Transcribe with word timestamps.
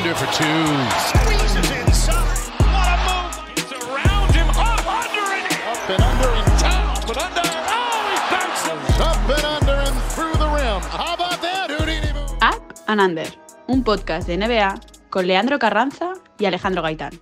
Under 0.00 0.14
for 0.14 0.32
two. 0.32 0.64
Squeezes 1.12 1.70
inside. 1.76 2.48
What 2.72 2.88
a 2.88 2.96
move. 3.04 3.36
It's 3.52 3.70
around 3.70 4.32
him. 4.32 4.48
Up 4.48 4.80
under 4.88 5.26
and 5.36 5.44
up 5.68 5.90
and 5.90 6.02
under 6.02 6.30
and 6.40 6.58
down, 6.58 6.96
but 7.06 7.18
under. 7.20 7.44
Oh, 7.44 8.08
he 8.08 8.16
bounces. 8.32 8.96
Up 8.98 9.28
and 9.28 9.44
under 9.44 9.76
and 9.76 9.96
through 10.14 10.32
the 10.40 10.48
rim. 10.56 10.80
How 10.88 11.12
about 11.16 11.42
that, 11.42 11.68
Houdini? 11.68 12.16
Up 12.40 12.72
and 12.86 12.98
Under, 13.02 13.26
un 13.68 13.84
podcast 13.84 14.26
de 14.26 14.38
NBA 14.38 14.80
con 15.10 15.26
Leandro 15.26 15.58
Carranza 15.58 16.14
y 16.38 16.46
Alejandro 16.46 16.80
Gaitán. 16.80 17.20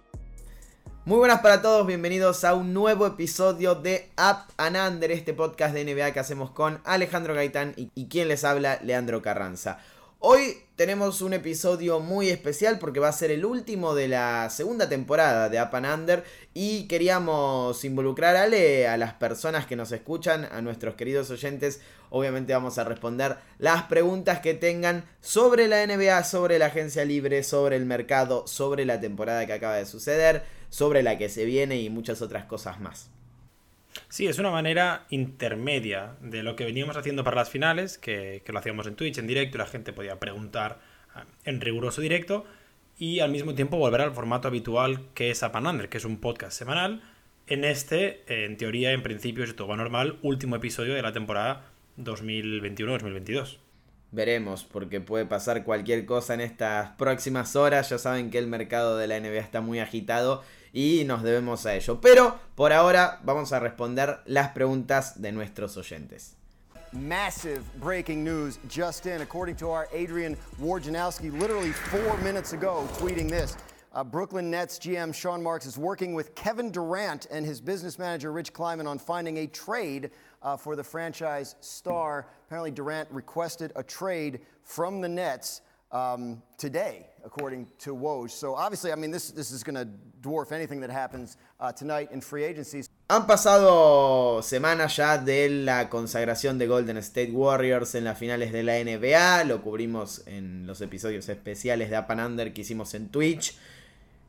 Muy 1.05 1.19
buenas 1.19 1.41
para 1.41 1.61
todos, 1.61 1.85
bienvenidos 1.85 2.45
a 2.45 2.55
un 2.55 2.73
nuevo 2.75 3.09
episodio 3.09 3.75
de 3.75 4.13
Up 4.17 4.53
and 4.57 4.77
Under, 4.77 5.11
este 5.11 5.35
podcast 5.35 5.75
de 5.75 5.85
NBA 5.85 6.13
que 6.13 6.21
hacemos 6.21 6.53
con 6.53 6.81
Alejandro 6.85 7.35
Gaitán 7.35 7.73
y, 7.77 7.91
y 7.97 8.07
quien 8.07 8.29
les 8.29 8.45
habla, 8.45 8.79
Leandro 8.85 9.21
Carranza. 9.21 9.81
Hoy 10.21 10.65
tenemos 10.75 11.23
un 11.23 11.33
episodio 11.33 12.01
muy 12.01 12.29
especial 12.29 12.81
porque 12.81 12.99
va 12.99 13.07
a 13.07 13.13
ser 13.13 13.31
el 13.31 13.45
último 13.45 13.95
de 13.95 14.09
la 14.09 14.51
segunda 14.51 14.89
temporada 14.89 15.49
de 15.49 15.63
Up 15.63 15.77
and 15.77 15.87
Under 15.87 16.25
y 16.55 16.89
queríamos 16.89 17.85
involucrar 17.85 18.35
Ale, 18.35 18.89
a 18.89 18.97
las 18.97 19.15
personas 19.15 19.67
que 19.67 19.77
nos 19.77 19.93
escuchan, 19.93 20.49
a 20.51 20.61
nuestros 20.61 20.97
queridos 20.97 21.31
oyentes. 21.31 21.81
Obviamente 22.11 22.53
vamos 22.53 22.79
a 22.79 22.85
responder 22.85 23.37
las 23.59 23.85
preguntas 23.85 24.41
que 24.41 24.55
tengan 24.55 25.05
sobre 25.21 25.69
la 25.69 25.87
NBA, 25.87 26.25
sobre 26.25 26.59
la 26.59 26.67
agencia 26.67 27.05
libre, 27.05 27.45
sobre 27.45 27.77
el 27.77 27.87
mercado, 27.87 28.49
sobre 28.49 28.85
la 28.87 29.01
temporada 29.01 29.47
que 29.47 29.53
acaba 29.53 29.77
de 29.77 29.87
suceder, 29.87 30.43
sobre 30.69 31.05
la 31.05 31.17
que 31.17 31.29
se 31.29 31.45
viene 31.45 31.81
y 31.81 31.91
muchas 31.91 32.23
otras 32.23 32.45
cosas 32.47 32.81
más. 32.81 33.09
Sí, 34.09 34.27
es 34.27 34.39
una 34.39 34.51
manera 34.51 35.07
intermedia 35.11 36.17
de 36.21 36.43
lo 36.43 36.57
que 36.57 36.65
veníamos 36.65 36.97
haciendo 36.97 37.25
para 37.25 37.37
las 37.37 37.51
finales, 37.51 37.99
que, 37.99 38.43
que 38.45 38.53
lo 38.53 38.59
hacíamos 38.59 38.87
en 38.87 38.95
Twitch 38.95 39.19
en 39.19 39.27
directo 39.27 39.57
y 39.57 39.61
la 39.61 39.67
gente 39.67 39.93
podía 39.93 40.19
preguntar 40.19 40.81
ah, 41.15 41.25
en 41.45 41.61
riguroso 41.61 42.01
directo, 42.01 42.45
y 42.99 43.21
al 43.21 43.31
mismo 43.31 43.55
tiempo 43.55 43.77
volver 43.77 44.01
al 44.01 44.13
formato 44.13 44.49
habitual 44.49 45.07
que 45.15 45.31
es 45.31 45.43
Apanander, 45.43 45.89
que 45.89 45.99
es 45.99 46.05
un 46.05 46.19
podcast 46.19 46.57
semanal. 46.57 47.03
En 47.47 47.65
este, 47.65 48.25
en 48.27 48.57
teoría, 48.57 48.93
en 48.93 49.03
principio, 49.03 49.47
si 49.47 49.55
todo 49.55 49.75
normal, 49.77 50.19
último 50.23 50.57
episodio 50.57 50.95
de 50.95 51.03
la 51.03 51.13
temporada 51.13 51.65
2021-2022. 51.97 53.59
Veremos, 54.11 54.65
porque 54.65 55.01
puede 55.01 55.27
pasar 55.27 55.65
cualquier 55.65 56.07
cosa 56.07 56.35
en 56.35 56.41
estas 56.41 56.91
próximas 56.97 57.57
horas. 57.57 57.91
Ya 57.91 57.99
saben 57.99 58.31
que 58.31 58.39
el 58.39 58.47
mercado 58.47 58.97
de 58.97 59.07
la 59.07 59.21
NBA 59.21 59.39
está 59.39 59.61
muy 59.61 59.81
agitado 59.81 60.43
y 60.73 61.05
nos 61.05 61.23
debemos 61.23 61.67
a 61.67 61.75
ello. 61.75 62.01
Pero 62.01 62.39
por 62.55 62.73
ahora 62.73 63.21
vamos 63.25 63.53
a 63.53 63.61
responder 63.61 64.21
las 64.27 64.51
preguntas 64.51 65.21
de 65.21 65.33
nuestros 65.33 65.77
oyentes. 65.77 66.35
Massive 66.93 67.63
breaking 67.81 68.25
news 68.25 68.59
just 68.67 69.05
in, 69.07 69.21
according 69.21 69.57
to 69.57 69.71
our 69.71 69.89
Adrian 69.93 70.37
Wojnarowski, 70.59 71.31
literally 71.39 71.73
four 71.73 72.17
minutes 72.19 72.55
ago, 72.55 72.89
tweeting 72.95 73.29
this. 73.29 73.57
Uh, 73.93 74.05
Brooklyn 74.05 74.51
Nets 74.51 74.79
GM 74.79 75.15
Sean 75.15 75.43
Marks 75.43 75.67
is 75.67 75.77
working 75.77 76.15
with 76.15 76.35
Kevin 76.35 76.71
Durant 76.71 77.27
and 77.31 77.45
his 77.45 77.61
business 77.61 77.99
manager 77.99 78.33
Rich 78.33 78.53
Kleiman 78.53 78.87
on 78.87 78.99
finding 78.99 79.39
a 79.39 79.47
trade 79.47 80.11
uh, 80.43 80.57
for 80.57 80.77
the 80.77 80.85
franchise 80.85 81.57
star. 81.61 82.27
Apparently, 82.47 82.71
Durant 82.71 83.11
requested 83.11 83.73
a 83.77 83.83
trade 83.83 84.41
from 84.63 85.01
the 85.01 85.09
Nets 85.09 85.63
today, 86.59 87.07
according 87.25 87.67
to 87.79 87.95
Woj. 87.95 88.31
So 88.31 88.55
obviously, 88.55 88.93
I 88.93 88.97
mean, 88.97 89.11
this, 89.11 89.31
this 89.31 89.51
is 89.51 89.63
going 89.63 89.77
to 89.77 89.89
dwarf 90.21 90.53
anything 90.53 90.81
that 90.81 90.91
happens 90.91 91.37
tonight 91.77 92.11
in 92.13 92.21
free 92.21 92.45
agency. 92.45 92.85
Han 93.11 93.27
pasado 93.27 94.43
semanas 94.43 94.97
ya 94.97 95.17
de 95.17 95.49
la 95.49 95.89
consagración 95.89 96.59
de 96.59 96.67
Golden 96.67 96.99
State 96.99 97.33
Warriors 97.33 97.95
en 97.95 98.05
las 98.05 98.19
finales 98.19 98.53
de 98.53 98.63
la 98.63 98.75
NBA. 98.85 99.45
Lo 99.45 99.63
cubrimos 99.63 100.23
en 100.27 100.67
los 100.67 100.83
episodios 100.83 101.29
especiales 101.31 101.89
de 101.89 101.99
Up 101.99 102.05
and 102.11 102.21
Under 102.21 102.53
que 102.53 102.61
hicimos 102.61 102.93
en 102.93 103.09
Twitch. 103.09 103.57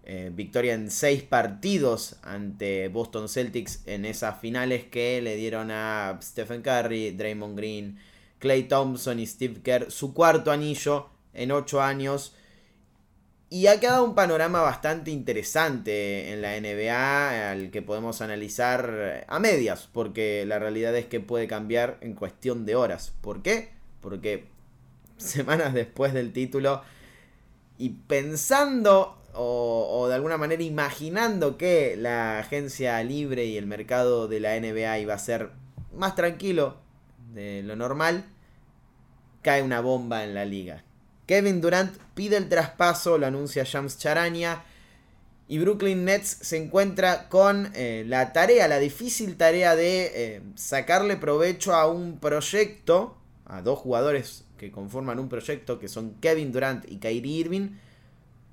Eh, 0.06 0.32
victoria 0.34 0.74
en 0.74 0.90
seis 0.90 1.24
partidos 1.24 2.16
ante 2.24 2.88
Boston 2.88 3.28
Celtics 3.28 3.82
en 3.86 4.06
esas 4.06 4.40
finales 4.40 4.86
que 4.86 5.22
le 5.22 5.36
dieron 5.36 5.72
a 5.72 6.18
Stephen 6.24 6.62
Curry, 6.62 7.12
Draymond 7.12 7.58
Green, 7.58 8.00
Clay 8.40 8.64
Thompson 8.64 9.20
y 9.20 9.28
Steve 9.28 9.62
Kerr 9.62 9.92
su 9.92 10.14
cuarto 10.14 10.52
anillo 10.52 11.10
en 11.40 11.52
ocho 11.52 11.82
años. 11.82 12.36
Y 13.50 13.66
ha 13.66 13.80
quedado 13.80 14.04
un 14.04 14.14
panorama 14.14 14.62
bastante 14.62 15.10
interesante 15.10 16.32
en 16.32 16.42
la 16.42 16.60
NBA 16.60 17.50
al 17.50 17.72
que 17.72 17.82
podemos 17.82 18.22
analizar 18.22 19.26
a 19.28 19.40
medias, 19.40 19.90
porque 19.92 20.46
la 20.46 20.60
realidad 20.60 20.96
es 20.96 21.08
que 21.08 21.20
puede 21.20 21.48
cambiar 21.48 21.98
en 22.02 22.14
cuestión 22.14 22.66
de 22.66 22.76
horas. 22.76 23.14
¿Por 23.22 23.42
qué? 23.42 23.72
Porque 24.02 24.50
semanas 25.18 25.74
después 25.74 26.14
del 26.14 26.32
título 26.32 26.84
y 27.80 27.90
pensando 27.90 29.18
o, 29.34 29.88
o, 29.92 30.08
de 30.10 30.16
alguna 30.16 30.38
manera 30.38 30.62
imaginando 30.62 31.58
que 31.58 31.96
la 31.98 32.40
agencia 32.40 33.02
libre 33.04 33.46
y 33.46 33.58
el 33.58 33.66
mercado 33.66 34.28
de 34.28 34.40
la 34.42 34.60
NBA 34.60 35.00
iba 35.00 35.14
a 35.14 35.20
ser 35.20 35.52
más 35.96 36.16
tranquilo 36.16 36.78
de 37.34 37.64
lo 37.64 37.76
normal, 37.76 38.26
cae 39.42 39.64
una 39.64 39.82
bomba 39.82 40.24
en 40.24 40.34
la 40.34 40.46
liga. 40.46 40.84
Kevin 41.30 41.62
Durant 41.62 41.96
pide 42.16 42.38
el 42.38 42.50
traspaso, 42.50 43.20
lo 43.20 43.28
anuncia 43.28 43.64
Shams 43.64 44.00
Charania. 44.00 44.64
Y 45.48 45.60
Brooklyn 45.60 46.04
Nets 46.04 46.40
se 46.42 46.58
encuentra 46.58 47.30
con 47.30 47.72
eh, 47.76 48.04
la 48.08 48.34
tarea, 48.34 48.68
la 48.68 48.80
difícil 48.80 49.38
tarea 49.38 49.76
de 49.76 50.12
eh, 50.16 50.42
sacarle 50.56 51.18
provecho 51.18 51.76
a 51.76 51.88
un 51.88 52.18
proyecto, 52.18 53.16
a 53.46 53.62
dos 53.62 53.78
jugadores 53.78 54.46
que 54.58 54.72
conforman 54.72 55.20
un 55.20 55.30
proyecto, 55.30 55.78
que 55.78 55.88
son 55.88 56.16
Kevin 56.20 56.52
Durant 56.52 56.92
y 56.92 56.98
Kyrie 56.98 57.42
Irving, 57.42 57.70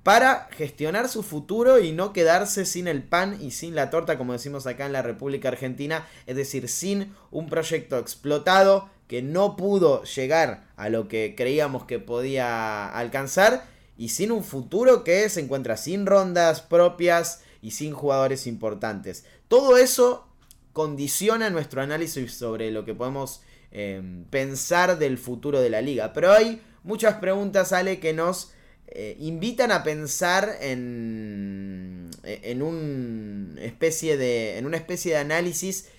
para 0.03 0.47
gestionar 0.51 1.09
su 1.09 1.23
futuro 1.23 1.79
y 1.79 1.93
no 1.93 2.13
quedarse 2.13 2.63
sin 2.63 2.87
el 2.87 3.01
pan 3.01 3.39
y 3.41 3.49
sin 3.49 3.73
la 3.73 3.89
torta, 3.89 4.19
como 4.19 4.33
decimos 4.33 4.67
acá 4.67 4.85
en 4.85 4.93
la 4.93 5.01
República 5.01 5.47
Argentina, 5.47 6.07
es 6.27 6.35
decir, 6.35 6.69
sin 6.69 7.15
un 7.31 7.49
proyecto 7.49 7.97
explotado 7.97 8.87
que 9.07 9.21
no 9.21 9.55
pudo 9.55 10.03
llegar 10.03 10.67
a 10.75 10.89
lo 10.89 11.07
que 11.07 11.33
creíamos 11.35 11.85
que 11.85 11.99
podía 11.99 12.89
alcanzar 12.89 13.65
y 13.97 14.09
sin 14.09 14.31
un 14.31 14.43
futuro 14.43 15.03
que 15.03 15.27
se 15.29 15.41
encuentra 15.41 15.77
sin 15.77 16.05
rondas 16.05 16.61
propias 16.61 17.41
y 17.61 17.71
sin 17.71 17.93
jugadores 17.93 18.47
importantes. 18.47 19.25
Todo 19.47 19.77
eso 19.77 20.27
condiciona 20.73 21.49
nuestro 21.49 21.81
análisis 21.81 22.33
sobre 22.33 22.69
lo 22.71 22.85
que 22.85 22.93
podemos 22.93 23.41
eh, 23.71 24.01
pensar 24.29 24.99
del 24.99 25.17
futuro 25.17 25.59
de 25.59 25.69
la 25.69 25.81
liga. 25.81 26.13
Pero 26.13 26.31
hay 26.31 26.61
muchas 26.83 27.15
preguntas, 27.15 27.73
Ale, 27.73 27.99
que 27.99 28.13
nos 28.13 28.51
eh, 28.87 29.17
invitan 29.19 29.71
a 29.71 29.83
pensar 29.83 30.57
en, 30.61 32.09
en, 32.23 32.61
un 32.61 33.57
especie 33.59 34.17
de, 34.17 34.57
en 34.57 34.65
una 34.65 34.77
especie 34.77 35.13
de 35.13 35.17
análisis 35.17 35.89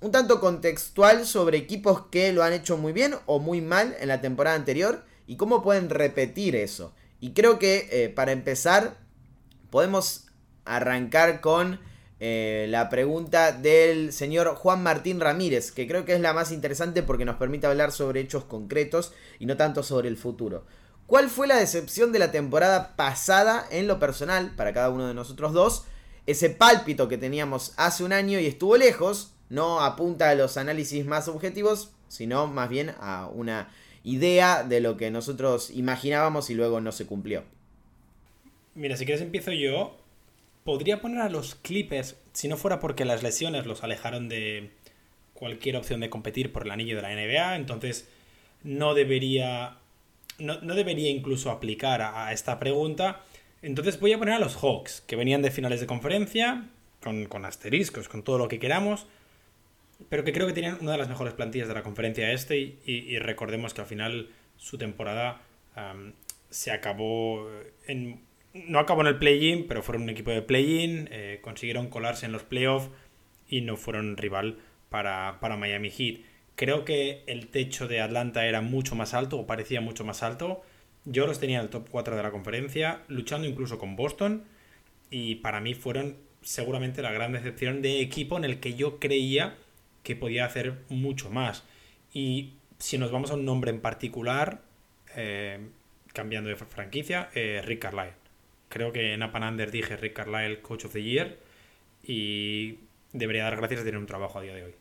un 0.00 0.12
tanto 0.12 0.40
contextual 0.40 1.26
sobre 1.26 1.58
equipos 1.58 2.06
que 2.10 2.32
lo 2.32 2.42
han 2.42 2.52
hecho 2.52 2.76
muy 2.76 2.92
bien 2.92 3.14
o 3.26 3.38
muy 3.38 3.60
mal 3.60 3.96
en 4.00 4.08
la 4.08 4.20
temporada 4.20 4.56
anterior 4.56 5.04
y 5.26 5.36
cómo 5.36 5.62
pueden 5.62 5.90
repetir 5.90 6.56
eso. 6.56 6.94
Y 7.20 7.32
creo 7.32 7.58
que 7.58 7.88
eh, 7.90 8.08
para 8.08 8.32
empezar 8.32 8.96
podemos 9.70 10.26
arrancar 10.64 11.40
con 11.40 11.80
eh, 12.18 12.66
la 12.68 12.88
pregunta 12.90 13.52
del 13.52 14.12
señor 14.12 14.54
Juan 14.54 14.82
Martín 14.82 15.20
Ramírez, 15.20 15.72
que 15.72 15.86
creo 15.86 16.04
que 16.04 16.14
es 16.14 16.20
la 16.20 16.32
más 16.32 16.52
interesante 16.52 17.02
porque 17.02 17.24
nos 17.24 17.36
permite 17.36 17.66
hablar 17.66 17.92
sobre 17.92 18.20
hechos 18.20 18.44
concretos 18.44 19.12
y 19.38 19.46
no 19.46 19.56
tanto 19.56 19.82
sobre 19.82 20.08
el 20.08 20.16
futuro. 20.16 20.64
¿Cuál 21.06 21.28
fue 21.28 21.46
la 21.46 21.56
decepción 21.56 22.12
de 22.12 22.18
la 22.18 22.30
temporada 22.30 22.94
pasada 22.94 23.66
en 23.70 23.86
lo 23.86 23.98
personal 23.98 24.54
para 24.54 24.72
cada 24.72 24.90
uno 24.90 25.08
de 25.08 25.14
nosotros 25.14 25.52
dos? 25.52 25.84
Ese 26.26 26.50
pálpito 26.50 27.08
que 27.08 27.18
teníamos 27.18 27.72
hace 27.76 28.04
un 28.04 28.12
año 28.12 28.38
y 28.38 28.46
estuvo 28.46 28.76
lejos, 28.76 29.32
no 29.50 29.80
apunta 29.80 30.30
a 30.30 30.34
los 30.34 30.56
análisis 30.56 31.04
más 31.04 31.28
objetivos, 31.28 31.92
sino 32.08 32.46
más 32.46 32.70
bien 32.70 32.92
a 33.00 33.26
una 33.26 33.68
idea 34.04 34.62
de 34.62 34.80
lo 34.80 34.96
que 34.96 35.10
nosotros 35.10 35.70
imaginábamos 35.70 36.48
y 36.48 36.54
luego 36.54 36.80
no 36.80 36.92
se 36.92 37.06
cumplió. 37.06 37.44
Mira, 38.74 38.96
si 38.96 39.04
quieres 39.04 39.22
empiezo 39.22 39.52
yo. 39.52 39.96
Podría 40.64 41.00
poner 41.00 41.20
a 41.20 41.30
los 41.30 41.54
Clippers, 41.54 42.16
si 42.32 42.46
no 42.46 42.56
fuera 42.56 42.80
porque 42.80 43.04
las 43.04 43.22
lesiones 43.22 43.66
los 43.66 43.82
alejaron 43.82 44.28
de 44.28 44.70
cualquier 45.32 45.76
opción 45.76 46.00
de 46.00 46.10
competir 46.10 46.52
por 46.52 46.64
el 46.64 46.70
anillo 46.70 46.96
de 46.96 47.02
la 47.02 47.14
NBA, 47.14 47.56
entonces 47.56 48.08
no 48.62 48.92
debería, 48.92 49.78
no, 50.38 50.60
no 50.60 50.74
debería 50.74 51.08
incluso 51.08 51.50
aplicar 51.50 52.02
a, 52.02 52.30
esta 52.32 52.58
pregunta. 52.58 53.24
Entonces 53.62 53.98
voy 53.98 54.12
a 54.12 54.18
poner 54.18 54.34
a 54.34 54.38
los 54.38 54.56
Hawks, 54.56 55.02
que 55.06 55.16
venían 55.16 55.40
de 55.40 55.50
finales 55.50 55.80
de 55.80 55.86
conferencia, 55.86 56.68
con, 57.02 57.24
con 57.24 57.46
asteriscos, 57.46 58.08
con 58.08 58.22
todo 58.22 58.36
lo 58.36 58.48
que 58.48 58.58
queramos, 58.58 59.06
pero 60.08 60.24
que 60.24 60.32
creo 60.32 60.46
que 60.46 60.52
tenían 60.52 60.78
una 60.80 60.92
de 60.92 60.98
las 60.98 61.08
mejores 61.08 61.34
plantillas 61.34 61.68
de 61.68 61.74
la 61.74 61.82
conferencia 61.82 62.32
este 62.32 62.56
y, 62.58 63.18
recordemos 63.18 63.74
que 63.74 63.80
al 63.80 63.86
final 63.86 64.30
su 64.56 64.78
temporada 64.78 65.42
se 66.48 66.70
acabó 66.70 67.48
en... 67.86 68.28
No 68.52 68.80
acabó 68.80 69.02
en 69.02 69.06
el 69.06 69.18
play-in, 69.18 69.68
pero 69.68 69.80
fueron 69.80 70.02
un 70.02 70.10
equipo 70.10 70.32
de 70.32 70.42
play-in, 70.42 71.08
eh, 71.12 71.38
consiguieron 71.40 71.88
colarse 71.88 72.26
en 72.26 72.32
los 72.32 72.42
playoffs 72.42 72.90
y 73.48 73.60
no 73.60 73.76
fueron 73.76 74.16
rival 74.16 74.58
para, 74.88 75.38
para 75.40 75.56
Miami 75.56 75.88
Heat. 75.88 76.22
Creo 76.56 76.84
que 76.84 77.22
el 77.28 77.46
techo 77.46 77.86
de 77.86 78.00
Atlanta 78.00 78.46
era 78.46 78.60
mucho 78.60 78.96
más 78.96 79.14
alto 79.14 79.38
o 79.38 79.46
parecía 79.46 79.80
mucho 79.80 80.04
más 80.04 80.24
alto 80.24 80.62
Yo 81.04 81.26
los 81.28 81.38
tenía 81.38 81.58
en 81.58 81.64
el 81.64 81.70
top 81.70 81.88
4 81.90 82.16
de 82.16 82.22
la 82.24 82.32
conferencia, 82.32 83.02
luchando 83.06 83.46
incluso 83.46 83.78
con 83.78 83.94
Boston, 83.94 84.44
y 85.10 85.36
para 85.36 85.60
mí 85.60 85.74
fueron 85.74 86.16
seguramente 86.42 87.02
la 87.02 87.12
gran 87.12 87.32
decepción 87.32 87.82
de 87.82 88.00
equipo 88.00 88.36
en 88.36 88.44
el 88.44 88.60
que 88.60 88.74
yo 88.74 88.98
creía 88.98 89.56
que 90.02 90.16
podía 90.16 90.44
hacer 90.44 90.78
mucho 90.88 91.30
más. 91.30 91.64
Y 92.12 92.54
si 92.78 92.98
nos 92.98 93.10
vamos 93.10 93.30
a 93.30 93.34
un 93.34 93.44
nombre 93.44 93.70
en 93.70 93.80
particular, 93.80 94.62
eh, 95.16 95.58
cambiando 96.12 96.50
de 96.50 96.56
franquicia, 96.56 97.30
eh, 97.34 97.62
Rick 97.64 97.80
Carlisle. 97.80 98.14
Creo 98.68 98.92
que 98.92 99.14
en 99.14 99.22
Apanander 99.22 99.70
dije 99.70 99.96
Rick 99.96 100.14
Carlisle 100.14 100.60
Coach 100.60 100.84
of 100.84 100.92
the 100.92 101.02
Year 101.02 101.38
y 102.04 102.78
debería 103.12 103.44
dar 103.44 103.56
gracias 103.56 103.80
de 103.80 103.86
tener 103.86 103.98
un 103.98 104.06
trabajo 104.06 104.38
a 104.38 104.42
día 104.42 104.54
de 104.54 104.64
hoy. 104.64 104.74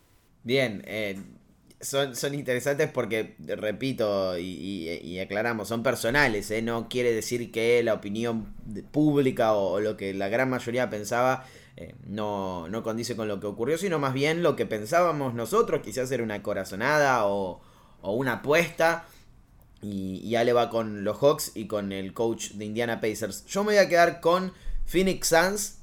Bien, 0.44 0.83
eh, 0.86 1.19
son, 1.81 2.15
son 2.15 2.33
interesantes 2.33 2.89
porque, 2.91 3.35
repito 3.39 4.37
y, 4.37 5.19
aclaramos, 5.19 5.67
son 5.67 5.83
personales, 5.83 6.51
¿eh? 6.51 6.61
no 6.61 6.89
quiere 6.89 7.13
decir 7.13 7.51
que 7.51 7.81
la 7.83 7.93
opinión 7.93 8.53
pública 8.91 9.53
o, 9.53 9.79
lo 9.79 9.95
que 9.95 10.13
la 10.13 10.27
gran 10.27 10.49
mayoría 10.49 10.89
pensaba 10.89 11.45
eh, 11.77 11.95
no, 12.05 12.67
no 12.67 12.83
condice 12.83 13.15
con 13.15 13.27
lo 13.27 13.39
que 13.39 13.47
ocurrió, 13.47 13.77
sino 13.77 13.99
más 13.99 14.13
bien 14.13 14.43
lo 14.43 14.55
que 14.55 14.65
pensábamos 14.65 15.33
nosotros, 15.33 15.81
quizás 15.81 16.11
era 16.11 16.23
una 16.23 16.43
corazonada 16.43 17.25
o, 17.25 17.61
o 18.01 18.13
una 18.13 18.33
apuesta. 18.33 19.05
Y, 19.81 20.19
y 20.25 20.35
Ale 20.35 20.51
va 20.51 20.69
con 20.69 21.05
los 21.05 21.19
Hawks 21.19 21.53
y 21.55 21.67
con 21.67 21.93
el 21.93 22.13
coach 22.13 22.51
de 22.51 22.65
Indiana 22.65 22.99
Pacers. 22.99 23.45
Yo 23.45 23.63
me 23.63 23.71
voy 23.71 23.77
a 23.77 23.87
quedar 23.87 24.19
con 24.19 24.51
Phoenix 24.85 25.29
Suns 25.29 25.78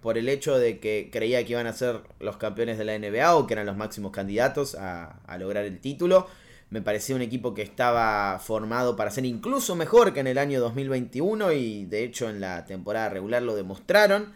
por 0.00 0.18
el 0.18 0.28
hecho 0.28 0.58
de 0.58 0.78
que 0.78 1.08
creía 1.12 1.44
que 1.44 1.52
iban 1.52 1.66
a 1.66 1.72
ser 1.72 2.00
los 2.20 2.36
campeones 2.36 2.78
de 2.78 2.84
la 2.84 2.98
NBA 2.98 3.34
o 3.34 3.46
que 3.46 3.54
eran 3.54 3.66
los 3.66 3.76
máximos 3.76 4.12
candidatos 4.12 4.74
a, 4.74 5.20
lograr 5.38 5.64
el 5.64 5.80
título. 5.80 6.26
Me 6.70 6.82
parecía 6.82 7.16
un 7.16 7.22
equipo 7.22 7.54
que 7.54 7.62
estaba 7.62 8.38
formado 8.38 8.96
para 8.96 9.10
ser 9.10 9.24
incluso 9.24 9.76
mejor 9.76 10.12
que 10.12 10.20
en 10.20 10.26
el 10.26 10.38
año 10.38 10.60
2021 10.60 11.52
y 11.52 11.86
de 11.86 12.04
hecho 12.04 12.28
en 12.28 12.40
la 12.40 12.64
temporada 12.66 13.08
regular 13.08 13.42
lo 13.42 13.54
demostraron. 13.54 14.34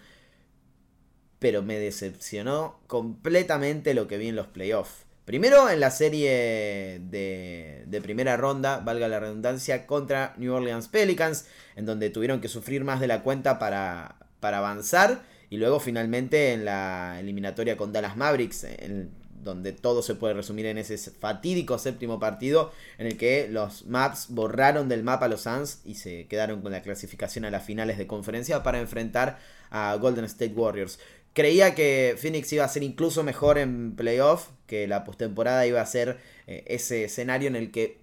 Pero 1.39 1.63
me 1.63 1.79
decepcionó 1.79 2.81
completamente 2.87 3.95
lo 3.95 4.07
que 4.07 4.19
vi 4.19 4.29
en 4.29 4.37
los 4.37 4.47
playoffs. 4.47 5.07
Primero 5.25 5.71
en 5.71 5.81
la 5.81 5.91
serie 5.91 7.01
de, 7.01 7.85
de, 7.87 8.01
primera 8.01 8.37
ronda, 8.37 8.81
valga 8.81 9.07
la 9.07 9.21
redundancia, 9.21 9.87
contra 9.87 10.35
New 10.39 10.53
Orleans 10.53 10.89
Pelicans, 10.89 11.47
en 11.77 11.87
donde 11.87 12.11
tuvieron 12.11 12.41
que 12.41 12.49
sufrir 12.49 12.83
más 12.83 12.99
de 12.99 13.07
la 13.07 13.23
cuenta 13.23 13.61
para, 13.61 14.17
para 14.41 14.59
avanzar. 14.59 15.23
Y 15.51 15.59
luego 15.59 15.81
finalmente 15.81 16.53
en 16.53 16.65
la 16.65 17.19
eliminatoria 17.21 17.77
con 17.77 17.93
Dallas 17.93 18.17
Mavericks, 18.17 18.65
en 18.65 19.11
donde 19.43 19.73
todo 19.73 20.03
se 20.03 20.15
puede 20.15 20.35
resumir 20.35 20.67
en 20.67 20.79
ese 20.79 20.97
fatídico 20.99 21.79
séptimo 21.79 22.21
partido 22.21 22.73
en 22.99 23.07
el 23.07 23.17
que 23.17 23.49
los 23.49 23.87
Maps 23.87 24.27
borraron 24.29 24.89
del 24.89 25.03
mapa 25.03 25.27
a 25.27 25.29
los 25.29 25.43
Suns 25.43 25.81
y 25.85 25.95
se 25.95 26.27
quedaron 26.27 26.61
con 26.63 26.73
la 26.73 26.83
clasificación 26.83 27.45
a 27.45 27.51
las 27.51 27.65
finales 27.65 27.99
de 27.99 28.07
conferencia 28.07 28.63
para 28.63 28.81
enfrentar 28.81 29.39
a 29.71 29.95
Golden 29.97 30.25
State 30.27 30.55
Warriors. 30.55 30.99
Creía 31.33 31.75
que 31.75 32.17
Phoenix 32.19 32.53
iba 32.53 32.65
a 32.65 32.69
ser 32.69 32.83
incluso 32.83 33.23
mejor 33.23 33.59
en 33.59 33.95
playoff, 33.97 34.49
que 34.67 34.87
la 34.87 35.05
postemporada 35.05 35.67
iba 35.67 35.81
a 35.81 35.87
ser 35.87 36.19
eh, 36.47 36.65
ese 36.67 37.05
escenario 37.05 37.49
en 37.49 37.57
el 37.57 37.71
que 37.71 37.99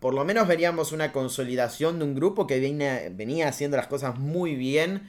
por 0.00 0.14
lo 0.14 0.24
menos 0.24 0.46
veríamos 0.46 0.92
una 0.92 1.12
consolidación 1.12 1.98
de 1.98 2.04
un 2.04 2.14
grupo 2.14 2.46
que 2.46 2.60
venía 2.60 3.48
haciendo 3.48 3.76
las 3.76 3.88
cosas 3.88 4.16
muy 4.16 4.54
bien 4.54 5.08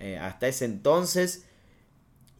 eh, 0.00 0.18
hasta 0.18 0.48
ese 0.48 0.64
entonces. 0.64 1.44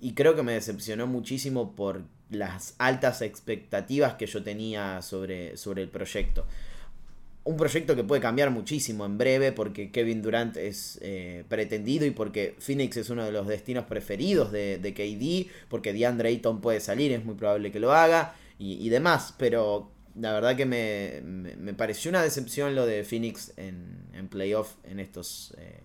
Y 0.01 0.15
creo 0.15 0.35
que 0.35 0.43
me 0.43 0.53
decepcionó 0.53 1.07
muchísimo 1.07 1.77
por 1.77 2.03
las 2.31 2.75
altas 2.79 3.23
expectativas 3.23 4.15
que 4.15 4.27
yo 4.27 4.43
tenía 4.43 5.03
sobre, 5.03 5.57
sobre 5.57 5.83
el 5.83 5.89
proyecto. 5.89 6.47
Un 7.43 7.57
proyecto 7.57 7.97
que 7.97 8.05
puede 8.05 8.21
cambiar 8.21 8.51
muchísimo 8.51 9.05
en 9.05 9.19
breve 9.19 9.53
porque 9.53 9.91
Kevin 9.91 10.23
Durant 10.23 10.57
es 10.57 10.99
eh, 11.03 11.45
pretendido 11.49 12.07
y 12.07 12.11
porque 12.11 12.55
Phoenix 12.59 12.97
es 12.99 13.11
uno 13.11 13.25
de 13.25 13.33
los 13.33 13.47
destinos 13.47 13.85
preferidos 13.85 14.53
de, 14.53 14.79
de 14.79 14.95
KD, 14.95 15.51
porque 15.69 15.93
DeAndre 15.93 16.29
Ayton 16.29 16.61
puede 16.61 16.81
salir, 16.81 17.13
es 17.13 17.25
muy 17.25 17.35
probable 17.35 17.73
que 17.73 17.81
lo 17.81 17.93
haga 17.93 18.35
y, 18.59 18.89
demás. 18.91 19.35
Pero 19.39 19.91
la 20.15 20.33
verdad 20.33 20.57
que 20.57 20.67
me, 20.67 21.75
pareció 21.75 22.11
una 22.11 22.23
decepción 22.23 22.75
lo 22.75 22.87
de 22.87 23.05
Phoenix 23.05 23.53
en, 23.57 24.07
en 24.13 24.29
playoff 24.29 24.75
en 24.85 25.01
estos, 25.01 25.55
eh, 25.59 25.81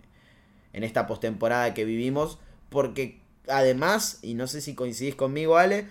en 0.75 0.83
esta 0.83 1.07
postemporada 1.07 1.73
que 1.73 1.85
vivimos, 1.85 2.37
porque 2.69 3.21
además, 3.47 4.19
y 4.21 4.33
no 4.33 4.45
sé 4.45 4.59
si 4.59 4.75
coincidís 4.75 5.15
conmigo, 5.15 5.55
Ale, 5.55 5.85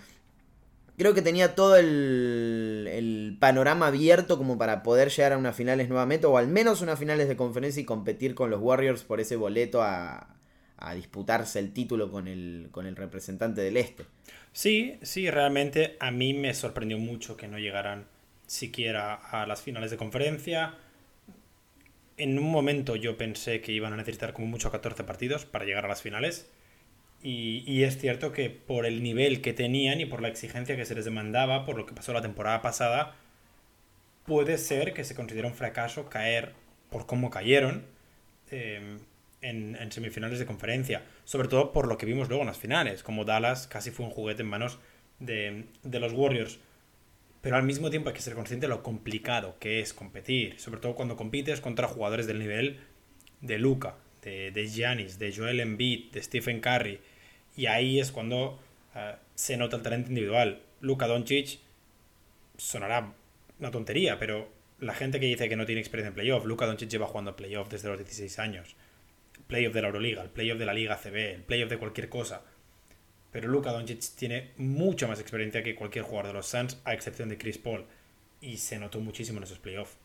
creo 0.95 1.15
que 1.15 1.23
tenía 1.23 1.55
todo 1.55 1.75
el, 1.75 2.87
el, 2.91 3.37
panorama 3.39 3.87
abierto 3.87 4.37
como 4.37 4.59
para 4.59 4.83
poder 4.83 5.09
llegar 5.09 5.33
a 5.33 5.37
unas 5.39 5.55
finales 5.55 5.89
nuevamente, 5.89 6.27
o 6.27 6.37
al 6.37 6.47
menos 6.47 6.81
unas 6.81 6.99
finales 6.99 7.27
de 7.27 7.35
conferencia 7.35 7.81
y 7.81 7.85
competir 7.85 8.35
con 8.35 8.51
los 8.51 8.61
Warriors 8.61 9.03
por 9.03 9.19
ese 9.19 9.35
boleto 9.35 9.81
a, 9.81 10.35
a 10.77 10.93
disputarse 10.93 11.57
el 11.57 11.73
título 11.73 12.11
con 12.11 12.27
el, 12.27 12.67
con 12.69 12.85
el 12.85 12.95
representante 12.95 13.61
del 13.61 13.77
Este. 13.77 14.05
Sí, 14.53 14.99
sí, 15.01 15.31
realmente 15.31 15.97
a 15.99 16.11
mí 16.11 16.35
me 16.35 16.53
sorprendió 16.53 16.99
mucho 16.99 17.35
que 17.35 17.47
no 17.47 17.57
llegaran 17.57 18.05
siquiera 18.45 19.15
a 19.15 19.47
las 19.47 19.63
finales 19.63 19.89
de 19.89 19.97
conferencia 19.97 20.75
en 22.17 22.39
un 22.39 22.49
momento 22.49 22.95
yo 22.95 23.17
pensé 23.17 23.61
que 23.61 23.71
iban 23.71 23.93
a 23.93 23.97
necesitar 23.97 24.33
como 24.33 24.47
mucho 24.47 24.71
14 24.71 25.03
partidos 25.03 25.45
para 25.45 25.65
llegar 25.65 25.85
a 25.85 25.89
las 25.89 26.01
finales. 26.01 26.49
Y, 27.21 27.81
es 27.81 27.97
cierto 27.97 28.31
que 28.31 28.51
por 28.51 28.85
el 28.85 29.01
nivel 29.01 29.41
que 29.41 29.51
tenían 29.51 29.99
y 29.99 30.05
por 30.05 30.21
la 30.21 30.27
exigencia 30.27 30.75
que 30.75 30.85
se 30.85 30.93
les 30.93 31.05
demandaba, 31.05 31.65
por 31.65 31.75
lo 31.75 31.87
que 31.87 31.95
pasó 31.95 32.13
la 32.13 32.21
temporada 32.21 32.61
pasada, 32.61 33.15
puede 34.25 34.59
ser 34.59 34.93
que 34.93 35.03
se 35.03 35.15
considere 35.15 35.47
un 35.47 35.55
fracaso 35.55 36.07
caer 36.07 36.53
por 36.91 37.07
cómo 37.07 37.31
cayeron 37.31 37.87
em, 38.51 38.99
en, 39.41 39.91
semifinales 39.91 40.37
de 40.37 40.45
conferencia. 40.45 41.03
Sobre 41.23 41.47
todo 41.47 41.71
por 41.73 41.87
lo 41.87 41.97
que 41.97 42.05
vimos 42.05 42.27
luego 42.29 42.43
en 42.43 42.47
las 42.47 42.59
finales, 42.59 43.01
como 43.01 43.25
Dallas 43.25 43.65
casi 43.65 43.89
fue 43.89 44.05
un 44.05 44.11
juguete 44.11 44.43
en 44.43 44.49
manos 44.49 44.77
de, 45.19 45.65
de 45.81 45.99
los 45.99 46.13
Warriors 46.13 46.59
pero 47.45 47.57
al 47.57 47.63
mismo 47.63 47.91
tiempo 47.91 48.09
hay 48.09 48.15
que 48.15 48.23
ser 48.23 48.33
consciente 48.33 48.65
de 48.65 48.69
lo 48.71 48.81
complicado 48.81 49.55
que 49.59 49.79
es 49.79 49.93
competir, 49.93 50.59
sobre 50.59 50.79
todo 50.79 50.95
cuando 50.95 51.15
compites 51.15 51.61
contra 51.61 51.87
jugadores 51.87 52.25
del 52.25 52.39
nivel 52.39 52.79
de 53.39 53.59
Luca, 53.59 53.97
de, 54.23 54.67
Giannis, 54.67 55.19
de 55.19 55.31
Joel 55.31 55.59
Embiid, 55.59 56.11
de 56.11 56.23
Stephen 56.23 56.59
Curry, 56.59 57.01
y 57.55 57.67
ahí 57.67 57.99
es 57.99 58.11
cuando 58.11 58.59
eh, 58.95 59.13
se 59.35 59.57
nota 59.57 59.75
el 59.75 59.83
talento 59.83 60.09
individual. 60.09 60.63
Luca 60.81 61.05
Doncic 61.05 61.59
sonará 62.57 63.13
una 63.59 63.69
tontería, 63.69 64.17
pero 64.17 64.49
la 64.79 64.95
gente 64.95 65.19
que 65.19 65.27
dice 65.27 65.47
que 65.47 65.55
no 65.55 65.67
tiene 65.67 65.81
experiencia 65.81 66.09
en 66.09 66.15
playoff, 66.15 66.45
Luca 66.45 66.65
Doncic 66.65 66.89
lleva 66.89 67.05
jugando 67.05 67.35
playoff 67.35 67.69
desde 67.69 67.89
los 67.89 67.99
16 67.99 68.39
años. 68.39 68.75
Playoff 69.45 69.75
de 69.75 69.83
la 69.83 69.89
Euroliga, 69.89 70.23
el 70.23 70.29
playoff 70.29 70.57
de 70.57 70.65
la 70.65 70.73
Liga 70.73 70.97
CB, 70.97 71.35
el 71.35 71.43
playoff 71.43 71.69
de 71.69 71.77
cualquier 71.77 72.09
cosa 72.09 72.41
pero 73.35 73.49
Luka 73.49 73.73
Doncic 73.73 74.15
tiene 74.15 74.51
mucha 74.55 75.07
más 75.07 75.19
experiencia 75.19 75.61
que 75.61 75.75
cualquier 75.75 76.05
jugador 76.05 76.27
de 76.27 76.33
los 76.35 76.47
Suns, 76.47 76.77
a 76.85 76.93
excepción 76.93 77.27
de 77.27 77.37
Chris 77.37 77.57
Paul. 77.57 77.83
Y 78.39 78.55
se 78.55 78.79
notó 78.79 79.01
muchísimo 79.01 79.39
en 79.39 79.43
esos 79.43 79.59
playoffs. 79.59 79.97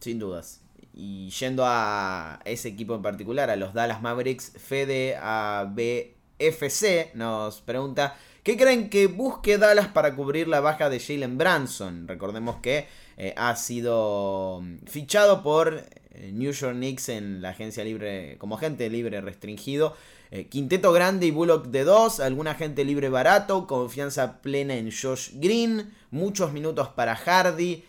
Sin 0.00 0.18
dudas. 0.18 0.62
Y 0.94 1.28
yendo 1.28 1.64
a 1.66 2.40
ese 2.46 2.68
equipo 2.68 2.94
en 2.94 3.02
particular, 3.02 3.50
a 3.50 3.56
los 3.56 3.74
Dallas 3.74 4.00
Mavericks, 4.00 4.52
Fede 4.56 5.14
a 5.20 5.70
BFC 5.70 7.10
nos 7.12 7.60
pregunta, 7.60 8.16
¿qué 8.42 8.56
creen 8.56 8.88
que 8.88 9.08
busque 9.08 9.58
Dallas 9.58 9.88
para 9.88 10.14
cubrir 10.16 10.48
la 10.48 10.60
baja 10.60 10.88
de 10.88 11.00
Jalen 11.00 11.36
Branson? 11.36 12.08
Recordemos 12.08 12.60
que 12.62 12.86
eh, 13.18 13.34
ha 13.36 13.54
sido 13.56 14.64
fichado 14.86 15.42
por 15.42 15.84
eh, 16.12 16.30
New 16.32 16.52
York 16.52 16.76
Knicks 16.76 17.10
en 17.10 17.42
la 17.42 17.50
agencia 17.50 17.84
libre, 17.84 18.38
como 18.38 18.56
agente 18.56 18.88
libre 18.88 19.20
restringido. 19.20 19.94
Eh, 20.30 20.48
quinteto 20.48 20.92
grande 20.92 21.26
y 21.26 21.30
Bullock 21.30 21.68
de 21.68 21.84
2, 21.84 22.20
alguna 22.20 22.54
gente 22.54 22.84
libre 22.84 23.08
barato, 23.08 23.66
confianza 23.66 24.42
plena 24.42 24.74
en 24.74 24.90
Josh 24.90 25.30
Green, 25.34 25.94
muchos 26.10 26.52
minutos 26.52 26.88
para 26.88 27.16
Hardy. 27.16 27.84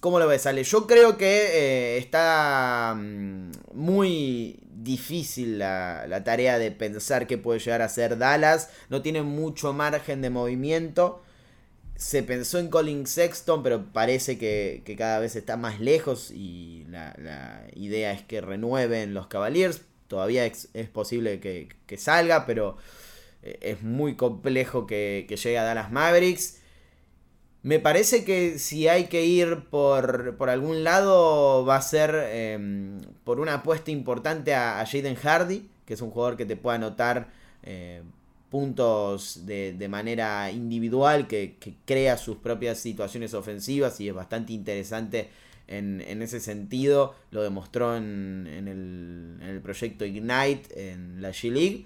¿Cómo 0.00 0.18
lo 0.18 0.26
ves, 0.26 0.46
Ale? 0.46 0.64
Yo 0.64 0.88
creo 0.88 1.16
que 1.16 1.26
eh, 1.26 1.98
está 1.98 2.96
mm, 2.98 3.52
muy 3.74 4.58
difícil 4.72 5.60
la, 5.60 6.22
tarea 6.24 6.58
de 6.58 6.72
pensar 6.72 7.28
que 7.28 7.38
puede 7.38 7.60
llegar 7.60 7.82
a 7.82 7.88
ser 7.88 8.18
Dallas. 8.18 8.70
No 8.88 9.02
tiene 9.02 9.22
mucho 9.22 9.72
margen 9.72 10.20
de 10.20 10.30
movimiento. 10.30 11.22
Se 11.94 12.24
pensó 12.24 12.58
en 12.58 12.66
Colin 12.66 13.06
Sexton, 13.06 13.62
pero 13.62 13.92
parece 13.92 14.36
que, 14.38 14.82
cada 14.98 15.20
vez 15.20 15.36
está 15.36 15.56
más 15.56 15.78
lejos 15.78 16.32
y 16.32 16.84
la, 16.90 17.14
la 17.18 17.68
idea 17.76 18.10
es 18.10 18.22
que 18.22 18.40
renueven 18.40 19.14
los 19.14 19.28
Cavaliers 19.28 19.82
todavía 20.12 20.44
es, 20.44 20.68
posible 20.92 21.40
que, 21.40 21.96
salga, 21.96 22.44
pero 22.44 22.76
eh, 23.42 23.58
es 23.62 23.82
muy 23.82 24.14
complejo 24.14 24.86
que, 24.86 25.26
llegue 25.26 25.56
a 25.56 25.64
Dallas 25.64 25.90
Mavericks. 25.90 26.60
Me 27.62 27.78
parece 27.78 28.22
que 28.22 28.58
si 28.58 28.88
hay 28.88 29.04
que 29.06 29.24
ir 29.24 29.70
por, 29.70 30.36
algún 30.50 30.84
lado 30.84 31.64
va 31.64 31.76
a 31.76 31.80
ser 31.80 32.14
em, 32.30 33.00
por 33.24 33.40
una 33.40 33.54
apuesta 33.54 33.90
importante 33.90 34.54
a, 34.54 34.84
Jaden 34.84 35.14
Hardy, 35.14 35.70
que 35.86 35.94
es 35.94 36.02
un 36.02 36.10
jugador 36.10 36.36
que 36.36 36.44
te 36.44 36.56
puede 36.56 36.76
anotar 36.76 37.30
eh, 37.62 38.02
puntos 38.50 39.46
de, 39.46 39.88
manera 39.88 40.50
individual, 40.50 41.26
que, 41.26 41.56
crea 41.86 42.18
sus 42.18 42.36
propias 42.36 42.76
situaciones 42.80 43.32
ofensivas 43.32 43.98
y 43.98 44.10
es 44.10 44.14
bastante 44.14 44.52
interesante 44.52 45.30
en, 45.78 46.22
ese 46.22 46.40
sentido, 46.40 47.14
lo 47.30 47.42
demostró 47.42 47.96
en, 47.96 48.46
el, 48.46 49.60
proyecto 49.62 50.04
Ignite 50.04 50.92
en 50.92 51.22
la 51.22 51.30
G-League. 51.30 51.84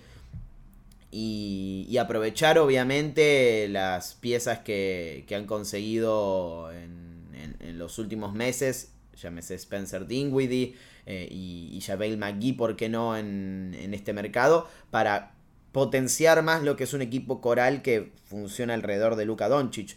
Y, 1.11 1.97
aprovechar 1.99 2.59
obviamente 2.59 3.69
las 3.69 4.15
piezas 4.15 4.59
que, 4.61 5.25
han 5.35 5.47
conseguido 5.47 6.71
en, 6.73 6.97
los 7.79 7.99
últimos 7.99 8.33
meses, 8.33 8.93
llámese 9.21 9.55
Spencer 9.55 10.07
Dinwiddie 10.07 10.75
eh, 11.05 11.29
y, 11.31 11.79
y 11.79 12.17
McGee, 12.17 12.55
¿por 12.55 12.75
qué 12.75 12.89
no 12.89 13.17
en, 13.17 13.77
en 13.79 13.93
este 13.93 14.13
mercado? 14.15 14.67
Para 14.91 15.35
potenciar 15.73 16.43
más 16.43 16.63
lo 16.63 16.75
que 16.75 16.85
es 16.85 16.95
un 16.95 17.03
equipo 17.03 17.43
coral 17.43 17.83
que 17.83 18.13
funciona 18.25 18.73
alrededor 18.73 19.15
de 19.15 19.27
Luka 19.27 19.49
Doncic 19.49 19.95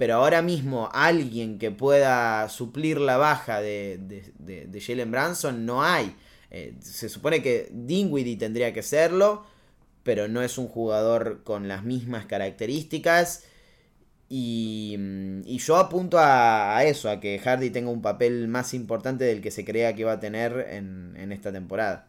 pero 0.00 0.14
ahora 0.14 0.40
mismo 0.40 0.88
alguien 0.94 1.58
que 1.58 1.70
pueda 1.70 2.48
suplir 2.48 2.98
la 2.98 3.18
baja 3.18 3.60
de, 3.60 3.98
de, 4.38 4.80
Jalen 4.80 5.10
Branson 5.10 5.66
no 5.66 5.84
hay. 5.84 6.16
Eh, 6.50 6.72
se 6.80 7.10
supone 7.10 7.42
que 7.42 7.68
Dinwiddie 7.70 8.38
tendría 8.38 8.72
que 8.72 8.82
serlo, 8.82 9.44
pero 10.02 10.26
no 10.26 10.40
es 10.40 10.56
un 10.56 10.68
jugador 10.68 11.42
con 11.44 11.68
las 11.68 11.84
mismas 11.84 12.24
características. 12.24 13.44
Y, 14.30 14.96
yo 15.58 15.76
apunto 15.76 16.16
a, 16.18 16.82
eso, 16.82 17.10
a 17.10 17.20
que 17.20 17.38
Hardy 17.38 17.68
tenga 17.68 17.90
un 17.90 18.00
papel 18.00 18.48
más 18.48 18.72
importante 18.72 19.24
del 19.24 19.42
que 19.42 19.50
se 19.50 19.66
crea 19.66 19.94
que 19.94 20.04
va 20.04 20.12
a 20.12 20.20
tener 20.20 20.66
en, 20.70 21.14
en 21.18 21.30
esta 21.30 21.52
temporada. 21.52 22.08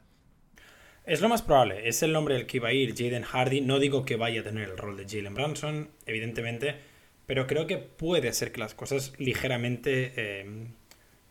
Es 1.06 1.20
lo 1.20 1.28
más 1.28 1.42
probable, 1.42 1.90
es 1.90 2.02
el 2.04 2.14
nombre 2.14 2.36
del 2.36 2.46
que 2.46 2.56
iba 2.56 2.70
a 2.70 2.74
ir 2.74 2.96
Jaden 2.96 3.24
Hardy. 3.24 3.60
No 3.60 3.80
digo 3.80 4.06
que 4.06 4.16
vaya 4.16 4.40
a 4.40 4.44
tener 4.46 4.70
el 4.70 4.78
rol 4.78 4.96
de 4.96 5.06
Jalen 5.10 5.34
Branson, 5.34 5.90
evidentemente 6.06 6.90
pero 7.26 7.48
creo 7.48 7.68
que 7.68 7.78
puede 7.78 8.34
ser 8.34 8.52
que 8.52 8.60
las 8.60 8.76
cosas 8.76 9.14
ligeramente, 9.18 10.14
eh, 10.16 10.68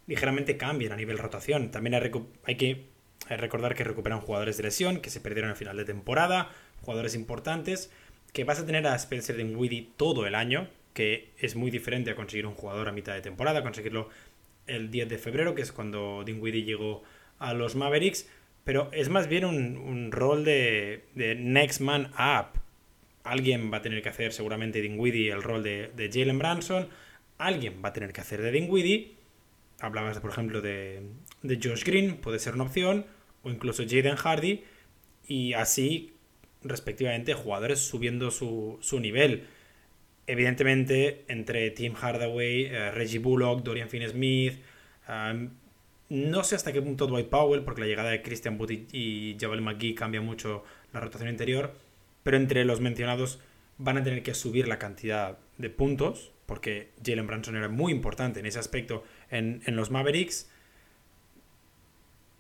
ligeramente 0.06 0.56
cambien 0.56 0.92
a 0.92 0.97
nivel 0.97 1.18
rotación. 1.18 1.70
También 1.70 1.94
hay, 1.94 2.54
que 2.56 2.87
recordar 3.28 3.75
que 3.75 3.85
recuperan 3.85 4.20
jugadores 4.20 4.56
de 4.56 4.64
lesión, 4.64 5.00
que 5.00 5.11
se 5.11 5.20
perdieron 5.20 5.50
al 5.50 5.56
final 5.56 5.76
de 5.76 5.85
temporada, 5.85 6.50
jugadores 6.82 7.14
importantes, 7.14 7.90
que 8.32 8.44
vas 8.44 8.59
a 8.61 8.66
tener 8.66 8.87
a 8.87 8.94
Spencer 8.94 9.37
Dinwiddie 9.37 9.90
todo 9.97 10.26
el 10.26 10.35
año, 10.35 10.68
que 10.94 11.32
es 11.38 11.56
muy 11.56 11.70
diferente 11.70 12.11
a 12.11 12.14
conseguir 12.14 12.47
un 12.47 12.54
jugador 12.54 12.88
a 12.88 12.92
mitad 12.92 13.14
de 13.14 13.20
temporada, 13.20 13.62
conseguirlo 13.62 14.09
el 14.66 14.90
10 14.90 15.09
de 15.09 15.18
febrero, 15.18 15.54
que 15.54 15.62
es 15.62 15.73
cuando 15.73 16.23
Dinwiddie 16.25 16.64
llegó 16.64 17.02
a 17.38 17.54
los 17.54 17.75
Mavericks, 17.75 18.28
pero 18.64 18.90
es 18.92 19.09
más 19.09 19.26
bien 19.26 19.44
un, 19.44 20.12
rol 20.12 20.44
de, 20.44 21.04
de, 21.14 21.35
next 21.35 21.80
man 21.80 22.12
up, 22.12 22.60
alguien 23.24 23.72
va 23.72 23.78
a 23.78 23.82
tener 23.82 24.02
que 24.02 24.08
hacer 24.08 24.32
seguramente 24.32 24.80
Dinwiddie 24.80 25.30
el 25.30 25.42
rol 25.42 25.62
de, 25.62 25.90
de 25.94 26.10
Jalen 26.12 26.38
Branson, 26.38 26.88
alguien 27.38 27.82
va 27.84 27.90
a 27.90 27.92
tener 27.92 28.12
que 28.12 28.20
hacer 28.20 28.42
de 28.42 28.52
Dinwiddie, 28.52 29.16
hablabas 29.80 30.18
por 30.20 30.30
ejemplo 30.30 30.60
de, 30.60 31.02
de 31.42 31.58
Josh 31.62 31.84
Green, 31.84 32.16
puede 32.16 32.38
ser 32.38 32.54
una 32.54 32.64
opción, 32.64 33.06
o 33.42 33.50
incluso 33.50 33.84
Jaden 33.88 34.16
Hardy, 34.16 34.64
y 35.26 35.54
así 35.54 36.14
respectivamente 36.62 37.34
jugadores 37.34 37.78
subiendo 37.78 38.30
su, 38.30 38.78
su 38.82 39.00
nivel. 39.00 39.46
Evidentemente, 40.26 41.24
entre 41.28 41.70
Tim 41.70 41.94
Hardaway, 41.94 42.66
eh, 42.66 42.90
Reggie 42.90 43.18
Bullock, 43.18 43.62
Dorian 43.62 43.88
Finney-Smith, 43.88 44.60
no 46.08 46.44
sé 46.44 46.54
hasta 46.54 46.72
qué 46.72 46.82
punto 46.82 47.06
Dwight 47.06 47.28
Powell, 47.28 47.62
porque 47.62 47.80
la 47.80 47.86
llegada 47.86 48.10
de 48.10 48.22
Christian 48.22 48.60
Wood 48.60 48.70
y 48.92 49.36
Javel 49.40 49.60
McGee 49.60 49.94
cambia 49.94 50.20
mucho 50.20 50.62
la 50.92 51.00
rotación 51.00 51.30
interior, 51.30 51.74
pero 52.22 52.36
entre 52.36 52.64
los 52.64 52.80
mencionados 52.80 53.40
van 53.78 53.96
a 53.96 54.04
tener 54.04 54.22
que 54.22 54.34
subir 54.34 54.68
la 54.68 54.78
cantidad 54.78 55.38
de 55.56 55.70
puntos, 55.70 56.32
porque 56.46 56.90
Jalen 57.04 57.26
Branson 57.26 57.56
era 57.56 57.68
muy 57.68 57.92
importante 57.92 58.40
en 58.40 58.46
ese 58.46 58.58
aspecto 58.58 59.04
en, 59.30 59.62
los 59.66 59.90
Mavericks. 59.90 60.50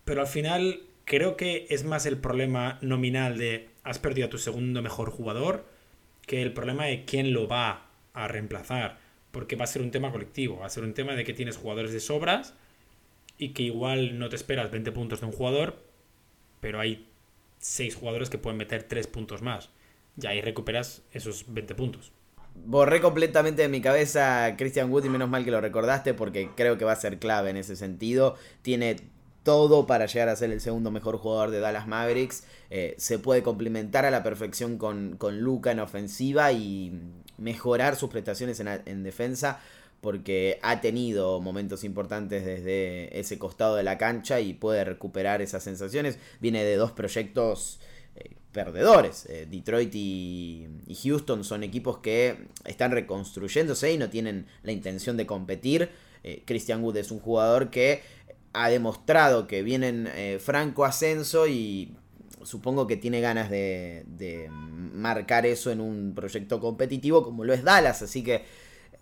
Pero 0.04 0.20
al 0.20 0.26
final 0.26 0.82
creo 1.04 1.36
que 1.36 1.66
es 1.70 1.84
más 1.84 2.06
el 2.06 2.18
problema 2.18 2.78
nominal 2.82 3.38
de 3.38 3.70
has 3.84 3.98
perdido 3.98 4.26
a 4.26 4.30
tu 4.30 4.38
segundo 4.38 4.82
mejor 4.82 5.10
jugador 5.10 5.64
que 6.26 6.42
el 6.42 6.52
problema 6.52 6.86
de 6.86 7.04
quién 7.04 7.32
lo 7.32 7.48
va 7.48 7.86
a 8.12 8.28
reemplazar. 8.28 8.98
Porque 9.30 9.56
va 9.56 9.64
a 9.64 9.68
ser 9.68 9.80
un 9.80 9.92
tema 9.92 10.10
colectivo, 10.10 10.58
va 10.58 10.66
a 10.66 10.70
ser 10.70 10.82
un 10.82 10.92
tema 10.92 11.14
de 11.14 11.24
que 11.24 11.32
tienes 11.32 11.56
jugadores 11.56 11.92
de 11.92 12.00
sobras 12.00 12.54
y 13.38 13.50
que 13.50 13.62
igual 13.62 14.18
no 14.18 14.28
te 14.28 14.36
esperas 14.36 14.70
20 14.70 14.92
puntos 14.92 15.20
de 15.20 15.26
un 15.26 15.32
jugador, 15.32 15.82
pero 16.60 16.80
hay 16.80 17.09
seis 17.60 17.94
jugadores 17.94 18.30
que 18.30 18.38
pueden 18.38 18.58
meter 18.58 18.82
tres 18.82 19.06
puntos 19.06 19.42
más. 19.42 19.70
Y 20.20 20.26
ahí 20.26 20.40
recuperas 20.40 21.02
esos 21.12 21.44
20 21.48 21.74
puntos. 21.74 22.12
Borré 22.54 23.00
completamente 23.00 23.62
de 23.62 23.68
mi 23.68 23.80
cabeza 23.80 24.54
Christian 24.58 24.90
Wood 24.90 25.04
y 25.04 25.08
menos 25.08 25.30
mal 25.30 25.44
que 25.44 25.52
lo 25.52 25.60
recordaste 25.60 26.14
porque 26.14 26.50
creo 26.56 26.76
que 26.76 26.84
va 26.84 26.92
a 26.92 26.96
ser 26.96 27.18
clave 27.18 27.50
en 27.50 27.56
ese 27.56 27.76
sentido. 27.76 28.34
Tiene 28.62 28.96
todo 29.44 29.86
para 29.86 30.06
llegar 30.06 30.28
a 30.28 30.36
ser 30.36 30.50
el 30.50 30.60
segundo 30.60 30.90
mejor 30.90 31.16
jugador 31.18 31.50
de 31.50 31.60
Dallas 31.60 31.86
Mavericks. 31.86 32.44
Eh, 32.70 32.94
se 32.98 33.18
puede 33.18 33.42
complementar 33.42 34.04
a 34.04 34.10
la 34.10 34.22
perfección 34.22 34.76
con, 34.76 35.16
con 35.16 35.40
Luca 35.40 35.70
en 35.70 35.80
ofensiva 35.80 36.52
y 36.52 36.92
mejorar 37.38 37.96
sus 37.96 38.10
prestaciones 38.10 38.58
en, 38.60 38.68
en 38.68 39.02
defensa 39.02 39.60
porque 40.00 40.58
ha 40.62 40.80
tenido 40.80 41.40
momentos 41.40 41.84
importantes 41.84 42.44
desde 42.44 43.18
ese 43.18 43.38
costado 43.38 43.76
de 43.76 43.82
la 43.82 43.98
cancha 43.98 44.40
y 44.40 44.54
puede 44.54 44.84
recuperar 44.84 45.42
esas 45.42 45.62
sensaciones. 45.62 46.18
Viene 46.40 46.64
de 46.64 46.76
dos 46.76 46.92
proyectos 46.92 47.80
eh, 48.16 48.30
perdedores. 48.52 49.26
Eh, 49.26 49.46
Detroit 49.50 49.94
y, 49.94 50.68
Houston 51.02 51.44
son 51.44 51.62
equipos 51.62 51.98
que 51.98 52.46
están 52.64 52.92
reconstruyéndose 52.92 53.92
y 53.92 53.98
no 53.98 54.08
tienen 54.08 54.46
la 54.62 54.72
intención 54.72 55.16
de 55.16 55.26
competir. 55.26 55.90
Eh, 56.24 56.42
Christian 56.46 56.82
Wood 56.82 56.96
es 56.96 57.10
un 57.10 57.20
jugador 57.20 57.70
que 57.70 58.02
ha 58.52 58.68
demostrado 58.68 59.46
que 59.46 59.62
viene 59.62 59.88
en 59.88 60.40
franco 60.40 60.84
ascenso 60.84 61.46
y 61.46 61.94
supongo 62.42 62.86
que 62.86 62.96
tiene 62.96 63.20
ganas 63.20 63.48
de, 63.48 64.04
de 64.08 64.48
marcar 64.50 65.46
eso 65.46 65.70
en 65.70 65.80
un 65.80 66.14
proyecto 66.16 66.58
competitivo 66.58 67.22
como 67.22 67.44
lo 67.44 67.52
es 67.52 67.62
Dallas. 67.62 68.02
Así 68.02 68.24
que 68.24 68.44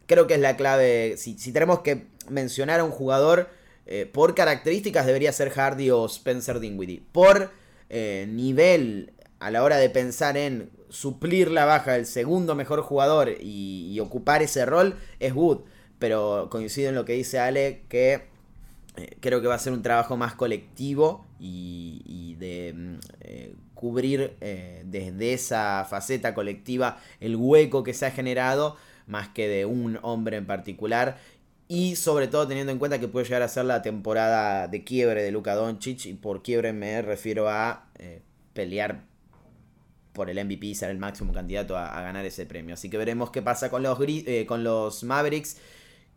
creo 0.09 0.27
que 0.27 0.35
es 0.35 0.41
la 0.41 0.57
clave. 0.57 1.17
Si, 1.17 1.37
tenemos 1.53 1.81
que 1.81 2.07
mencionar 2.29 2.81
a 2.81 2.85
un 2.85 2.91
jugador 2.91 3.49
eh, 3.87 4.11
por 4.11 4.35
características, 4.35 5.07
debería 5.07 5.33
ser 5.33 5.51
Hardy 5.51 5.91
o 5.91 6.07
Spencer 6.07 6.59
Dinwiddie. 6.59 7.03
Por 7.13 7.53
eh, 7.91 8.27
nivel, 8.29 9.13
a 9.39 9.53
la 9.53 9.63
hora 9.63 9.77
de 9.77 9.91
pensar 9.91 10.37
en 10.37 10.71
suplir 10.89 11.51
la 11.51 11.67
baja 11.67 11.93
del 11.93 12.07
segundo 12.07 12.55
mejor 12.55 12.81
jugador 12.81 13.35
y, 13.39 13.97
ocupar 14.01 14.43
ese 14.43 14.67
rol, 14.67 14.97
es 15.21 15.35
Wood. 15.35 15.61
Pero 15.99 16.49
coincido 16.51 16.89
en 16.89 16.95
lo 16.95 17.05
que 17.05 17.13
dice 17.13 17.39
Ale, 17.39 17.83
que 17.89 18.23
eh, 18.97 19.17
creo 19.21 19.43
que 19.43 19.49
va 19.49 19.57
a 19.57 19.59
ser 19.59 19.75
un 19.75 19.83
trabajo 19.83 20.17
más 20.17 20.35
colectivo 20.35 21.27
y, 21.39 22.35
de 22.39 22.73
mm, 22.73 22.99
cubrir 23.75 24.37
desde 24.41 25.33
esa 25.33 25.87
faceta 25.89 26.35
colectiva 26.35 27.01
el 27.21 27.37
hueco 27.37 27.85
que 27.85 27.95
se 27.95 28.07
ha 28.07 28.11
generado 28.11 28.77
más 29.09 29.29
que 29.31 29.49
de 29.49 29.67
un 29.67 29.99
hombre 30.03 30.37
en 30.37 30.47
particular. 30.47 31.19
Y 31.67 31.97
sobre 31.97 32.29
todo 32.29 32.47
teniendo 32.47 32.73
en 32.73 32.79
cuenta 32.79 32.99
que 32.99 33.09
puede 33.09 33.27
llegar 33.27 33.43
a 33.43 33.49
ser 33.49 33.65
la 33.65 33.83
temporada 33.83 34.69
de 34.69 34.85
quiebre 34.85 35.23
de 35.23 35.33
Luka 35.33 35.55
Doncic. 35.55 36.07
Y 36.07 36.15
por 36.15 36.43
quiebre 36.43 36.73
me 36.73 37.03
refiero 37.03 37.49
a 37.49 37.89
eh, 37.99 38.23
pelear 38.53 39.05
por 40.13 40.31
el 40.31 40.45
MVP 40.45 40.67
y 40.67 40.75
ser 40.75 40.91
el 40.91 40.99
máximo 40.99 41.33
candidato 41.33 41.77
a, 41.77 42.01
ganar 42.01 42.25
ese 42.25 42.47
premio. 42.47 42.75
Así 42.75 42.89
que 42.89 42.97
veremos 42.97 43.31
qué 43.31 43.43
pasa 43.43 43.71
con 43.71 43.83
los, 43.83 43.99
eh, 44.01 44.47
con 44.47 44.65
los 44.65 45.05
Mavericks 45.05 45.59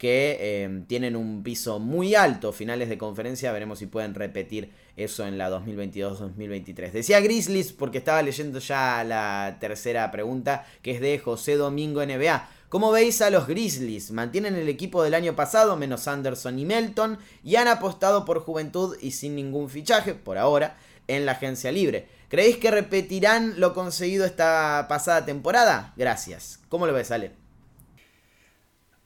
que 0.02 0.38
eh, 0.40 0.84
tienen 0.88 1.16
un 1.16 1.44
piso 1.44 1.78
muy 1.78 2.16
alto, 2.16 2.52
finales 2.52 2.90
de 2.90 2.98
conferencia, 2.98 3.52
veremos 3.52 3.78
si 3.78 3.86
pueden 3.86 4.16
repetir 4.16 4.72
eso 4.98 5.28
en 5.28 5.38
la 5.38 5.52
2022-2023. 5.52 6.90
Decía 6.90 7.20
Grizzlies 7.20 7.72
porque 7.72 8.00
estaba 8.00 8.24
leyendo 8.24 8.58
ya 8.58 9.04
la 9.04 9.58
tercera 9.60 10.10
pregunta, 10.10 10.66
que 10.82 10.90
es 10.90 11.02
de 11.02 11.20
José 11.20 11.56
Domingo 11.56 12.04
NBA. 12.04 12.50
¿Cómo 12.72 12.90
veis 12.90 13.22
a 13.22 13.30
los 13.30 13.48
Grizzlies? 13.48 14.12
Mantienen 14.12 14.56
el 14.56 14.70
equipo 14.70 15.04
del 15.04 15.14
año 15.14 15.36
pasado, 15.36 15.76
menos 15.76 16.08
Anderson 16.08 16.58
y 16.58 16.64
Melton, 16.64 17.20
y 17.44 17.58
han 17.58 17.68
apostado 17.68 18.24
por 18.24 18.40
juventud 18.40 18.96
y 19.02 19.12
sin 19.12 19.36
ningún 19.36 19.70
fichaje, 19.70 20.14
por 20.14 20.38
ahora, 20.38 20.78
en 21.10 21.26
la 21.26 21.34
agencia 21.34 21.70
libre. 21.74 22.08
¿Creéis 22.30 22.56
que 22.56 22.72
repetirán 22.72 23.60
lo 23.60 23.74
conseguido 23.74 24.26
esta 24.26 24.86
pasada 24.88 25.26
temporada? 25.26 25.94
Gracias. 25.98 26.64
¿Cómo 26.70 26.88
lo 26.88 26.94
ves, 26.94 27.12
Ale? 27.12 27.34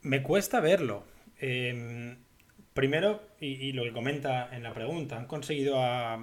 Me 0.03 0.22
cuesta 0.22 0.60
verlo. 0.60 1.03
Em, 1.39 2.19
primero, 2.75 3.24
y, 3.39 3.72
lo 3.72 3.81
que 3.81 3.93
comenta 3.93 4.55
en 4.55 4.62
la 4.62 4.75
pregunta, 4.75 5.17
han 5.17 5.25
conseguido 5.25 5.81
a 5.81 6.19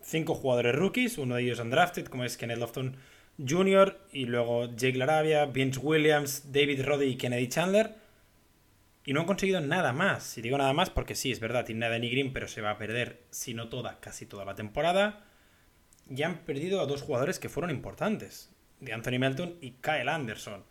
cinco 0.00 0.34
jugadores 0.34 0.74
rookies, 0.74 1.18
uno 1.18 1.34
de 1.34 1.42
ellos 1.42 1.60
undrafted, 1.60 2.06
como 2.06 2.24
es 2.24 2.38
Kenneth 2.38 2.60
Lofton 2.60 2.96
Jr. 3.38 3.98
y 4.12 4.26
luego 4.26 4.74
Jake 4.74 4.96
Laravia, 4.96 5.46
Vince 5.46 5.80
Williams, 5.80 6.52
David 6.52 6.84
Roddy 6.84 7.06
y 7.06 7.16
Kennedy 7.16 7.48
Chandler. 7.48 7.94
Y 9.04 9.12
no 9.12 9.20
han 9.20 9.26
conseguido 9.26 9.60
nada 9.60 9.92
más. 9.92 10.24
Si 10.24 10.42
digo 10.42 10.58
nada 10.58 10.72
más, 10.72 10.90
porque 10.90 11.14
sí, 11.14 11.30
es 11.30 11.38
verdad, 11.38 11.64
tiene 11.64 11.80
nada 11.80 11.98
ni 11.98 12.10
Green, 12.10 12.32
pero 12.32 12.48
se 12.48 12.60
va 12.60 12.70
a 12.70 12.78
perder, 12.78 13.22
si 13.30 13.54
no 13.54 13.68
toda, 13.68 14.00
casi 14.00 14.26
toda 14.26 14.44
la 14.44 14.54
temporada. 14.54 15.24
Y 16.10 16.22
han 16.22 16.38
perdido 16.38 16.80
a 16.80 16.86
dos 16.86 17.02
jugadores 17.02 17.38
que 17.38 17.48
fueron 17.48 17.70
importantes, 17.70 18.52
de 18.80 18.92
Anthony 18.92 19.18
Melton 19.18 19.56
y 19.60 19.72
Kyle 19.72 20.08
Anderson. 20.08 20.64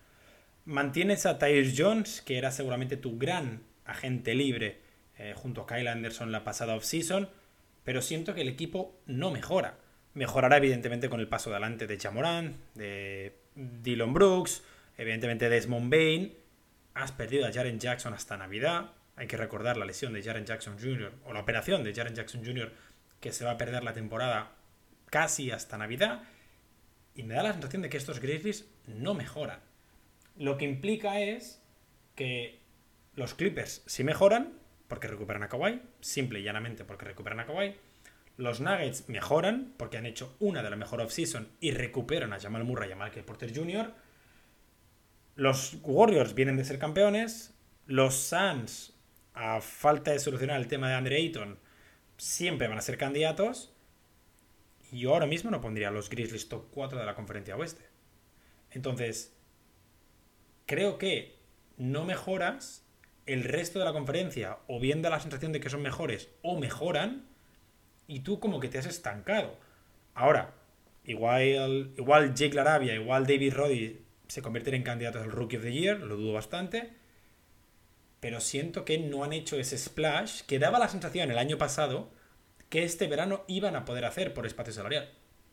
Mantienes 0.65 1.25
a 1.25 1.37
Tyre 1.37 1.73
Jones, 1.77 2.21
que 2.21 2.37
era 2.37 2.51
seguramente 2.51 2.97
tu 2.97 3.17
gran 3.17 3.63
agente 3.85 4.33
libre 4.33 4.81
eh, 5.17 5.33
junto 5.35 5.61
a 5.61 5.67
Kyle 5.67 5.87
Anderson 5.87 6.31
la 6.31 6.43
pasada 6.43 6.75
offseason, 6.75 7.29
pero 7.83 8.01
siento 8.01 8.33
que 8.33 8.41
el 8.41 8.49
equipo 8.49 8.99
no 9.05 9.31
mejora. 9.31 9.77
Mejorará 10.15 10.57
evidentemente 10.57 11.09
con 11.09 11.19
el 11.19 11.27
paso 11.27 11.51
adelante 11.51 11.87
de 11.87 11.97
Chamorán, 11.97 12.55
de 12.73 13.35
Dylan 13.55 14.13
Brooks, 14.13 14.63
evidentemente 14.97 15.49
Desmond 15.49 15.91
Bain. 15.91 16.33
Has 16.93 17.11
perdido 17.11 17.45
a 17.45 17.51
Jaren 17.51 17.79
Jackson 17.79 18.13
hasta 18.13 18.37
Navidad. 18.37 18.91
Hay 19.17 19.27
que 19.27 19.35
recordar 19.35 19.75
la 19.75 19.85
lesión 19.85 20.13
de 20.13 20.23
Jaren 20.23 20.45
Jackson 20.45 20.77
Jr. 20.79 21.11
o 21.25 21.33
la 21.33 21.41
operación 21.41 21.83
de 21.83 21.93
Jaren 21.93 22.15
Jackson 22.15 22.45
Jr. 22.45 22.71
que 23.19 23.33
se 23.33 23.43
va 23.43 23.51
a 23.51 23.57
perder 23.57 23.83
la 23.83 23.91
temporada 23.91 24.51
casi 25.09 25.51
hasta 25.51 25.77
Navidad. 25.77 26.23
Y 27.13 27.23
me 27.23 27.35
da 27.35 27.43
la 27.43 27.51
sensación 27.51 27.81
de 27.81 27.89
que 27.89 27.97
estos 27.97 28.21
Grizzlies 28.21 28.69
no 28.87 29.13
mejoran. 29.15 29.59
Lo 30.37 30.57
que 30.57 30.63
implica 30.63 31.19
es 31.19 31.61
que 32.15 32.61
los 33.15 33.33
Clippers 33.33 33.83
sí 33.85 34.05
mejoran 34.05 34.53
porque 34.87 35.07
recuperan 35.07 35.43
a 35.43 35.49
Kawhi, 35.49 35.81
simple 35.99 36.39
y 36.39 36.43
llanamente 36.43 36.85
porque 36.85 37.05
recuperan 37.05 37.41
a 37.41 37.45
Kawhi. 37.45 37.75
Los 38.37 38.59
Nuggets 38.59 39.07
mejoran 39.07 39.73
porque 39.77 39.97
han 39.97 40.05
hecho 40.05 40.35
una 40.39 40.61
de 40.61 40.69
las 40.69 40.79
mejores 40.79 41.05
off-season 41.05 41.49
y 41.59 41.71
recuperan 41.71 42.33
a 42.33 42.39
Jamal 42.39 42.63
Murray 42.63 42.89
y 42.89 42.93
a 42.93 42.95
Michael 42.95 43.25
Porter 43.25 43.55
Jr. 43.55 43.93
Los 45.35 45.77
Warriors 45.83 46.33
vienen 46.33 46.57
de 46.57 46.65
ser 46.65 46.79
campeones. 46.79 47.53
Los 47.87 48.15
Suns, 48.15 48.93
a 49.33 49.61
falta 49.61 50.11
de 50.11 50.19
solucionar 50.19 50.59
el 50.59 50.67
tema 50.67 50.89
de 50.89 50.95
Andre 50.95 51.17
Ayton, 51.17 51.59
siempre 52.17 52.67
van 52.67 52.77
a 52.77 52.81
ser 52.81 52.97
candidatos. 52.97 53.73
Y 54.91 54.99
yo 54.99 55.13
ahora 55.13 55.27
mismo 55.27 55.51
no 55.51 55.61
pondría 55.61 55.89
a 55.89 55.91
los 55.91 56.09
Grizzlies 56.09 56.49
top 56.49 56.67
4 56.71 56.99
de 56.99 57.05
la 57.05 57.15
conferencia 57.15 57.55
oeste. 57.55 57.85
Entonces, 58.71 59.33
creo 60.65 60.97
que 60.97 61.35
no 61.77 62.05
mejoras 62.05 62.85
el 63.25 63.43
resto 63.43 63.79
de 63.79 63.85
la 63.85 63.93
conferencia, 63.93 64.59
o 64.67 64.79
bien 64.79 65.01
da 65.01 65.09
la 65.09 65.19
sensación 65.19 65.51
de 65.51 65.59
que 65.59 65.69
son 65.69 65.81
mejores, 65.81 66.29
o 66.43 66.59
mejoran, 66.59 67.27
y 68.07 68.21
tú 68.21 68.39
como 68.39 68.59
que 68.59 68.69
te 68.69 68.77
has 68.77 68.85
estancado. 68.85 69.57
Ahora, 70.13 70.53
igual, 71.03 71.93
igual 71.97 72.33
Jake 72.33 72.55
Larabia, 72.55 72.95
igual 72.95 73.25
David 73.25 73.53
Roddy 73.53 74.01
se 74.27 74.41
convierten 74.41 74.75
en 74.75 74.83
candidatos 74.83 75.23
al 75.23 75.31
Rookie 75.31 75.57
of 75.57 75.63
the 75.63 75.73
Year, 75.73 75.99
lo 75.99 76.15
dudo 76.15 76.33
bastante, 76.33 76.93
pero 78.19 78.39
siento 78.39 78.85
que 78.85 78.97
no 78.97 79.23
han 79.23 79.33
hecho 79.33 79.57
ese 79.57 79.77
splash 79.77 80.41
que 80.41 80.59
daba 80.59 80.79
la 80.79 80.87
sensación 80.87 81.29
el 81.31 81.37
año 81.37 81.57
pasado 81.57 82.09
que 82.69 82.83
este 82.83 83.07
verano 83.07 83.43
iban 83.47 83.75
a 83.75 83.85
poder 83.85 84.05
hacer 84.05 84.33
por 84.33 84.45
espacio 84.45 84.73
salarial. 84.73 85.09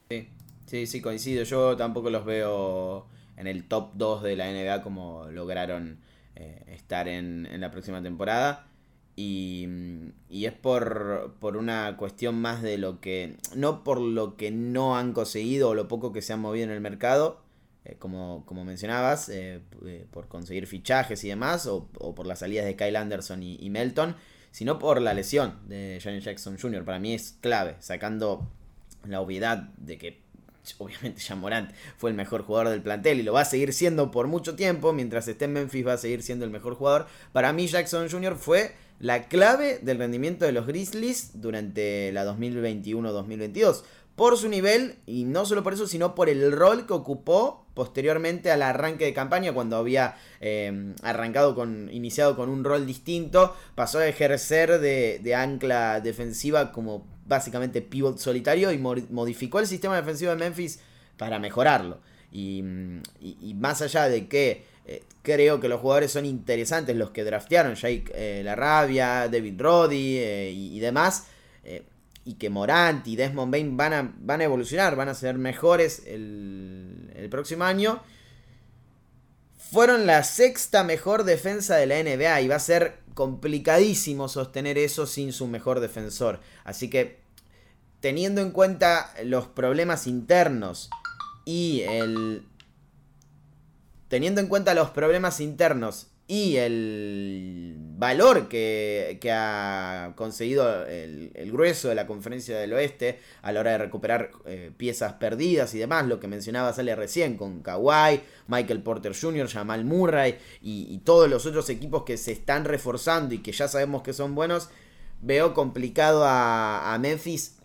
Sí, 0.08 0.28
sí, 0.66 0.86
sí, 0.86 1.00
coincido. 1.00 1.44
Yo 1.44 1.76
tampoco 1.76 2.10
los 2.10 2.24
veo 2.24 3.06
en 3.36 3.46
el 3.46 3.68
top 3.68 3.92
2 3.94 4.22
de 4.22 4.36
la 4.36 4.50
NBA 4.50 4.82
como 4.82 5.26
lograron 5.30 6.00
eh, 6.34 6.64
estar 6.68 7.08
en, 7.08 7.46
en, 7.46 7.60
la 7.60 7.70
próxima 7.70 8.02
temporada. 8.02 8.66
Y, 9.14 9.68
y 10.30 10.46
es 10.46 10.54
por, 10.54 11.36
por, 11.38 11.58
una 11.58 11.96
cuestión 11.98 12.34
más 12.40 12.62
de 12.62 12.78
lo 12.78 13.00
que. 13.00 13.36
No 13.54 13.84
por 13.84 14.00
lo 14.00 14.36
que 14.36 14.50
no 14.50 14.96
han 14.96 15.12
conseguido 15.12 15.70
o 15.70 15.74
lo 15.74 15.86
poco 15.86 16.12
que 16.12 16.22
se 16.22 16.32
han 16.32 16.40
movido 16.40 16.64
en 16.64 16.70
el 16.70 16.80
mercado, 16.80 17.42
eh, 17.84 17.96
como, 17.98 18.44
como, 18.46 18.64
mencionabas, 18.64 19.28
eh, 19.28 19.60
eh, 19.84 20.06
por 20.10 20.28
conseguir 20.28 20.66
fichajes 20.66 21.24
y 21.24 21.28
demás, 21.28 21.66
o, 21.66 21.88
o, 21.98 22.14
por 22.14 22.26
las 22.26 22.38
salidas 22.38 22.64
de 22.64 22.76
Kyle 22.76 22.96
Anderson 22.96 23.42
y, 23.42 23.68
Melton, 23.70 24.16
sino 24.52 24.78
por 24.78 25.00
la 25.02 25.14
lesión 25.14 25.58
de 25.68 25.98
Janet 26.00 26.22
Jackson 26.22 26.56
Jr. 26.58 26.84
Para 26.84 27.00
mí 27.00 27.12
es 27.12 27.36
clave, 27.40 27.76
sacando 27.80 28.48
la 29.04 29.20
obviedad 29.20 29.68
de 29.78 29.98
que 29.98 30.22
obviamente 30.78 31.20
Jean 31.20 31.40
Morant 31.40 31.72
fue 31.96 32.10
el 32.10 32.16
mejor 32.16 32.42
jugador 32.44 32.68
del 32.68 32.82
plantel 32.82 33.18
y 33.18 33.24
lo 33.24 33.32
va 33.32 33.40
a 33.40 33.44
seguir 33.44 33.72
siendo 33.72 34.12
por 34.12 34.28
mucho 34.28 34.54
tiempo, 34.54 34.92
mientras 34.92 35.26
esté 35.26 35.46
en 35.46 35.54
Memphis 35.54 35.86
va 35.86 35.94
a 35.94 35.98
seguir 35.98 36.22
siendo 36.22 36.44
el 36.44 36.52
mejor 36.52 36.74
jugador. 36.74 37.06
Para 37.32 37.52
mí 37.52 37.66
Jackson 37.66 38.08
Jr. 38.08 38.36
fue 38.36 38.76
la 39.02 39.24
clave 39.24 39.80
del 39.82 39.98
rendimiento 39.98 40.44
de 40.44 40.52
los 40.52 40.64
Grizzlies 40.64 41.32
durante 41.34 42.12
la 42.12 42.24
2021-2022. 42.24 43.82
Por 44.14 44.38
su 44.38 44.48
nivel, 44.48 44.94
y 45.06 45.24
no 45.24 45.44
solo 45.44 45.64
por 45.64 45.72
eso, 45.72 45.88
sino 45.88 46.14
por 46.14 46.28
el 46.28 46.52
rol 46.52 46.86
que 46.86 46.92
ocupó 46.92 47.66
posteriormente 47.74 48.52
al 48.52 48.62
arranque 48.62 49.04
de 49.04 49.12
campaña, 49.12 49.52
cuando 49.52 49.76
había 49.76 50.14
eh, 50.40 50.94
arrancado 51.02 51.56
con, 51.56 51.90
iniciado 51.92 52.36
con 52.36 52.48
un 52.48 52.62
rol 52.62 52.86
distinto, 52.86 53.56
pasó 53.74 53.98
a 53.98 54.06
ejercer 54.06 54.78
de, 54.78 55.34
ancla 55.34 56.00
defensiva 56.00 56.70
como 56.70 57.04
básicamente 57.26 57.82
pivot 57.82 58.18
solitario 58.18 58.70
y 58.70 58.78
modificó 58.78 59.58
el 59.58 59.66
sistema 59.66 59.96
defensivo 59.96 60.30
de 60.30 60.36
Memphis 60.36 60.78
para 61.16 61.40
mejorarlo. 61.40 61.98
Y, 62.30 62.62
y 63.20 63.54
más 63.54 63.82
allá 63.82 64.08
de 64.08 64.28
que 64.28 64.64
eh, 64.84 65.04
creo 65.22 65.60
que 65.60 65.68
los 65.68 65.80
jugadores 65.80 66.10
son 66.10 66.24
interesantes, 66.26 66.96
los 66.96 67.10
que 67.10 67.24
draftearon, 67.24 67.74
Jake 67.74 68.10
eh, 68.14 68.42
Larrabia, 68.44 69.28
David 69.28 69.60
Roddy 69.60 70.18
eh, 70.18 70.50
y, 70.50 70.80
demás, 70.80 71.26
y 72.24 72.34
que 72.34 72.50
Morant 72.50 73.06
y 73.06 73.16
Desmond 73.16 73.52
Bain 73.52 73.76
van 73.76 73.92
a, 73.92 74.14
van 74.18 74.40
a 74.40 74.44
evolucionar, 74.44 74.96
van 74.96 75.08
a 75.08 75.14
ser 75.14 75.38
mejores 75.38 76.02
el 76.06 77.28
próximo 77.30 77.64
año. 77.64 78.02
Fueron 79.72 80.06
la 80.06 80.22
sexta 80.22 80.84
mejor 80.84 81.24
defensa 81.24 81.76
de 81.76 81.86
la 81.86 82.02
NBA 82.02 82.42
y 82.42 82.48
va 82.48 82.56
a 82.56 82.60
ser 82.60 82.98
complicadísimo 83.14 84.28
sostener 84.28 84.76
eso 84.78 85.06
sin 85.06 85.32
su 85.32 85.46
mejor 85.46 85.80
defensor. 85.80 86.40
Así 86.64 86.90
que 86.90 87.20
teniendo 88.00 88.40
en 88.40 88.50
cuenta 88.50 89.14
los 89.24 89.46
problemas 89.46 90.06
internos 90.06 90.90
y 91.44 91.82
el... 91.82 92.44
Teniendo 94.12 94.42
en 94.42 94.48
cuenta 94.48 94.74
los 94.74 94.90
problemas 94.90 95.40
internos 95.40 96.08
y 96.28 96.56
el 96.56 97.76
valor 97.78 98.46
que, 98.46 99.18
ha 99.32 100.12
conseguido 100.16 100.84
el, 100.84 101.50
grueso 101.50 101.88
de 101.88 101.94
la 101.94 102.06
conferencia 102.06 102.58
del 102.58 102.74
oeste 102.74 103.20
a 103.40 103.52
la 103.52 103.60
hora 103.60 103.70
de 103.70 103.78
recuperar 103.78 104.32
eh, 104.44 104.70
piezas 104.76 105.14
perdidas 105.14 105.72
y 105.74 105.78
demás, 105.78 106.06
lo 106.08 106.20
que 106.20 106.28
mencionaba 106.28 106.74
Sale 106.74 106.94
recién 106.94 107.38
con 107.38 107.62
Kawhi, 107.62 108.20
Michael 108.48 108.82
Porter 108.82 109.14
Jr., 109.18 109.48
Jamal 109.48 109.86
Murray 109.86 110.36
y, 110.60 110.88
y, 110.90 110.98
todos 110.98 111.30
los 111.30 111.46
otros 111.46 111.70
equipos 111.70 112.02
que 112.02 112.18
se 112.18 112.32
están 112.32 112.66
reforzando 112.66 113.34
y 113.34 113.38
que 113.38 113.52
ya 113.52 113.66
sabemos 113.66 114.02
que 114.02 114.12
son 114.12 114.34
buenos, 114.34 114.68
veo 115.22 115.54
complicado 115.54 116.24
a 116.26 116.98
Memphis 117.00 117.61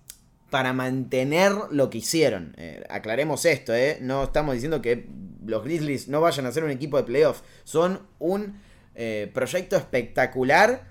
para 0.50 0.74
mantener 0.74 1.52
lo 1.72 1.90
que 1.90 2.00
hicieron. 2.00 2.54
Eh, 2.58 2.84
aclaremos 2.90 3.46
esto, 3.46 3.74
¿eh? 3.74 3.98
no 4.02 4.24
estamos 4.24 4.54
diciendo 4.54 4.82
que 4.82 5.08
los 5.46 5.64
Grizzlies 5.64 6.08
no 6.08 6.22
vayan 6.22 6.46
a 6.46 6.52
ser 6.52 6.64
un 6.64 6.72
equipo 6.72 6.98
de 6.98 7.04
playoff. 7.04 7.42
Son 7.64 8.02
un 8.20 8.60
eh, 8.96 9.30
proyecto 9.34 9.76
espectacular 9.76 10.88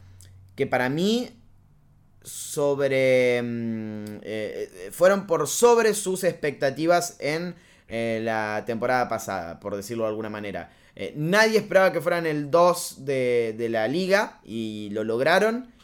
que 0.55 0.67
para 0.67 0.89
mí 0.89 1.31
sobre 2.23 3.41
mm, 3.43 4.05
eh, 4.23 4.89
fueron 4.93 5.27
por 5.27 5.47
sobre 5.49 5.95
sus 5.95 6.25
expectativas 6.25 7.17
en 7.21 7.55
la 7.89 8.65
temporada 8.67 9.09
pasada, 9.09 9.61
por 9.61 9.77
decirlo 9.77 10.03
de 10.03 10.09
alguna 10.09 10.29
manera. 10.29 10.73
nadie 11.15 11.59
esperaba 11.59 11.93
que 11.93 12.01
fueran 12.01 12.27
el 12.27 12.51
2 12.51 13.05
de, 13.05 13.55
de 13.57 13.69
la 13.69 13.87
liga 13.87 14.41
y 14.43 14.89
lo 14.91 15.05
lograron. 15.05 15.76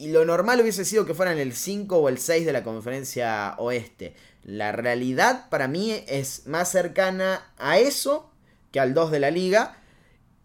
Y 0.00 0.08
lo 0.08 0.24
normal 0.24 0.62
hubiese 0.62 0.86
sido 0.86 1.04
que 1.04 1.12
fueran 1.12 1.36
el 1.36 1.52
5 1.52 1.98
o 1.98 2.08
el 2.08 2.16
6 2.16 2.46
de 2.46 2.54
la 2.54 2.64
conferencia 2.64 3.54
oeste. 3.58 4.14
La 4.42 4.72
realidad 4.72 5.50
para 5.50 5.68
mí 5.68 5.92
es 6.08 6.46
más 6.46 6.70
cercana 6.70 7.52
a 7.58 7.78
eso 7.78 8.30
que 8.72 8.80
al 8.80 8.94
2 8.94 9.10
de 9.10 9.20
la 9.20 9.30
liga. 9.30 9.76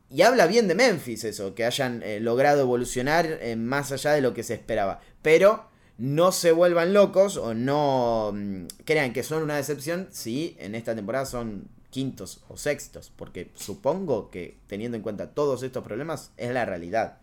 Y 0.09 0.23
habla 0.23 0.45
bien 0.47 0.67
de 0.67 0.75
Memphis 0.75 1.23
eso, 1.23 1.55
que 1.55 1.63
hayan 1.63 2.03
eh, 2.03 2.19
logrado 2.19 2.59
evolucionar 2.59 3.25
eh, 3.27 3.55
más 3.55 3.93
allá 3.93 4.11
de 4.11 4.19
lo 4.19 4.33
que 4.33 4.43
se 4.43 4.55
esperaba. 4.55 4.99
Pero 5.21 5.69
no 5.97 6.33
se 6.33 6.51
vuelvan 6.51 6.93
locos 6.93 7.37
o 7.37 7.53
no 7.53 8.33
mmm, 8.33 8.65
crean 8.83 9.13
que 9.13 9.23
son 9.23 9.41
una 9.41 9.55
decepción 9.55 10.09
si 10.11 10.57
en 10.59 10.75
esta 10.75 10.93
temporada 10.95 11.25
son 11.25 11.69
quintos 11.91 12.43
o 12.49 12.57
sextos. 12.57 13.09
Porque 13.15 13.51
supongo 13.55 14.29
que 14.29 14.57
teniendo 14.67 14.97
en 14.97 15.03
cuenta 15.03 15.33
todos 15.33 15.63
estos 15.63 15.81
problemas 15.81 16.33
es 16.35 16.51
la 16.51 16.65
realidad. 16.65 17.19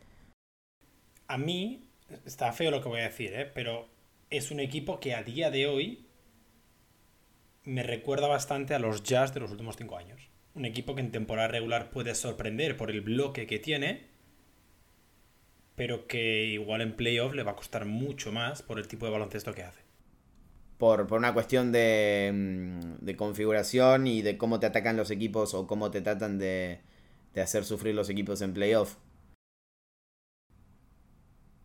A 1.29 1.37
mí, 1.37 1.92
está 2.25 2.53
feo 2.53 2.71
lo 2.71 2.81
que 2.83 2.89
voy 2.89 3.01
a 3.01 3.05
decir, 3.05 3.33
¿eh? 3.35 3.51
pero 3.53 3.89
es 4.31 4.51
un 4.51 4.61
equipo 4.61 5.01
que 5.01 5.15
a 5.15 5.23
día 5.23 5.51
de 5.51 5.67
hoy 5.67 6.07
me 7.65 7.83
recuerda 7.83 8.27
bastante 8.27 8.75
a 8.75 8.79
los 8.79 9.03
Jazz 9.03 9.35
de 9.35 9.41
los 9.41 9.51
últimos 9.51 9.77
cinco 9.77 9.97
años. 9.97 10.29
Un 10.55 10.65
equipo 10.65 10.95
que 10.95 11.01
en 11.01 11.13
temporada 11.13 11.49
regular 11.49 11.91
puede 11.91 12.15
sorprender 12.15 12.77
por 12.77 12.91
el 12.91 13.01
bloque 13.01 13.47
que 13.47 13.59
tiene, 13.59 14.07
pero 15.77 16.07
que 16.07 16.45
igual 16.47 16.81
en 16.81 16.97
playoff 16.97 17.35
le 17.35 17.43
va 17.43 17.53
a 17.53 17.57
costar 17.57 17.87
mucho 17.87 18.33
más 18.33 18.63
por 18.63 18.79
el 18.79 18.89
tipo 18.89 19.07
de 19.07 19.13
baloncesto 19.13 19.55
que 19.55 19.63
hace. 19.63 19.81
Por, 20.79 21.07
por 21.07 21.19
una 21.19 21.33
cuestión 21.33 21.71
de, 21.71 22.81
de, 23.01 23.17
configuración 23.17 24.09
y 24.09 24.21
de 24.23 24.37
cómo 24.37 24.59
te 24.59 24.67
atacan 24.67 24.97
los 24.97 25.11
equipos 25.13 25.55
o 25.55 25.67
cómo 25.69 25.93
te 25.93 26.01
tratan 26.01 26.39
de, 26.39 26.81
de 27.35 27.41
hacer 27.41 27.65
sufrir 27.65 27.95
los 27.95 28.11
equipos 28.11 28.43
en 28.43 28.53
playoff. 28.53 28.97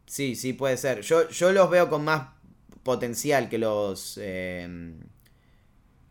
Sí, 0.08 0.36
sí, 0.36 0.54
puede 0.54 0.78
ser. 0.78 1.02
Yo, 1.02 1.30
yo 1.30 1.52
los 1.52 1.70
veo 1.70 1.90
con 1.90 2.04
más 2.04 2.30
potencial 2.84 3.50
que 3.50 3.58
los. 3.60 4.18
Eh, 4.22 4.96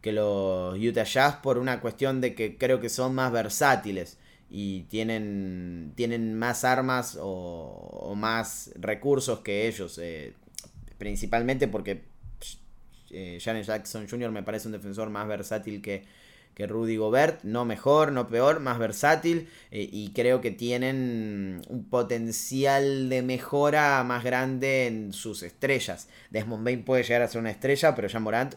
que 0.06 0.12
los 0.12 0.78
Utah 0.78 1.02
Jazz 1.02 1.36
por 1.42 1.58
una 1.58 1.80
cuestión 1.80 2.20
de 2.20 2.36
que 2.36 2.56
creo 2.56 2.80
que 2.80 2.88
son 2.88 3.14
más 3.14 3.32
versátiles. 3.32 4.18
y 4.48 4.82
tienen, 4.84 5.92
tienen 5.96 6.38
más 6.38 6.62
armas 6.64 7.18
o, 7.20 8.14
más 8.16 8.70
recursos 8.76 9.40
que 9.40 9.66
ellos. 9.66 9.98
Eh, 10.00 10.34
principalmente 10.98 11.66
porque 11.66 12.04
eh, 13.10 13.38
Janet 13.40 13.66
Jackson 13.66 14.06
Jr. 14.08 14.30
me 14.30 14.42
parece 14.44 14.68
un 14.68 14.72
defensor 14.72 15.10
más 15.10 15.26
versátil 15.26 15.82
que, 15.82 16.04
que 16.56 16.66
Rudy 16.66 16.96
Gobert, 16.96 17.44
no 17.44 17.66
mejor, 17.66 18.12
no 18.12 18.28
peor, 18.28 18.60
más 18.60 18.78
versátil 18.78 19.46
eh, 19.70 19.86
y 19.92 20.12
creo 20.14 20.40
que 20.40 20.50
tienen 20.50 21.60
un 21.68 21.84
potencial 21.84 23.10
de 23.10 23.20
mejora 23.20 24.02
más 24.04 24.24
grande 24.24 24.86
en 24.86 25.12
sus 25.12 25.42
estrellas. 25.42 26.08
Desmond 26.30 26.64
Bain 26.64 26.82
puede 26.82 27.02
llegar 27.02 27.20
a 27.20 27.28
ser 27.28 27.42
una 27.42 27.50
estrella, 27.50 27.94
pero 27.94 28.08
ya 28.08 28.20
Morant 28.20 28.54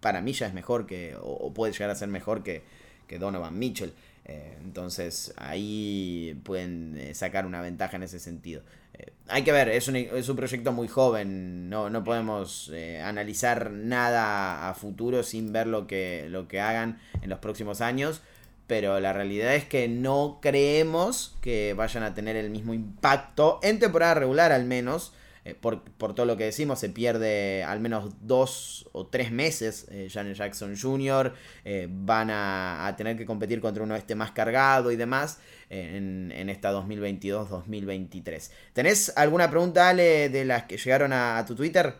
para 0.00 0.22
mí 0.22 0.32
ya 0.32 0.46
es 0.46 0.54
mejor 0.54 0.86
que, 0.86 1.14
o, 1.20 1.52
puede 1.52 1.74
llegar 1.74 1.90
a 1.90 1.94
ser 1.94 2.08
mejor 2.08 2.42
que, 2.42 2.62
que 3.06 3.18
Donovan 3.18 3.58
Mitchell. 3.58 3.92
Eh, 4.24 4.56
entonces 4.62 5.34
ahí 5.36 6.40
pueden 6.44 6.96
eh, 6.96 7.14
sacar 7.14 7.44
una 7.46 7.60
ventaja 7.60 7.96
en 7.96 8.04
ese 8.04 8.20
sentido. 8.20 8.62
Eh, 8.94 9.12
hay 9.28 9.42
que 9.42 9.52
ver, 9.52 9.68
es 9.68 9.88
un, 9.88 9.96
es 9.96 10.28
un, 10.28 10.36
proyecto 10.36 10.72
muy 10.72 10.86
joven, 10.86 11.68
no, 11.68 11.90
no 11.90 12.04
podemos 12.04 12.70
analizar 13.02 13.70
nada 13.70 14.68
a 14.68 14.74
futuro 14.74 15.22
sin 15.22 15.52
ver 15.52 15.66
lo 15.66 15.86
que, 15.86 16.26
lo 16.28 16.46
que 16.46 16.60
hagan 16.60 17.00
en 17.20 17.30
los 17.30 17.38
próximos 17.38 17.80
años. 17.80 18.22
Pero 18.68 19.00
la 19.00 19.12
realidad 19.12 19.54
es 19.54 19.64
que 19.64 19.88
no 19.88 20.38
creemos 20.40 21.36
que 21.42 21.74
vayan 21.74 22.04
a 22.04 22.14
tener 22.14 22.36
el 22.36 22.48
mismo 22.48 22.72
impacto 22.72 23.58
en 23.62 23.78
temporada 23.78 24.14
regular 24.14 24.52
al 24.52 24.64
menos 24.64 25.12
eh, 25.44 25.54
por, 25.54 25.82
todo 26.14 26.24
lo 26.24 26.36
que 26.36 26.44
decimos, 26.44 26.78
se 26.78 26.88
pierde 26.88 27.64
al 27.64 27.80
menos 27.80 28.14
dos 28.20 28.88
o 28.92 29.08
tres 29.08 29.32
meses 29.32 29.88
eh, 29.90 30.08
Janet 30.08 30.36
Jackson 30.36 30.76
Jr., 30.76 31.34
eh, 31.64 31.88
van 31.90 32.30
a, 32.30 32.94
tener 32.96 33.16
que 33.16 33.26
competir 33.26 33.60
contra 33.60 33.82
uno 33.82 33.96
este 33.96 34.14
más 34.14 34.30
cargado 34.30 34.92
y 34.92 34.96
demás 34.96 35.40
en, 35.68 36.48
esta 36.48 36.72
2022-2023. 36.72 38.50
¿Tenés 38.72 39.16
alguna 39.16 39.50
pregunta, 39.50 39.88
Ale, 39.88 40.28
de 40.28 40.44
las 40.44 40.64
que 40.64 40.76
llegaron 40.76 41.12
a, 41.12 41.44
tu 41.46 41.56
Twitter? 41.56 41.94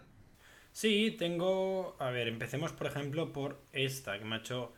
Sí, 0.71 1.17
tengo... 1.19 1.97
A 1.99 2.11
ver, 2.11 2.29
empecemos 2.29 2.73
por 2.73 2.87
ejemplo 2.87 3.33
por 3.33 3.63
esta, 3.73 4.19
que 4.19 4.25
me 4.25 4.37
ha 4.37 4.39
hecho... 4.39 4.73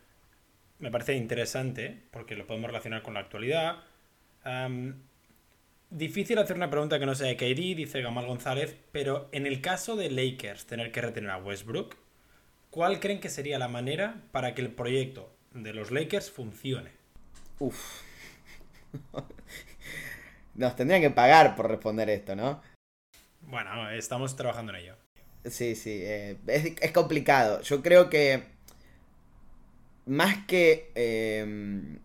Me 0.78 0.90
parece 0.90 1.14
interesante, 1.14 2.04
porque 2.10 2.34
lo 2.36 2.46
podemos 2.46 2.68
relacionar 2.68 3.02
con 3.02 3.14
la 3.14 3.20
actualidad. 3.20 3.76
Difícil 5.94 6.38
hacer 6.38 6.56
una 6.56 6.70
pregunta 6.70 6.98
que 6.98 7.06
no 7.06 7.14
sea 7.14 7.28
de 7.28 7.36
KD, 7.36 7.76
dice 7.76 8.02
Gamal 8.02 8.26
González, 8.26 8.76
pero 8.90 9.28
en 9.30 9.46
el 9.46 9.60
caso 9.60 9.94
de 9.94 10.10
Lakers 10.10 10.66
tener 10.66 10.90
que 10.90 11.00
retener 11.00 11.30
a 11.30 11.38
Westbrook, 11.38 11.94
¿cuál 12.70 12.98
creen 12.98 13.20
que 13.20 13.28
sería 13.28 13.60
la 13.60 13.68
manera 13.68 14.24
para 14.32 14.56
que 14.56 14.62
el 14.62 14.72
proyecto 14.72 15.32
de 15.52 15.72
los 15.72 15.92
Lakers 15.92 16.32
funcione? 16.32 16.90
Uf. 17.60 18.02
Nos 20.56 20.74
tendrían 20.74 21.00
que 21.00 21.10
pagar 21.10 21.54
por 21.54 21.70
responder 21.70 22.10
esto, 22.10 22.34
¿no? 22.34 22.60
Bueno, 23.42 23.88
estamos 23.90 24.34
trabajando 24.34 24.72
en 24.74 24.80
ello. 24.80 24.96
Sí, 25.44 25.76
sí, 25.76 26.00
eh, 26.02 26.38
es, 26.48 26.90
complicado. 26.90 27.60
Yo 27.60 27.82
creo 27.82 28.10
que 28.10 28.42
más 30.06 30.44
que 30.46 30.90
em, 30.96 32.00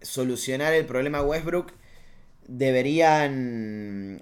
solucionar 0.00 0.74
el 0.74 0.86
problema 0.86 1.22
Westbrook, 1.22 1.78
deberían 2.50 4.20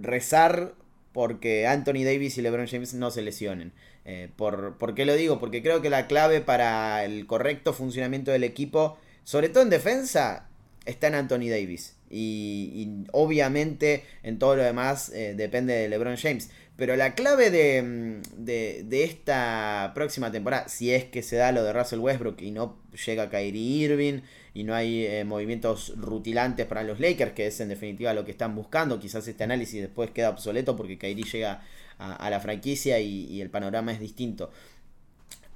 rezar 0.00 0.74
porque 1.12 1.66
Anthony 1.66 2.04
Davis 2.04 2.36
y 2.36 2.42
LeBron 2.42 2.66
James 2.66 2.94
no 2.94 3.10
se 3.10 3.22
lesionen. 3.22 3.72
Eh, 4.04 4.28
por, 4.36 4.76
qué 4.94 5.04
lo 5.04 5.14
digo? 5.14 5.38
Porque 5.38 5.62
creo 5.62 5.80
que 5.80 5.90
la 5.90 6.06
clave 6.06 6.40
para 6.40 7.04
el 7.04 7.26
correcto 7.26 7.72
funcionamiento 7.72 8.30
del 8.30 8.44
equipo, 8.44 8.98
sobre 9.24 9.48
todo 9.48 9.62
en 9.62 9.70
defensa, 9.70 10.48
está 10.84 11.08
en 11.08 11.14
Anthony 11.14 11.48
Davis. 11.48 11.96
Y, 12.12 13.04
obviamente 13.12 14.04
en 14.24 14.40
todo 14.40 14.56
lo 14.56 14.64
demás 14.64 15.10
eh, 15.14 15.34
depende 15.36 15.74
de 15.74 15.88
LeBron 15.88 16.16
James. 16.16 16.50
Pero 16.76 16.96
la 16.96 17.14
clave 17.14 17.50
de, 17.50 18.20
de, 18.36 19.04
esta 19.04 19.92
próxima 19.94 20.32
temporada, 20.32 20.68
si 20.68 20.92
es 20.92 21.04
que 21.04 21.22
se 21.22 21.36
da 21.36 21.52
lo 21.52 21.62
de 21.62 21.72
Russell 21.74 21.98
Westbrook 21.98 22.40
y 22.40 22.50
no 22.52 22.78
llega 23.06 23.28
Kyrie 23.28 23.84
Irving 23.84 24.20
y 24.52 24.64
no 24.64 24.74
hay 24.74 25.06
eh, 25.06 25.24
movimientos 25.24 25.92
rutilantes 25.96 26.66
para 26.66 26.82
los 26.82 27.00
Lakers, 27.00 27.32
que 27.32 27.46
es 27.46 27.60
en 27.60 27.68
definitiva 27.68 28.14
lo 28.14 28.24
que 28.24 28.32
están 28.32 28.54
buscando, 28.54 28.98
quizás 28.98 29.26
este 29.28 29.44
análisis 29.44 29.80
después 29.80 30.10
queda 30.10 30.30
obsoleto 30.30 30.76
porque 30.76 30.98
Kyrie 30.98 31.24
llega 31.24 31.62
a, 31.98 32.30
la 32.30 32.40
franquicia 32.40 32.98
y, 32.98 33.40
el 33.40 33.50
panorama 33.50 33.92
es 33.92 34.00
distinto. 34.00 34.50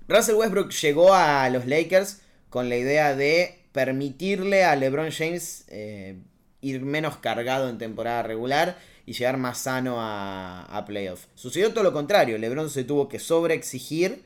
Russell 0.09 0.35
Westbrook 0.35 0.71
llegó 0.71 1.15
a 1.15 1.49
los 1.49 1.67
Lakers 1.67 2.21
con 2.51 2.69
la 2.69 2.77
idea 2.77 3.17
de 3.17 3.59
permitirle 3.73 4.65
a 4.65 4.77
LeBron 4.77 5.11
James 5.11 5.65
eh, 5.69 6.19
ir 6.61 6.83
menos 6.83 7.17
cargado 7.17 7.69
en 7.69 7.79
temporada 7.79 8.23
regular 8.23 8.79
y 9.07 9.13
llegar 9.13 9.37
más 9.39 9.59
sano 9.59 9.97
a, 9.99 10.85
playoffs. 10.87 11.29
Sucedió 11.35 11.73
todo 11.73 11.85
lo 11.85 11.93
contrario, 11.93 12.39
LeBron 12.39 12.71
se 12.71 12.85
tuvo 12.85 13.09
que 13.09 13.19
sobreexigir, 13.19 14.23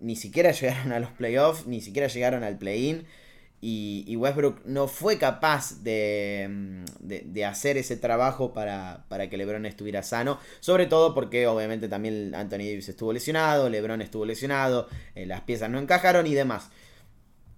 ni 0.00 0.16
siquiera 0.16 0.50
llegaron 0.52 0.92
a 0.92 1.00
los 1.00 1.10
playoffs, 1.10 1.66
ni 1.66 1.80
siquiera 1.80 2.08
llegaron 2.08 2.44
al 2.44 2.58
play-in. 2.58 3.06
Y, 3.64 4.16
Westbrook 4.16 4.64
no 4.64 4.88
fue 4.88 5.18
capaz 5.18 5.84
de, 5.84 6.84
de, 6.98 7.44
hacer 7.44 7.76
ese 7.76 7.96
trabajo 7.96 8.52
para, 8.52 9.04
para, 9.08 9.30
que 9.30 9.36
LeBron 9.36 9.66
estuviera 9.66 10.02
sano. 10.02 10.40
Sobre 10.58 10.86
todo 10.86 11.14
porque 11.14 11.46
obviamente 11.46 11.88
también 11.88 12.34
Anthony 12.34 12.58
Davis 12.58 12.88
estuvo 12.88 13.12
lesionado, 13.12 13.70
LeBron 13.70 14.02
estuvo 14.02 14.24
lesionado, 14.24 14.88
eh, 15.14 15.26
las 15.26 15.42
piezas 15.42 15.70
no 15.70 15.78
encajaron 15.78 16.26
y 16.26 16.34
demás. 16.34 16.70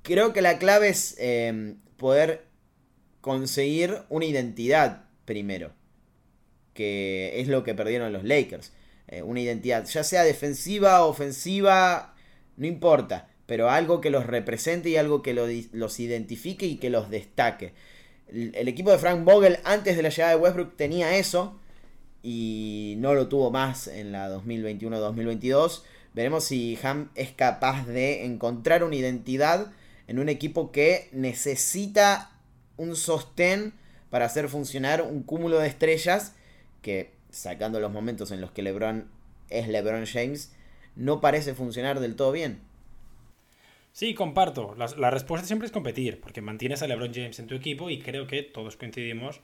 Creo 0.03 0.35
que 0.35 0.43
la 0.43 0.59
clave 0.59 0.91
es 0.91 1.17
eh, 1.19 1.77
poder 1.97 2.45
conseguir 3.23 4.03
una 4.11 4.27
identidad 4.27 5.07
primero 5.25 5.73
que 6.75 7.41
es 7.41 7.49
lo 7.49 7.65
que 7.65 7.75
perdieron 7.75 8.13
los 8.13 8.25
Lakers. 8.25 8.73
Eh, 9.07 9.23
una 9.23 9.41
identidad, 9.41 9.87
ya 9.87 10.05
sea 10.05 10.25
defensiva, 10.25 11.05
ofensiva, 11.05 12.15
no 12.57 12.67
importa, 12.67 13.29
pero 13.47 13.71
algo 13.71 14.01
que 14.01 14.11
los 14.11 14.27
represente 14.27 14.89
y 14.89 14.97
algo 14.97 15.23
que 15.23 15.35
los 15.35 16.01
identifique 16.01 16.67
y 16.67 16.77
que 16.77 16.91
los 16.91 17.11
destaque. 17.11 17.73
El, 18.29 18.69
equipo 18.69 18.91
de 18.91 18.99
Frank 18.99 19.25
Vogel 19.25 19.59
antes 19.65 19.97
de 19.97 20.03
la 20.03 20.09
llegada 20.09 20.35
de 20.35 20.41
Westbrook 20.41 20.77
tenía 20.77 21.17
eso 21.17 21.59
y 22.23 22.95
no 22.99 23.15
lo 23.15 23.29
tuvo 23.29 23.51
más 23.51 23.87
en 23.87 24.13
la 24.13 24.35
2021-2022. 24.35 25.83
Veremos 26.15 26.45
si 26.45 26.79
Ham 26.83 27.11
es 27.15 27.33
capaz 27.33 27.87
de 27.87 28.25
encontrar 28.25 28.83
una 28.83 28.97
identidad 28.97 29.73
en 30.07 30.19
un 30.19 30.29
equipo 30.29 30.73
que 30.73 31.09
necesita 31.13 32.31
un 32.77 32.97
sostén 32.97 33.75
para 34.11 34.27
hacer 34.27 34.49
funcionar 34.49 35.03
un 35.03 35.23
cúmulo 35.23 35.59
de 35.59 35.69
estrellas 35.69 36.35
que 36.83 37.13
sacando 37.31 37.81
los 37.81 37.93
momentos 37.93 38.31
en 38.31 38.41
los 38.41 38.53
que 38.53 38.63
LeBron 38.63 39.09
es 39.51 39.69
LeBron 39.69 40.07
James, 40.07 40.53
no 40.97 41.21
parece 41.21 41.55
funcionar 41.55 42.01
del 42.01 42.17
todo 42.17 42.33
bien. 42.33 42.61
Sí, 43.95 44.13
comparto. 44.13 44.75
La, 44.75 45.11
respuesta 45.11 45.47
siempre 45.47 45.67
es 45.67 45.73
competir, 45.73 46.21
porque 46.21 46.41
mantienes 46.41 46.83
a 46.83 46.89
LeBron 46.89 47.15
James 47.15 47.39
en 47.39 47.47
tu 47.47 47.55
equipo 47.55 47.91
y 47.91 48.01
creo 48.01 48.27
que 48.27 48.43
todos 48.43 48.77
coincidimos. 48.77 49.41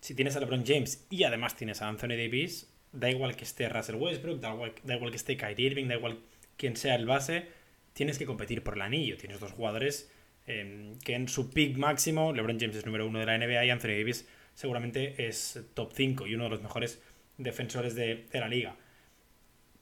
Si 0.00 0.14
tienes 0.14 0.36
a 0.36 0.40
LeBron 0.40 0.64
James 0.64 1.04
y 1.10 1.24
además 1.24 1.56
tienes 1.56 1.82
a 1.82 1.88
Anthony 1.88 2.10
Davis, 2.10 2.72
da 2.92 3.10
igual 3.10 3.34
que 3.34 3.42
esté 3.42 3.68
Russell 3.68 3.96
Westbrook, 3.96 4.38
da 4.38 4.54
igual, 4.54 5.10
que 5.10 5.16
esté 5.16 5.36
Kyrie 5.36 5.66
Irving, 5.66 5.88
da 5.88 5.96
igual 5.96 6.20
quien 6.56 6.76
sea 6.76 6.94
el 6.94 7.06
base, 7.06 7.46
tienes 7.92 8.18
que 8.18 8.24
competir 8.24 8.62
por 8.62 8.74
el 8.74 8.82
anillo. 8.82 9.16
Tienes 9.16 9.40
dos 9.40 9.50
jugadores 9.50 10.12
em, 10.46 10.96
que 11.00 11.16
en 11.16 11.26
su 11.26 11.50
peak 11.50 11.76
máximo, 11.76 12.32
LeBron 12.32 12.60
James 12.60 12.76
es 12.76 12.86
número 12.86 13.04
uno 13.04 13.18
de 13.18 13.26
la 13.26 13.36
NBA 13.36 13.64
y 13.64 13.70
Anthony 13.70 13.98
Davis 13.98 14.28
seguramente 14.54 15.26
es 15.26 15.60
top 15.74 15.92
5 15.92 16.28
y 16.28 16.36
uno 16.36 16.44
de 16.44 16.50
los 16.50 16.62
mejores 16.62 17.02
defensores 17.36 17.96
de, 17.96 18.26
la 18.32 18.46
liga. 18.46 18.76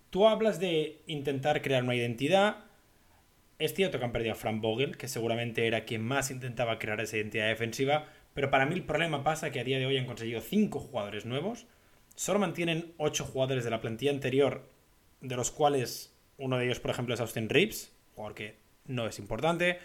Tú 0.08 0.26
hablas 0.26 0.58
de 0.58 1.02
intentar 1.06 1.60
crear 1.60 1.82
una 1.82 1.94
identidad. 1.94 2.65
Es 3.58 3.72
cierto 3.72 3.98
que 3.98 4.04
han 4.04 4.12
perdido 4.12 4.32
a 4.32 4.36
Frank 4.36 4.60
Vogel, 4.60 4.98
que 4.98 5.08
seguramente 5.08 5.66
era 5.66 5.84
quien 5.84 6.02
más 6.02 6.30
intentaba 6.30 6.78
crear 6.78 7.00
esa 7.00 7.16
identidad 7.16 7.48
defensiva, 7.48 8.06
pero 8.34 8.50
para 8.50 8.66
mí 8.66 8.74
el 8.74 8.84
problema 8.84 9.24
pasa 9.24 9.50
que 9.50 9.60
a 9.60 9.64
día 9.64 9.78
de 9.78 9.86
hoy 9.86 9.96
han 9.96 10.04
conseguido 10.04 10.42
5 10.42 10.78
jugadores 10.78 11.24
nuevos, 11.24 11.66
solo 12.14 12.38
mantienen 12.38 12.92
8 12.98 13.24
jugadores 13.24 13.64
de 13.64 13.70
la 13.70 13.80
plantilla 13.80 14.10
anterior, 14.10 14.68
de 15.22 15.36
los 15.36 15.50
cuales 15.50 16.14
uno 16.36 16.58
de 16.58 16.66
ellos, 16.66 16.80
por 16.80 16.90
ejemplo, 16.90 17.14
es 17.14 17.20
Austin 17.20 17.48
Reeves, 17.48 17.92
jugador 18.14 18.34
que 18.34 18.56
no 18.84 19.06
es 19.06 19.18
importante, 19.18 19.78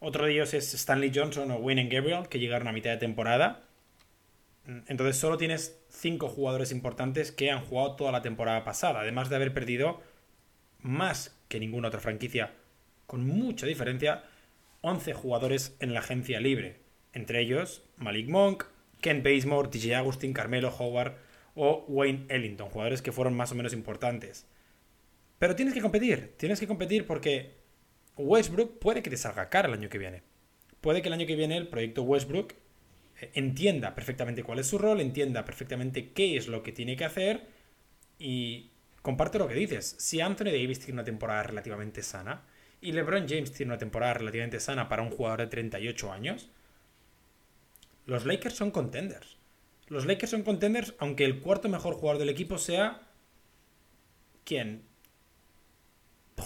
otro 0.00 0.24
de 0.24 0.32
ellos 0.32 0.54
es 0.54 0.72
Stanley 0.72 1.12
Johnson 1.14 1.50
o 1.50 1.56
Wayne 1.56 1.88
Gabriel, 1.88 2.28
que 2.28 2.38
llegaron 2.38 2.66
a 2.66 2.72
mitad 2.72 2.90
de 2.90 2.96
temporada, 2.96 3.68
entonces 4.86 5.16
solo 5.16 5.36
tienes 5.36 5.78
cinco 5.88 6.28
jugadores 6.28 6.72
importantes 6.72 7.30
que 7.30 7.50
han 7.50 7.64
jugado 7.64 7.96
toda 7.96 8.12
la 8.12 8.22
temporada 8.22 8.64
pasada, 8.64 9.00
además 9.00 9.28
de 9.28 9.36
haber 9.36 9.52
perdido 9.52 10.00
más 10.80 11.38
que 11.48 11.60
ninguna 11.60 11.88
otra 11.88 12.00
franquicia, 12.00 12.52
con 13.08 13.26
mucha 13.26 13.66
diferencia, 13.66 14.22
11 14.82 15.14
jugadores 15.14 15.74
en 15.80 15.94
la 15.94 16.00
agencia 16.00 16.40
libre, 16.40 16.76
entre 17.14 17.40
ellos 17.40 17.82
Malik 17.96 18.28
Monk, 18.28 18.64
Ken 19.00 19.22
Basemore, 19.22 19.70
TJ 19.70 19.94
Agustin, 19.94 20.34
Carmelo 20.34 20.68
Howard 20.68 21.16
o 21.54 21.86
Wayne 21.88 22.26
Ellington, 22.28 22.68
jugadores 22.68 23.00
que 23.00 23.10
fueron 23.10 23.34
más 23.34 23.50
o 23.50 23.54
menos 23.54 23.72
importantes. 23.72 24.46
Pero 25.38 25.56
tienes 25.56 25.72
que 25.72 25.80
competir, 25.80 26.34
tienes 26.36 26.60
que 26.60 26.66
competir 26.66 27.06
porque 27.06 27.54
Westbrook 28.18 28.78
puede 28.78 29.02
que 29.02 29.08
te 29.08 29.16
salga 29.16 29.48
cara 29.48 29.68
el 29.68 29.74
año 29.74 29.88
que 29.88 29.98
viene. 29.98 30.22
puede 30.82 31.00
que 31.00 31.08
el 31.08 31.14
año 31.14 31.26
que 31.26 31.34
viene 31.34 31.56
el 31.56 31.68
proyecto 31.68 32.02
Westbrook 32.02 32.52
eh, 33.20 33.30
entienda 33.32 33.94
perfectamente 33.94 34.42
cuál 34.42 34.58
es 34.58 34.66
su 34.66 34.76
rol, 34.76 35.00
entienda 35.00 35.46
perfectamente 35.46 36.12
qué 36.12 36.36
es 36.36 36.46
lo 36.46 36.62
que 36.62 36.72
tiene 36.72 36.94
que 36.94 37.06
hacer 37.06 37.46
y 38.18 38.70
comparte 39.00 39.38
lo 39.38 39.48
que 39.48 39.54
dices. 39.54 39.96
Si 39.98 40.20
Anthony 40.20 40.52
Davis 40.52 40.80
tiene 40.80 40.92
una 40.92 41.04
temporada 41.04 41.44
relativamente 41.44 42.02
sana 42.02 42.44
y 42.80 42.92
LeBron 42.92 43.26
James 43.28 43.52
tiene 43.52 43.72
una 43.72 43.78
temporada 43.78 44.14
relativamente 44.14 44.60
sana 44.60 44.88
para 44.88 45.02
un 45.02 45.10
jugador 45.10 45.40
de 45.40 45.46
38 45.48 46.12
años, 46.12 46.50
los 48.06 48.24
Lakers 48.24 48.54
son 48.54 48.70
contenders. 48.70 49.36
Los 49.88 50.06
Lakers 50.06 50.30
son 50.30 50.42
contenders 50.42 50.94
aunque 50.98 51.24
el 51.24 51.40
cuarto 51.40 51.68
mejor 51.68 51.94
jugador 51.94 52.18
del 52.18 52.28
equipo 52.28 52.58
sea... 52.58 53.02
¿Quién? 54.44 54.82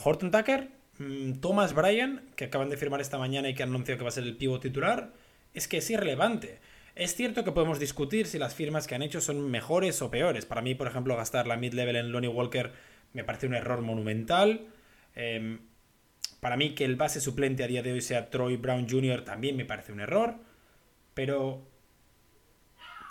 Horton 0.04 0.30
Tucker, 0.30 0.70
mm, 0.98 1.34
Thomas 1.34 1.74
Bryan, 1.74 2.24
que 2.34 2.46
acaban 2.46 2.68
de 2.68 2.76
firmar 2.76 3.00
esta 3.00 3.18
mañana 3.18 3.48
y 3.48 3.54
que 3.54 3.62
han 3.62 3.68
anunciado 3.68 3.98
que 3.98 4.04
va 4.04 4.08
a 4.08 4.12
ser 4.12 4.24
el 4.24 4.36
pivo 4.36 4.58
titular, 4.58 5.12
es 5.54 5.68
que 5.68 5.78
es 5.78 5.90
irrelevante. 5.90 6.58
Es 6.94 7.14
cierto 7.14 7.44
que 7.44 7.52
podemos 7.52 7.78
discutir 7.78 8.26
si 8.26 8.38
las 8.38 8.54
firmas 8.54 8.86
que 8.86 8.94
han 8.94 9.02
hecho 9.02 9.20
son 9.20 9.50
mejores 9.50 10.02
o 10.02 10.10
peores. 10.10 10.44
Para 10.46 10.62
mí, 10.62 10.74
por 10.74 10.88
ejemplo, 10.88 11.16
gastar 11.16 11.46
la 11.46 11.56
mid-level 11.56 11.96
en 11.96 12.12
Lonnie 12.12 12.28
Walker 12.28 12.72
me 13.12 13.24
parece 13.24 13.46
un 13.46 13.54
error 13.54 13.80
monumental. 13.82 14.66
Em, 15.14 15.60
para 16.42 16.56
mí 16.56 16.74
que 16.74 16.84
el 16.84 16.96
base 16.96 17.20
suplente 17.20 17.62
a 17.62 17.68
día 17.68 17.84
de 17.84 17.92
hoy 17.92 18.00
sea 18.00 18.28
Troy 18.28 18.56
Brown 18.56 18.88
Jr. 18.90 19.24
también 19.24 19.56
me 19.56 19.64
parece 19.64 19.92
un 19.92 20.00
error. 20.00 20.34
Pero 21.14 21.62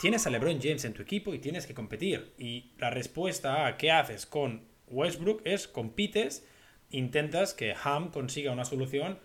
tienes 0.01 0.27
a 0.27 0.29
LeBron 0.29 0.59
James 0.61 0.83
en 0.83 0.91
tu 0.91 1.01
equipo 1.01 1.33
y 1.33 1.39
tienes 1.39 1.65
que 1.65 1.73
competir. 1.73 2.33
Y 2.37 2.71
la 2.77 2.89
respuesta 2.89 3.67
a 3.67 3.77
qué 3.77 3.89
haces 3.89 4.25
con 4.25 4.63
Westbrook 4.89 5.43
es 5.45 5.69
compites, 5.69 6.45
intentas 6.89 7.53
que 7.53 7.73
Ham 7.81 8.11
consiga 8.11 8.51
una 8.51 8.65
solución 8.65 9.17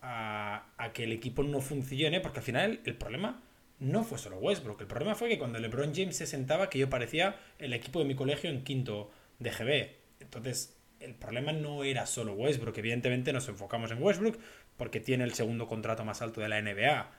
a, 0.00 0.68
que 0.94 1.02
el 1.02 1.10
equipo 1.10 1.42
no 1.42 1.60
funcione, 1.60 2.20
porque 2.20 2.38
al 2.38 2.44
final 2.44 2.80
el 2.84 2.94
problema 2.94 3.42
no 3.80 4.04
fue 4.04 4.18
solo 4.18 4.38
Westbrook. 4.38 4.80
El 4.80 4.86
problema 4.86 5.16
fue 5.16 5.28
que 5.28 5.38
cuando 5.40 5.58
LeBron 5.58 5.92
James 5.92 6.16
se 6.16 6.28
sentaba, 6.28 6.70
que 6.70 6.78
yo 6.78 6.88
parecía 6.88 7.34
el 7.58 7.72
equipo 7.72 7.98
de 7.98 8.04
mi 8.04 8.14
colegio 8.14 8.48
en 8.48 8.62
quinto 8.62 9.10
de 9.40 9.50
GB. 9.50 9.90
Entonces, 10.20 10.79
el 11.00 11.14
problema 11.14 11.52
no 11.52 11.82
era 11.82 12.06
solo 12.06 12.34
Westbrook. 12.34 12.76
Evidentemente 12.78 13.32
nos 13.32 13.48
enfocamos 13.48 13.90
en 13.90 14.02
Westbrook 14.02 14.38
porque 14.76 15.00
tiene 15.00 15.24
el 15.24 15.34
segundo 15.34 15.66
contrato 15.66 16.04
más 16.04 16.22
alto 16.22 16.40
de 16.40 16.48
la 16.48 16.60
NBA. 16.60 17.10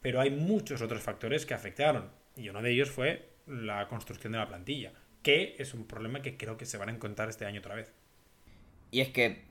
Pero 0.00 0.20
hay 0.20 0.30
muchos 0.30 0.80
otros 0.80 1.02
factores 1.02 1.46
que 1.46 1.54
afectaron. 1.54 2.10
Y 2.34 2.48
uno 2.48 2.62
de 2.62 2.72
ellos 2.72 2.90
fue 2.90 3.28
la 3.46 3.86
construcción 3.88 4.32
de 4.32 4.38
la 4.38 4.48
plantilla. 4.48 4.92
Que 5.22 5.56
es 5.58 5.74
un 5.74 5.86
problema 5.86 6.22
que 6.22 6.36
creo 6.36 6.56
que 6.56 6.66
se 6.66 6.78
van 6.78 6.88
a 6.88 6.92
encontrar 6.92 7.28
este 7.28 7.44
año 7.44 7.60
otra 7.60 7.74
vez. 7.74 7.92
Y 8.90 9.00
es 9.00 9.10
que 9.10 9.44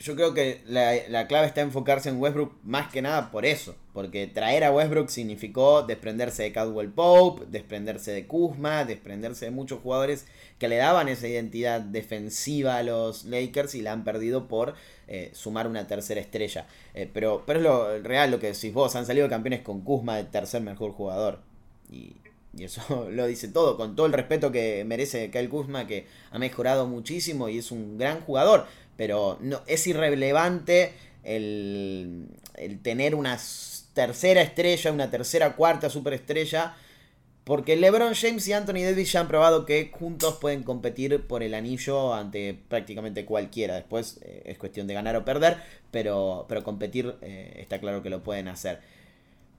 yo 0.00 0.14
creo 0.14 0.34
que 0.34 0.62
la, 0.66 1.26
clave 1.26 1.46
está 1.46 1.60
en 1.60 1.68
enfocarse 1.68 2.08
en 2.08 2.20
Westbrook 2.20 2.52
más 2.62 2.90
que 2.90 3.02
nada 3.02 3.30
por 3.30 3.44
eso. 3.44 3.74
Porque 3.92 4.26
traer 4.28 4.62
a 4.64 4.70
Westbrook 4.70 5.08
significó 5.08 5.82
desprenderse 5.82 6.44
de 6.44 6.52
Caldwell 6.52 6.90
Pope, 6.90 7.46
desprenderse 7.50 8.12
de 8.12 8.26
Kuzma, 8.26 8.84
desprenderse 8.84 9.46
de 9.46 9.50
muchos 9.50 9.80
jugadores 9.80 10.26
que 10.58 10.68
le 10.68 10.76
daban 10.76 11.08
esa 11.08 11.26
identidad 11.26 11.80
defensiva 11.80 12.76
a 12.76 12.82
los 12.82 13.24
Lakers 13.24 13.74
y 13.74 13.82
la 13.82 13.92
han 13.92 14.04
perdido 14.04 14.46
por 14.46 14.74
eh, 15.08 15.30
sumar 15.32 15.66
una 15.66 15.86
tercera 15.86 16.20
estrella. 16.20 16.66
Eh, 16.94 17.10
pero, 17.12 17.42
pero 17.44 17.58
es 17.58 17.64
lo 17.64 18.02
real 18.02 18.30
lo 18.30 18.38
que 18.38 18.52
decís 18.52 18.72
vos, 18.72 18.94
han 18.94 19.06
salido 19.06 19.28
campeones 19.28 19.62
con 19.62 19.80
Kuzma 19.80 20.16
de 20.16 20.24
tercer 20.24 20.62
mejor 20.62 20.92
jugador. 20.92 21.40
Y, 21.90 22.12
y 22.56 22.64
eso 22.64 23.08
lo 23.10 23.26
dice 23.26 23.48
todo, 23.48 23.76
con 23.76 23.96
todo 23.96 24.06
el 24.06 24.12
respeto 24.12 24.52
que 24.52 24.84
merece 24.84 25.30
Kyle 25.30 25.48
Kuzma, 25.48 25.86
que 25.86 26.06
ha 26.30 26.38
mejorado 26.38 26.86
muchísimo 26.86 27.48
y 27.48 27.58
es 27.58 27.72
un 27.72 27.98
gran 27.98 28.20
jugador 28.20 28.66
pero 28.98 29.38
no, 29.40 29.62
es 29.68 29.86
irrelevante 29.86 30.92
el, 31.22 32.26
tener 32.82 33.14
una 33.14 33.38
tercera 33.94 34.42
estrella, 34.42 34.90
una 34.90 35.08
tercera, 35.08 35.54
cuarta 35.54 35.88
superestrella. 35.88 36.74
Porque 37.44 37.76
LeBron 37.76 38.14
James 38.14 38.46
y 38.48 38.52
Anthony 38.52 38.82
Davis 38.84 39.12
ya 39.12 39.20
han 39.20 39.28
probado 39.28 39.64
que 39.64 39.90
juntos 39.90 40.36
pueden 40.38 40.64
competir 40.64 41.26
por 41.28 41.42
el 41.42 41.54
anillo 41.54 42.12
ante 42.12 42.58
prácticamente 42.68 43.24
cualquiera. 43.24 43.76
Después 43.76 44.18
eh, 44.20 44.42
es 44.44 44.58
cuestión 44.58 44.88
de 44.88 44.94
ganar 44.94 45.16
o 45.16 45.24
perder, 45.24 45.58
pero, 45.92 46.44
pero 46.48 46.64
competir 46.64 47.14
eh, 47.22 47.54
está 47.58 47.78
claro 47.78 48.02
que 48.02 48.10
lo 48.10 48.24
pueden 48.24 48.48
hacer. 48.48 48.80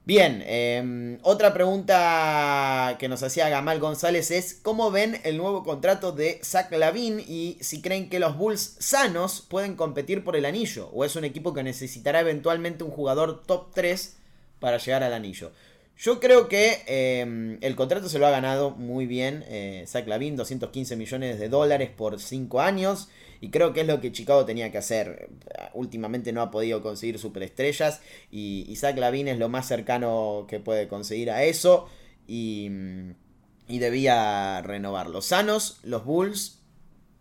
Bien, 0.06 0.44
em, 0.48 1.20
otra 1.22 1.54
pregunta 1.54 2.96
que 2.98 3.08
nos 3.08 3.22
hacía 3.22 3.48
Gamal 3.50 3.80
González 3.80 4.32
es 4.32 4.56
¿cómo 4.56 4.90
ven 4.90 5.20
el 5.24 5.38
nuevo 5.38 5.64
contrato 5.64 6.12
de 6.12 6.40
Zach 6.44 6.72
Lavin 6.72 7.20
y 7.20 7.58
si 7.62 7.82
creen 7.82 8.10
que 8.10 8.20
los 8.20 8.36
Bulls 8.36 8.76
sanos 8.80 9.46
pueden 9.48 9.76
competir 9.76 10.24
por 10.24 10.36
el 10.36 10.46
anillo 10.46 10.90
o 10.94 11.06
es 11.06 11.16
un 11.16 11.26
equipo 11.26 11.54
que 11.54 11.62
necesitará 11.62 12.22
eventualmente 12.22 12.84
un 12.84 12.90
jugador 12.90 13.44
top 13.44 13.72
3 13.76 14.18
para 14.60 14.78
llegar 14.78 15.04
al 15.04 15.14
anillo? 15.14 15.52
Yo 15.96 16.22
creo 16.22 16.48
que 16.48 16.82
em, 16.88 17.58
el 17.62 17.76
contrato 17.76 18.08
se 18.08 18.20
lo 18.20 18.26
ha 18.26 18.32
ganado 18.32 18.72
muy 18.72 19.06
bien 19.06 19.44
eh, 19.50 19.84
Zach 19.86 20.08
Lavin, 20.08 20.38
215 20.38 20.96
millones 20.96 21.40
de 21.40 21.50
dólares 21.50 21.90
por 21.96 22.20
5 22.20 22.62
años. 22.62 23.10
Y 23.42 23.50
creo 23.50 23.74
que 23.74 23.82
es 23.82 23.88
lo 23.88 24.02
que 24.02 24.12
Chicago 24.12 24.46
tenía 24.46 24.72
que 24.72 24.78
hacer. 24.78 25.30
Últimamente 25.74 26.32
no 26.32 26.42
ha 26.42 26.52
podido 26.52 26.82
conseguir 26.82 27.20
superestrellas. 27.20 28.02
Y, 28.32 28.74
Zach 28.76 28.98
Lavin 28.98 29.28
es 29.28 29.38
lo 29.38 29.50
más 29.50 29.68
cercano 29.68 30.46
que 30.48 30.60
puede 30.60 30.88
conseguir 30.88 31.32
a 31.32 31.44
eso. 31.44 31.88
Y, 32.28 32.70
y 33.68 33.80
debía 33.80 34.62
renovar. 34.62 35.10
Los 35.10 35.26
sanos, 35.26 35.80
los 35.84 36.06
Bulls, 36.06 36.60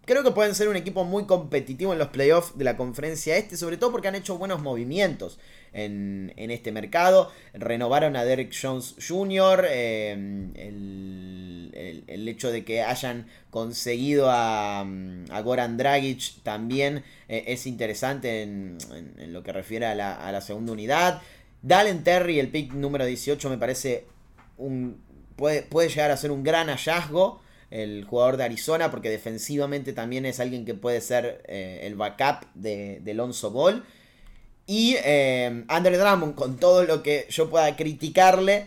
Creo 0.08 0.24
que 0.24 0.30
pueden 0.30 0.54
ser 0.54 0.70
un 0.70 0.76
equipo 0.76 1.04
muy 1.04 1.26
competitivo 1.26 1.92
en 1.92 1.98
los 1.98 2.08
playoffs 2.08 2.56
de 2.56 2.64
la 2.64 2.78
conferencia 2.78 3.36
este, 3.36 3.58
sobre 3.58 3.76
todo 3.76 3.92
porque 3.92 4.08
han 4.08 4.14
hecho 4.14 4.38
buenos 4.38 4.62
movimientos 4.62 5.38
en, 5.72 6.32
este 6.36 6.72
mercado. 6.72 7.30
Renovaron 7.54 8.16
a 8.16 8.24
Derek 8.24 8.54
Jones 8.60 8.96
Jr., 9.06 9.66
em, 9.70 10.52
el, 10.54 12.28
hecho 12.28 12.50
de 12.50 12.64
que 12.64 12.82
hayan 12.82 13.26
conseguido 13.50 14.26
a, 14.28 14.86
Goran 15.42 15.76
Dragic 15.76 16.42
también 16.42 17.04
eh, 17.28 17.44
es 17.48 17.66
interesante 17.66 18.42
en, 18.42 18.76
lo 19.28 19.42
que 19.42 19.52
refiere 19.52 19.86
a 19.86 19.94
la, 19.94 20.40
segunda 20.40 20.72
unidad. 20.72 21.22
Dalen 21.62 22.04
Terry, 22.04 22.38
el 22.38 22.48
pick 22.48 22.72
número 22.72 23.06
18, 23.06 23.48
me 23.48 23.58
parece 23.58 24.04
puede, 25.36 25.62
puede 25.62 25.88
llegar 25.88 26.10
a 26.10 26.16
ser 26.16 26.30
un 26.30 26.42
gran 26.42 26.68
hallazgo 26.68 27.40
el 27.70 28.04
jugador 28.04 28.36
de 28.36 28.44
Arizona, 28.44 28.90
porque 28.90 29.10
defensivamente 29.10 29.92
también 29.92 30.24
es 30.26 30.40
alguien 30.40 30.64
que 30.64 30.74
puede 30.74 31.00
ser 31.00 31.42
eh, 31.46 31.80
el 31.82 31.96
backup 31.96 32.46
de, 32.54 33.00
de 33.02 33.10
Alonso 33.12 33.50
Ball. 33.50 33.84
Y 34.68 34.96
eh, 35.02 35.64
Andre 35.66 35.96
Drummond, 35.96 36.34
con 36.34 36.58
todo 36.58 36.84
lo 36.84 37.02
que 37.02 37.26
yo 37.30 37.48
pueda 37.48 37.74
criticarle, 37.74 38.66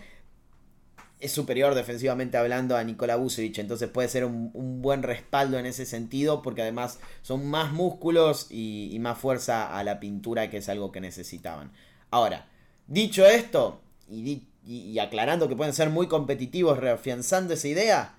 es 1.19 1.31
superior 1.31 1.75
defensivamente 1.75 2.37
hablando 2.37 2.75
a 2.75 2.83
Nikola 2.83 3.15
Vucevic. 3.15 3.59
Entonces 3.59 3.87
puede 3.87 4.09
ser 4.09 4.25
un, 4.25 4.81
buen 4.81 5.03
respaldo 5.03 5.59
en 5.59 5.67
ese 5.67 5.85
sentido, 5.85 6.41
porque 6.41 6.63
además 6.63 6.99
son 7.21 7.45
más 7.45 7.71
músculos 7.71 8.47
y, 8.49 8.97
más 8.99 9.17
fuerza 9.17 9.77
a 9.77 9.83
la 9.83 9.99
pintura, 9.99 10.49
que 10.49 10.57
es 10.57 10.67
algo 10.67 10.91
que 10.91 11.01
necesitaban. 11.01 11.71
Ahora, 12.09 12.47
dicho 12.87 13.25
esto, 13.25 13.79
y, 14.09 14.47
y 14.65 14.99
aclarando 14.99 15.47
que 15.47 15.55
pueden 15.55 15.73
ser 15.73 15.91
muy 15.91 16.07
competitivos, 16.07 16.79
reafianzando 16.79 17.53
esa 17.53 17.67
idea 17.67 18.15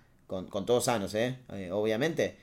con, 0.51 0.66
todos 0.66 0.85
sanos, 0.85 1.14
¿eh? 1.14 1.38
¿eh? 1.53 1.71
obviamente. 1.71 2.37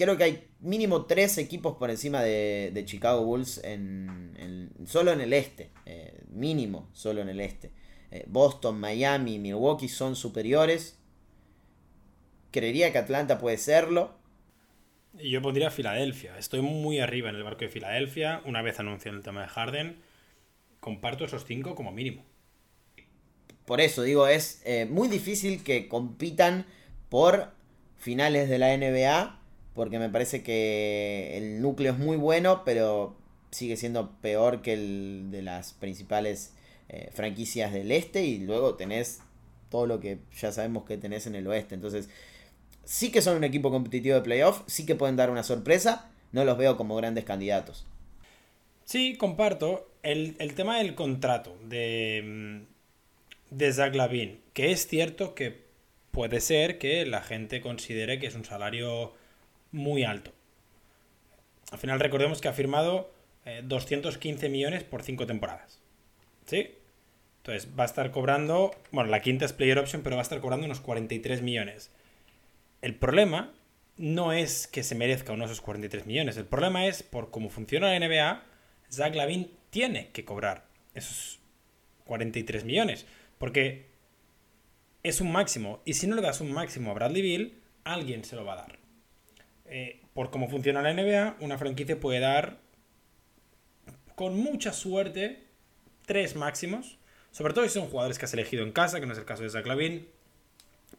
Creo 0.00 0.16
que 0.16 0.24
hay 0.24 0.48
mínimo 0.60 1.04
tres 1.04 1.36
equipos 1.36 1.76
por 1.76 1.90
encima 1.90 2.22
de, 2.22 2.82
Chicago 2.86 3.22
Bulls 3.22 3.60
en, 3.62 4.70
solo 4.86 5.12
en 5.12 5.20
el 5.20 5.34
este. 5.34 5.72
Eh, 5.84 6.22
mínimo 6.30 6.88
solo 6.94 7.20
en 7.20 7.28
el 7.28 7.38
este. 7.38 7.70
Eh, 8.10 8.24
Boston, 8.26 8.80
Miami, 8.80 9.38
Milwaukee 9.38 9.88
son 9.88 10.16
superiores. 10.16 10.98
Creería 12.50 12.92
que 12.92 12.96
Atlanta 12.96 13.38
puede 13.38 13.58
serlo. 13.58 14.14
Yo 15.22 15.42
pondría 15.42 15.70
Filadelfia. 15.70 16.38
Estoy 16.38 16.62
muy 16.62 16.98
arriba 16.98 17.28
en 17.28 17.36
el 17.36 17.42
barco 17.42 17.60
de 17.60 17.68
Filadelfia. 17.68 18.40
Una 18.46 18.62
vez 18.62 18.80
anunciado 18.80 19.18
el 19.18 19.22
tema 19.22 19.42
de 19.42 19.48
Harden, 19.48 20.00
comparto 20.80 21.26
esos 21.26 21.44
cinco 21.44 21.74
como 21.74 21.92
mínimo. 21.92 22.24
Por 23.66 23.82
eso 23.82 24.02
digo, 24.02 24.26
es 24.26 24.62
muy 24.88 25.08
difícil 25.08 25.62
que 25.62 25.88
compitan 25.88 26.64
por 27.10 27.52
finales 27.98 28.48
de 28.48 28.58
la 28.58 28.74
NBA, 28.74 29.39
porque 29.74 29.98
me 29.98 30.08
parece 30.08 30.42
que 30.42 31.36
el 31.36 31.62
núcleo 31.62 31.92
es 31.92 31.98
muy 31.98 32.16
bueno, 32.16 32.62
pero 32.64 33.16
sigue 33.50 33.76
siendo 33.76 34.12
peor 34.20 34.62
que 34.62 34.74
el 34.74 35.28
de 35.30 35.42
las 35.42 35.72
principales 35.72 36.54
eh, 36.88 37.10
franquicias 37.12 37.72
del 37.72 37.92
este 37.92 38.24
y 38.24 38.38
luego 38.38 38.74
tenés 38.74 39.20
todo 39.70 39.86
lo 39.86 40.00
que 40.00 40.18
ya 40.38 40.52
sabemos 40.52 40.84
que 40.84 40.96
tenés 40.96 41.26
en 41.26 41.34
el 41.34 41.46
oeste. 41.46 41.74
Entonces, 41.74 42.08
sí 42.84 43.12
que 43.12 43.22
son 43.22 43.36
un 43.36 43.44
equipo 43.44 43.70
competitivo 43.70 44.16
de 44.16 44.22
playoff, 44.22 44.62
sí 44.66 44.84
que 44.86 44.96
pueden 44.96 45.16
dar 45.16 45.30
una 45.30 45.42
sorpresa, 45.42 46.10
no 46.32 46.44
los 46.44 46.58
veo 46.58 46.76
como 46.76 46.96
grandes 46.96 47.24
candidatos. 47.24 47.86
Sí, 48.84 49.16
comparto. 49.16 49.86
El, 50.02 50.34
tema 50.54 50.78
del 50.78 50.94
contrato 50.94 51.56
de, 51.68 52.22
mm, 53.52 53.54
de 53.56 53.72
Zach 53.72 53.94
Lavin, 53.94 54.40
que 54.52 54.72
es 54.72 54.86
cierto 54.86 55.34
que 55.34 55.62
puede 56.10 56.40
ser 56.40 56.78
que 56.78 57.04
la 57.06 57.22
gente 57.22 57.60
considere 57.60 58.18
que 58.18 58.26
es 58.26 58.34
un 58.34 58.44
salario 58.44 59.12
muy 59.72 60.04
alto. 60.04 60.32
Al 61.70 61.78
final 61.78 62.00
recordemos 62.00 62.40
que 62.40 62.48
ha 62.48 62.52
firmado 62.52 63.12
215 63.64 64.46
eh, 64.46 64.48
millones 64.48 64.84
por 64.84 65.02
5 65.02 65.26
temporadas. 65.26 65.80
Sí. 66.46 66.74
Entonces 67.38 67.68
va 67.78 67.84
a 67.84 67.86
estar 67.86 68.10
cobrando, 68.10 68.74
bueno, 68.90 69.10
la 69.10 69.20
quinta 69.20 69.44
es 69.44 69.52
player 69.52 69.78
option, 69.78 70.02
pero 70.02 70.16
va 70.16 70.20
a 70.20 70.24
estar 70.24 70.40
cobrando 70.40 70.66
unos 70.66 70.80
43 70.80 71.40
millones. 71.42 71.90
El 72.82 72.94
problema 72.94 73.52
no 73.96 74.32
es 74.32 74.66
que 74.66 74.82
se 74.82 74.94
merezca 74.94 75.32
uno 75.32 75.46
esos 75.46 75.60
43 75.60 76.06
millones. 76.06 76.36
El 76.36 76.44
problema 76.44 76.86
es, 76.86 77.02
por 77.02 77.30
cómo 77.30 77.48
funciona 77.48 77.92
la 77.92 78.06
NBA, 78.06 78.42
Zach 78.90 79.14
Lavin 79.14 79.50
tiene 79.70 80.10
que 80.10 80.24
cobrar 80.24 80.66
esos 80.94 81.38
43 82.04 82.64
millones. 82.64 83.06
Porque 83.38 83.86
es 85.02 85.20
un 85.20 85.32
máximo. 85.32 85.80
Y 85.84 85.94
si 85.94 86.06
no 86.06 86.16
le 86.16 86.22
das 86.22 86.40
un 86.40 86.52
máximo 86.52 86.90
a 86.90 86.94
Bradley 86.94 87.22
Bill, 87.22 87.60
alguien 87.84 88.24
se 88.24 88.36
lo 88.36 88.44
va 88.44 88.54
a 88.54 88.56
dar. 88.56 88.79
Eh, 89.72 90.02
por 90.14 90.30
cómo 90.30 90.48
funciona 90.48 90.82
la 90.82 90.92
NBA, 90.92 91.36
una 91.38 91.56
franquicia 91.56 92.00
puede 92.00 92.18
dar, 92.18 92.58
con 94.16 94.36
mucha 94.36 94.72
suerte, 94.72 95.44
tres 96.06 96.34
máximos. 96.34 96.98
Sobre 97.30 97.54
todo 97.54 97.64
si 97.64 97.70
son 97.70 97.86
jugadores 97.86 98.18
que 98.18 98.24
has 98.24 98.34
elegido 98.34 98.64
en 98.64 98.72
casa, 98.72 98.98
que 98.98 99.06
no 99.06 99.12
es 99.12 99.18
el 99.20 99.24
caso 99.24 99.44
de 99.44 99.50
Zach 99.50 99.64
Lavin. 99.64 100.08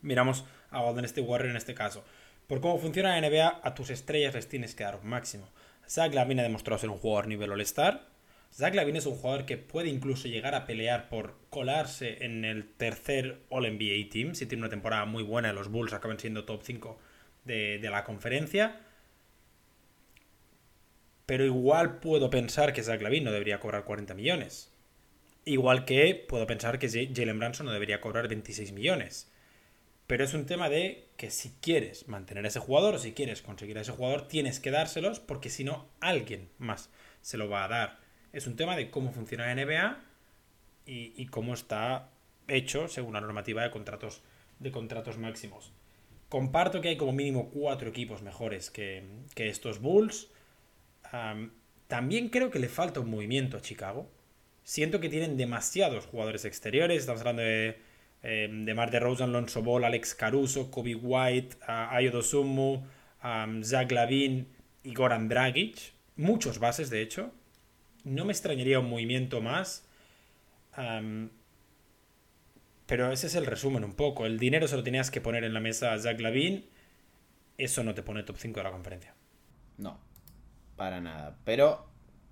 Miramos 0.01 0.45
a 0.69 0.81
Golden 0.81 1.03
State 1.03 1.27
Warrior 1.27 1.51
en 1.51 1.57
este 1.57 1.75
caso. 1.75 2.05
Por 2.47 2.61
cómo 2.61 2.79
funciona 2.79 3.19
la 3.19 3.27
NBA, 3.27 3.59
a 3.61 3.75
tus 3.75 3.89
estrellas 3.89 4.33
les 4.33 4.47
tienes 4.47 4.73
que 4.73 4.85
dar 4.85 4.95
un 4.95 5.07
máximo. 5.07 5.49
Zach 5.87 6.13
Lavin 6.13 6.39
ha 6.39 6.43
demostrado 6.43 6.79
ser 6.79 6.89
un 6.89 6.97
jugador 6.97 7.27
nivel 7.27 7.51
All-Star. 7.51 8.07
Zach 8.53 8.73
Lavin 8.73 8.95
es 8.95 9.05
un 9.05 9.15
jugador 9.15 9.45
que 9.45 9.57
puede 9.57 9.89
incluso 9.89 10.29
llegar 10.29 10.55
a 10.55 10.65
pelear 10.65 11.09
por 11.09 11.35
colarse 11.49 12.23
en 12.23 12.45
el 12.45 12.71
tercer 12.73 13.41
All-NBA 13.49 14.09
Team. 14.09 14.33
Si 14.33 14.45
tiene 14.45 14.63
una 14.63 14.69
temporada 14.69 15.03
muy 15.03 15.23
buena, 15.23 15.51
los 15.51 15.67
Bulls 15.67 15.91
acaban 15.91 16.19
siendo 16.19 16.45
top 16.45 16.61
5 16.63 16.97
de, 17.45 17.79
de 17.79 17.89
la 17.89 18.03
conferencia. 18.03 18.79
Pero 21.25 21.45
igual 21.45 21.99
puedo 21.99 22.29
pensar 22.29 22.73
que 22.73 22.83
Zach 22.83 23.01
Lavin 23.01 23.23
no 23.23 23.31
debería 23.31 23.59
cobrar 23.59 23.85
40 23.85 24.13
millones. 24.13 24.71
Igual 25.45 25.85
que 25.85 26.13
puedo 26.27 26.45
pensar 26.45 26.77
que 26.77 26.89
Jalen 26.89 27.39
Branson 27.39 27.65
no 27.65 27.71
debería 27.71 28.01
cobrar 28.01 28.27
26 28.27 28.73
millones. 28.73 29.31
Pero 30.05 30.23
es 30.23 30.33
un 30.33 30.45
tema 30.45 30.69
de 30.69 31.07
que 31.17 31.31
si 31.31 31.51
quieres 31.61 32.07
mantener 32.07 32.45
a 32.45 32.49
ese 32.49 32.59
jugador 32.59 32.95
o 32.95 32.99
si 32.99 33.13
quieres 33.13 33.41
conseguir 33.41 33.77
a 33.77 33.81
ese 33.81 33.93
jugador, 33.93 34.27
tienes 34.27 34.59
que 34.59 34.69
dárselos 34.69 35.19
porque 35.19 35.49
si 35.49 35.63
no, 35.63 35.87
alguien 35.99 36.49
más 36.57 36.89
se 37.21 37.37
lo 37.37 37.49
va 37.49 37.63
a 37.63 37.69
dar. 37.69 37.99
Es 38.33 38.45
un 38.45 38.55
tema 38.55 38.75
de 38.75 38.91
cómo 38.91 39.13
funciona 39.13 39.45
la 39.45 39.55
NBA 39.55 40.03
y, 40.85 41.25
cómo 41.27 41.53
está 41.53 42.09
hecho 42.47 42.87
según 42.87 43.13
la 43.13 43.21
normativa 43.21 43.63
de 43.63 43.71
contratos, 43.71 44.21
de 44.59 44.71
contratos 44.71 45.17
máximos. 45.17 45.71
Comparto 46.31 46.79
que 46.79 46.87
hay 46.87 46.95
como 46.95 47.11
mínimo 47.11 47.49
cuatro 47.49 47.89
equipos 47.89 48.21
mejores 48.21 48.69
que, 48.69 49.03
estos 49.35 49.81
Bulls. 49.81 50.29
también 51.87 52.29
creo 52.29 52.49
que 52.49 52.59
le 52.59 52.69
falta 52.69 53.01
un 53.01 53.09
movimiento 53.09 53.57
a 53.57 53.61
Chicago. 53.61 54.09
Siento 54.63 55.01
que 55.01 55.09
tienen 55.09 55.35
demasiados 55.35 56.05
jugadores 56.05 56.45
exteriores. 56.45 56.99
Estamos 56.99 57.19
hablando 57.19 57.41
de 57.41 57.77
eh, 58.23 58.47
de 58.49 58.73
Mar 58.73 58.91
de 58.91 59.01
Rosen, 59.01 59.33
Lonzo 59.33 59.61
Ball, 59.61 59.83
Alex 59.83 60.15
Caruso, 60.15 60.71
Kobe 60.71 60.95
White, 60.95 61.57
uh, 61.67 61.93
Ayo 61.95 62.11
Dosumu, 62.11 62.81
Zach 63.61 63.91
Lavin 63.91 64.47
y 64.83 64.93
Goran 64.93 65.27
Dragic. 65.27 65.91
Muchos 66.15 66.59
bases, 66.59 66.89
de 66.89 67.01
hecho. 67.01 67.33
No 68.05 68.23
me 68.23 68.31
extrañaría 68.31 68.79
un 68.79 68.89
movimiento 68.89 69.41
más. 69.41 69.85
Pero 72.91 73.09
ese 73.09 73.27
es 73.27 73.35
el 73.35 73.45
resumen 73.45 73.85
un 73.85 73.93
poco. 73.93 74.25
El 74.25 74.37
dinero 74.37 74.67
se 74.67 74.75
lo 74.75 74.83
tenías 74.83 75.11
que 75.11 75.21
poner 75.21 75.45
en 75.45 75.53
la 75.53 75.61
mesa 75.61 75.93
a 75.93 75.97
Zach 75.97 76.19
Lavin. 76.19 76.65
Eso 77.57 77.85
no 77.85 77.93
te 77.93 78.03
pone 78.03 78.23
top 78.23 78.35
5 78.37 78.59
de 78.59 78.63
la 78.65 78.71
conferencia. 78.71 79.15
No, 79.77 79.97
para 80.75 80.99
nada. 80.99 81.37
Pero 81.45 81.85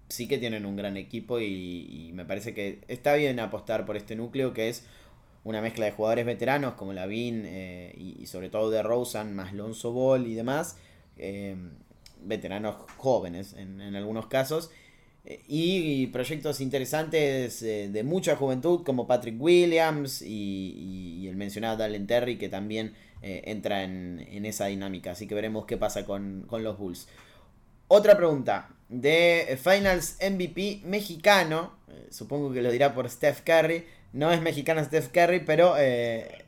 sí 0.09 0.27
que 0.27 0.37
tienen 0.37 0.65
un 0.65 0.75
gran 0.75 0.97
equipo 0.97 1.39
y, 1.39 2.11
me 2.13 2.25
parece 2.25 2.53
que 2.53 2.81
está 2.89 3.15
bien 3.15 3.39
apostar 3.39 3.85
por 3.85 3.95
este 3.95 4.17
núcleo 4.17 4.51
que 4.51 4.67
es 4.67 4.85
una 5.45 5.61
mezcla 5.61 5.85
de 5.85 5.93
jugadores 5.93 6.25
veteranos 6.25 6.73
como 6.73 6.91
Lavin 6.91 7.43
eh, 7.45 7.95
y, 7.97 8.25
sobre 8.25 8.49
todo 8.49 8.69
de 8.69 8.83
Rosen 8.83 9.33
más 9.33 9.53
Lonzo 9.53 9.93
Ball 9.93 10.27
y 10.27 10.33
demás, 10.33 10.77
eh, 11.15 11.55
veteranos 12.21 12.75
jóvenes 12.97 13.53
en, 13.53 13.95
algunos 13.95 14.27
casos, 14.27 14.71
y, 15.25 16.07
proyectos 16.07 16.61
interesantes 16.61 17.59
de 17.61 18.03
mucha 18.03 18.35
juventud 18.35 18.83
como 18.83 19.07
Patrick 19.07 19.39
Williams 19.39 20.21
y, 20.21 21.27
el 21.27 21.35
mencionado 21.35 21.77
Dalen 21.77 22.07
Terry 22.07 22.37
que 22.37 22.49
también 22.49 22.93
entra 23.21 23.83
en, 23.83 24.45
esa 24.45 24.67
dinámica, 24.67 25.11
así 25.11 25.27
que 25.27 25.35
veremos 25.35 25.65
qué 25.65 25.77
pasa 25.77 26.05
con, 26.05 26.45
con 26.47 26.63
los 26.63 26.77
Bulls. 26.77 27.07
Otra 27.87 28.15
pregunta 28.15 28.69
de 28.87 29.57
Finals 29.61 30.17
MVP 30.21 30.81
mexicano, 30.85 31.73
supongo 32.09 32.51
que 32.51 32.61
lo 32.61 32.71
dirá 32.71 32.93
por 32.93 33.09
Steph 33.09 33.41
Curry. 33.41 33.85
No 34.13 34.31
es 34.31 34.41
mexicano 34.41 34.83
Steph 34.83 35.09
Curry, 35.09 35.41
pero 35.45 35.75
eh, 35.77 36.43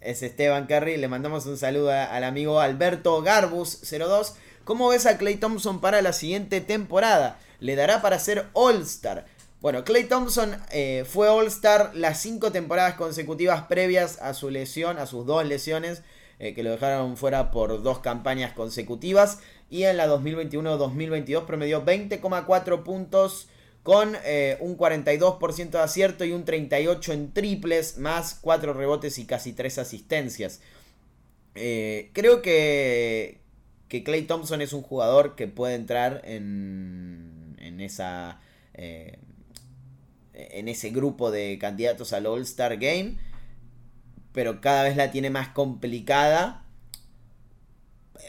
es 0.00 0.22
Esteban 0.22 0.66
Curry. 0.66 0.96
Le 0.96 1.08
mandamos 1.08 1.46
un 1.46 1.56
saludo 1.56 1.90
al 1.90 2.24
amigo 2.24 2.60
Alberto 2.60 3.22
Garbus02. 3.22 4.34
¿Cómo 4.64 4.88
ves 4.88 5.04
a 5.04 5.18
Clay 5.18 5.36
Thompson 5.36 5.82
para 5.82 6.00
la 6.00 6.14
siguiente 6.14 6.62
temporada? 6.62 7.38
¿Le 7.60 7.76
dará 7.76 8.00
para 8.00 8.18
ser 8.18 8.46
All-Star? 8.54 9.26
Bueno, 9.60 9.84
Clay 9.84 10.04
Thompson 10.04 10.56
eh, 10.70 11.04
fue 11.06 11.28
All-Star 11.28 11.90
las 11.94 12.22
cinco 12.22 12.50
temporadas 12.50 12.94
consecutivas 12.94 13.64
previas 13.64 14.18
a 14.22 14.32
su 14.32 14.48
lesión, 14.48 14.98
a 14.98 15.04
sus 15.04 15.26
dos 15.26 15.44
lesiones, 15.44 16.02
eh, 16.38 16.54
que 16.54 16.62
lo 16.62 16.70
dejaron 16.70 17.18
fuera 17.18 17.50
por 17.50 17.82
dos 17.82 17.98
campañas 17.98 18.54
consecutivas. 18.54 19.40
Y 19.68 19.82
en 19.82 19.98
la 19.98 20.08
2021-2022 20.08 21.44
promedió 21.44 21.84
20,4 21.84 22.82
puntos, 22.84 23.48
con 23.82 24.16
eh, 24.24 24.56
un 24.60 24.78
42% 24.78 25.70
de 25.70 25.78
acierto 25.78 26.24
y 26.24 26.32
un 26.32 26.46
38% 26.46 27.12
en 27.12 27.34
triples, 27.34 27.98
más 27.98 28.38
4 28.40 28.72
rebotes 28.72 29.18
y 29.18 29.26
casi 29.26 29.52
3 29.52 29.76
asistencias. 29.76 30.60
Creo 31.54 32.42
que, 32.42 33.43
que 33.94 34.02
Clay 34.02 34.22
Thompson 34.22 34.60
es 34.60 34.72
un 34.72 34.82
jugador 34.82 35.36
que 35.36 35.46
puede 35.46 35.76
entrar 35.76 36.22
en, 36.24 37.54
en 37.60 37.80
esa... 37.80 38.40
Eh, 38.74 39.20
en 40.32 40.66
ese 40.66 40.90
grupo 40.90 41.30
de 41.30 41.56
candidatos 41.60 42.12
al 42.12 42.26
All-Star 42.26 42.76
Game, 42.78 43.18
pero 44.32 44.60
cada 44.60 44.82
vez 44.82 44.96
la 44.96 45.12
tiene 45.12 45.30
más 45.30 45.50
complicada. 45.50 46.64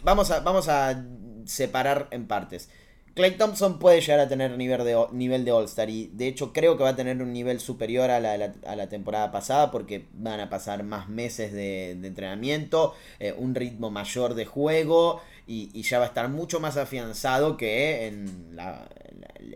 Vamos 0.04 0.30
a, 0.30 0.42
vamos 0.42 0.70
a 0.70 1.04
separar 1.46 2.10
en 2.12 2.28
partes. 2.28 2.70
Clay 3.16 3.38
Thompson 3.38 3.80
puede 3.80 4.02
llegar 4.02 4.20
a 4.20 4.28
tener 4.28 4.56
nivel 4.58 4.84
de, 4.84 5.04
nivel 5.14 5.46
de 5.46 5.52
All-Star 5.52 5.90
y 5.90 6.12
de 6.14 6.28
hecho 6.28 6.52
creo 6.52 6.76
que 6.76 6.84
va 6.84 6.90
a 6.90 6.96
tener 6.98 7.22
un 7.22 7.32
nivel 7.32 7.62
superior 7.62 8.12
a 8.12 8.20
la, 8.20 8.90
temporada 8.90 9.32
pasada 9.32 9.72
porque 9.72 10.06
van 10.14 10.42
a 10.42 10.50
pasar 10.50 10.84
más 10.84 11.08
meses 11.08 11.54
de, 11.54 11.92
entrenamiento, 11.92 12.94
eh, 13.20 13.34
un 13.36 13.56
ritmo 13.56 13.90
mayor 13.90 14.34
de 14.34 14.46
juego 14.46 15.22
y, 15.48 15.82
ya 15.84 16.00
va 16.00 16.06
a 16.06 16.08
estar 16.08 16.30
mucho 16.30 16.60
más 16.60 16.78
afianzado 16.78 17.58
que 17.58 18.08
en 18.08 18.58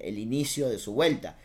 el 0.02 0.18
inicio 0.18 0.70
de 0.70 0.80
su 0.80 0.94
vuelta. 0.94 1.38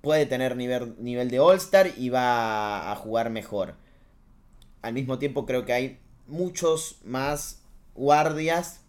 Puede 0.00 0.26
tener 0.26 0.56
nivel, 0.56 0.96
nivel 0.98 1.30
de 1.30 1.38
All-Star 1.38 1.92
y 1.96 2.08
va 2.08 2.90
a 2.90 2.96
jugar 2.96 3.30
mejor. 3.30 3.76
Al 4.80 4.94
mismo 4.94 5.18
tiempo 5.18 5.46
creo 5.46 5.64
que 5.64 5.72
hay 5.72 5.98
muchos 6.26 6.98
más 7.04 7.62
guardias 7.94 8.80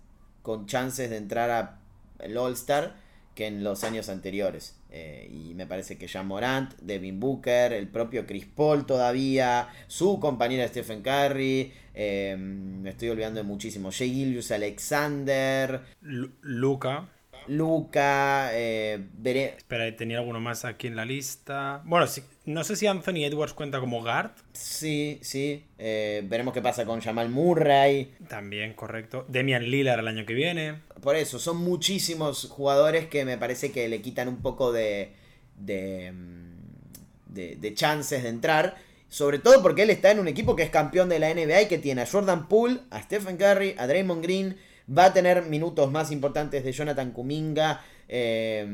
con 0.41 0.65
chances 0.65 1.10
de 1.10 1.17
entrar 1.17 1.52
a 1.52 1.80
el 2.19 2.38
All-Star 2.38 2.95
que 3.36 3.47
en 3.47 3.63
los 3.63 3.84
años 3.84 4.10
anteriores. 4.10 4.76
Eh, 4.95 5.27
y 5.32 5.56
me 5.56 5.65
parece 5.65 5.97
que 5.97 6.06
Jean 6.06 6.27
Morant, 6.27 6.71
Devin 6.79 7.19
Booker, 7.19 7.73
el 7.73 7.88
propio 7.88 8.27
Chris 8.27 8.45
Paul 8.45 8.86
todavía, 8.86 9.67
su 9.88 10.19
compañera 10.19 10.67
Stephen 10.67 11.02
Curry, 11.02 11.73
eh, 11.96 12.35
me 12.37 12.91
estoy 12.91 13.10
olvidando 13.10 13.39
de 13.39 13.44
muchísimo, 13.44 13.89
Jay 13.91 14.13
Gillius 14.13 14.52
Alexander, 14.52 15.81
Luca. 16.02 17.10
Luca, 17.48 18.50
eh, 18.54 19.00
Espera, 19.23 19.96
tenía 19.96 20.19
alguno 20.19 20.39
más 20.39 20.65
aquí 20.65 20.87
en 20.87 20.96
la 20.96 21.06
lista. 21.06 21.81
Bueno, 21.85 22.06
no 22.46 22.63
sé 22.63 22.75
si 22.75 22.87
Anthony 22.87 23.25
Edwards 23.25 23.54
cuenta 23.54 23.79
como 23.79 24.02
guard. 24.02 24.31
Sí, 24.54 25.19
sí. 25.21 25.65
Eh, 25.77 26.23
veremos 26.25 26.54
qué 26.54 26.62
pasa 26.62 26.85
con 26.85 27.02
Jamal 27.02 27.29
Murray. 27.29 28.13
También, 28.27 28.73
correcto. 28.73 29.25
Demian 29.27 29.63
Lillard 29.63 30.00
el 30.00 30.08
año 30.08 30.25
que 30.25 30.33
viene. 30.33 30.75
Por 31.02 31.15
eso, 31.15 31.39
son 31.39 31.58
muchísimos 31.58 32.48
jugadores 32.50 33.08
que 33.08 33.25
me 33.25 33.37
parece 33.37 33.71
que 33.71 33.87
le 33.87 34.02
quitan 34.02 34.27
un 34.27 34.41
poco 34.41 34.71
de, 34.71 35.12
de, 35.58 36.12
mm, 36.12 37.33
de, 37.33 37.56
de 37.56 37.73
chances 37.73 38.23
de 38.23 38.29
entrar. 38.29 38.75
Sobre 39.10 39.37
todo 39.37 39.62
porque 39.62 39.83
él 39.83 39.91
está 39.91 40.10
en 40.10 40.19
un 40.19 40.27
equipo 40.27 40.56
que 40.56 40.63
es 40.63 40.71
campeón 40.71 41.08
de 41.08 41.19
la 41.19 41.31
NBA 41.31 41.62
y 41.63 41.67
que 41.67 41.77
tiene 41.77 42.02
a 42.02 42.08
Jordan 42.08 42.48
Poole, 42.48 42.79
a 42.89 43.02
Stephen 43.02 43.37
Curry, 43.37 43.75
a 43.77 43.85
Draymond 43.85 44.23
Green 44.23 44.58
Va 44.90 45.06
a 45.06 45.13
tener 45.13 45.44
minutos 45.44 45.92
más 45.92 46.12
importantes 46.12 46.63
de 46.63 46.71
Jonathan 46.71 47.12
Kuminga. 47.12 47.81
Eh, 48.10 48.65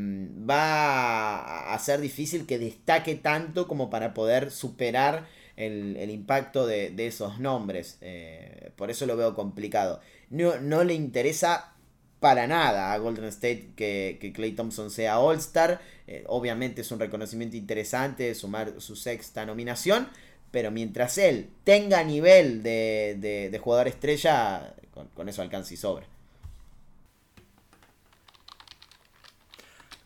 va 0.49 1.73
a 1.73 1.79
ser 1.79 2.01
difícil 2.01 2.45
que 2.45 2.57
destaque 2.57 3.15
tanto 3.15 3.67
como 3.67 3.89
para 3.89 4.13
poder 4.13 4.51
superar 4.51 5.27
el, 5.55 6.09
impacto 6.09 6.65
de, 6.65 6.93
esos 7.05 7.39
nombres. 7.39 7.97
Eh, 8.01 8.71
por 8.75 8.89
eso 8.89 9.05
lo 9.05 9.17
veo 9.17 9.35
complicado. 9.35 10.01
No, 10.29 10.59
no 10.59 10.83
le 10.83 10.93
interesa 10.93 11.73
para 12.19 12.47
nada 12.47 12.91
a 12.91 12.97
Golden 12.97 13.25
State 13.25 13.71
que, 13.75 14.17
que 14.19 14.33
Clay 14.33 14.51
Thompson 14.53 14.91
sea 14.91 15.19
All-Star. 15.19 15.81
Eh, 16.07 16.23
obviamente 16.27 16.81
es 16.81 16.91
un 16.91 16.99
reconocimiento 16.99 17.55
interesante 17.55 18.33
sumar 18.35 18.73
su 18.79 18.95
sexta 18.95 19.45
nominación. 19.45 20.07
Pero 20.51 20.71
mientras 20.71 21.17
él 21.17 21.49
tenga 21.63 22.03
nivel 22.03 22.63
de, 22.63 23.49
de, 23.51 23.59
jugador 23.59 23.87
estrella, 23.87 24.73
con, 25.15 25.29
eso 25.29 25.41
alcanza 25.41 25.73
y 25.73 25.77
sobra. 25.77 26.07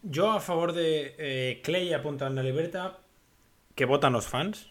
Yo 0.02 0.32
a 0.32 0.42
favor 0.42 0.74
de 0.74 1.16
eh, 1.18 1.62
Clay 1.64 1.94
apunta 1.94 2.28
en 2.28 2.36
la 2.36 2.44
libertad 2.44 2.98
que 3.76 3.86
votan 3.86 4.14
los 4.14 4.28
fans. 4.28 4.70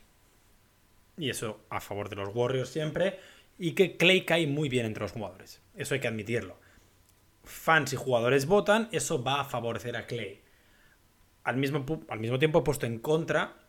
Y 1.17 1.31
eso 1.31 1.61
a 1.71 1.81
favor 1.81 2.11
de 2.11 2.17
los 2.17 2.35
Warriors 2.35 2.69
siempre. 2.69 3.19
Y 3.59 3.73
que 3.73 3.97
Clay 3.97 4.27
cae 4.27 4.47
muy 4.47 4.69
bien 4.69 4.85
entre 4.85 5.03
los 5.03 5.13
jugadores. 5.13 5.63
Eso 5.75 5.95
hay 5.95 6.01
que 6.01 6.09
admitirlo. 6.09 6.59
Fans 7.45 7.93
y 7.93 7.97
jugadores 7.97 8.47
votan, 8.47 8.89
eso 8.93 9.23
va 9.23 9.41
a 9.41 9.45
favorecer 9.45 9.97
a 9.97 10.07
Clay. 10.07 10.43
Al 11.45 11.57
mismo, 11.57 11.85
al 12.09 12.21
mismo 12.21 12.39
tiempo 12.39 12.61
he 12.61 12.63
puesto 12.63 12.87
en 12.87 12.99
contra 12.99 13.62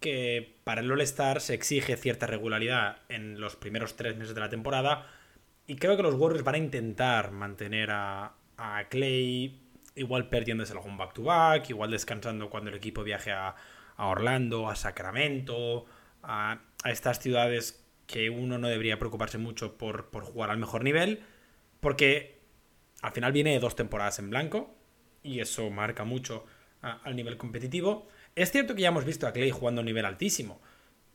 que 0.00 0.56
para 0.64 0.80
el 0.80 0.90
All-Star 0.90 1.40
se 1.40 1.54
exige 1.54 1.96
cierta 1.96 2.26
regularidad 2.26 2.98
en 3.08 3.40
los 3.40 3.56
primeros 3.56 3.96
tres 3.96 4.16
meses 4.16 4.34
de 4.34 4.40
la 4.40 4.48
temporada. 4.48 5.06
Y 5.66 5.76
creo 5.76 5.96
que 5.96 6.02
los 6.02 6.14
Warriors 6.14 6.44
van 6.44 6.54
a 6.54 6.58
intentar 6.58 7.32
mantener 7.32 7.90
a, 7.90 8.34
Clay 8.90 9.60
igual 9.94 10.28
perdiéndose 10.28 10.72
algún 10.72 10.96
back-to-back, 10.96 11.70
igual 11.70 11.90
descansando 11.90 12.50
cuando 12.50 12.70
el 12.70 12.76
equipo 12.76 13.02
viaje 13.04 13.32
a, 13.32 13.54
Orlando, 13.98 14.68
a 14.68 14.76
Sacramento, 14.76 15.86
a, 16.22 16.60
estas 16.84 17.18
ciudades 17.18 17.84
que 18.06 18.30
uno 18.30 18.58
no 18.58 18.68
debería 18.68 18.98
preocuparse 18.98 19.38
mucho 19.38 19.76
por, 19.76 20.10
por 20.10 20.24
jugar 20.24 20.50
al 20.50 20.58
mejor 20.58 20.84
nivel, 20.84 21.22
porque 21.80 22.38
al 23.02 23.12
final 23.12 23.32
viene 23.32 23.58
dos 23.58 23.76
temporadas 23.76 24.18
en 24.18 24.30
blanco 24.30 24.74
y 25.22 25.40
eso 25.40 25.68
marca 25.70 26.04
mucho 26.04 26.46
al 26.80 27.16
nivel 27.16 27.36
competitivo. 27.36 28.08
Es 28.38 28.52
cierto 28.52 28.76
que 28.76 28.82
ya 28.82 28.88
hemos 28.90 29.04
visto 29.04 29.26
a 29.26 29.32
Clay 29.32 29.50
jugando 29.50 29.80
a 29.80 29.82
un 29.82 29.86
nivel 29.86 30.04
altísimo, 30.04 30.60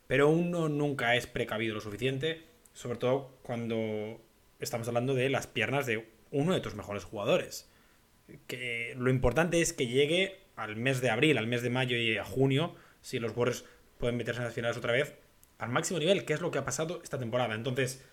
pero 0.08 0.28
uno 0.28 0.68
nunca 0.68 1.16
es 1.16 1.26
precavido 1.26 1.74
lo 1.74 1.80
suficiente, 1.80 2.44
sobre 2.74 2.98
todo 2.98 3.38
cuando 3.44 4.20
estamos 4.60 4.90
hablando 4.90 5.14
de 5.14 5.30
las 5.30 5.48
piernas 5.48 5.86
de 5.86 6.06
uno 6.32 6.54
de 6.54 6.60
tus 6.60 6.76
mejores 6.76 7.06
jugadores. 7.06 7.72
Que 8.46 8.94
lo 8.98 9.10
importante 9.10 9.62
es 9.62 9.72
que 9.72 9.88
llegue 9.88 10.42
al 10.58 10.76
mes 10.76 11.00
de 11.00 11.12
abril, 11.12 11.38
al 11.38 11.48
mes 11.48 11.62
de 11.62 11.70
mayo 11.70 11.96
y 11.96 12.18
a 12.18 12.26
junio, 12.26 12.76
si 13.00 13.20
los 13.20 13.32
Warriors 13.38 13.64
pueden 14.00 14.18
meterse 14.18 14.42
en 14.42 14.46
las 14.48 14.54
finales 14.54 14.76
otra 14.76 14.92
vez, 14.92 15.16
al 15.60 15.70
máximo 15.70 16.00
nivel, 16.00 16.26
que 16.26 16.34
es 16.34 16.42
lo 16.42 16.52
que 16.52 16.60
ha 16.60 16.66
pasado 16.66 17.00
esta 17.06 17.20
temporada. 17.20 17.56
Entonces, 17.56 18.04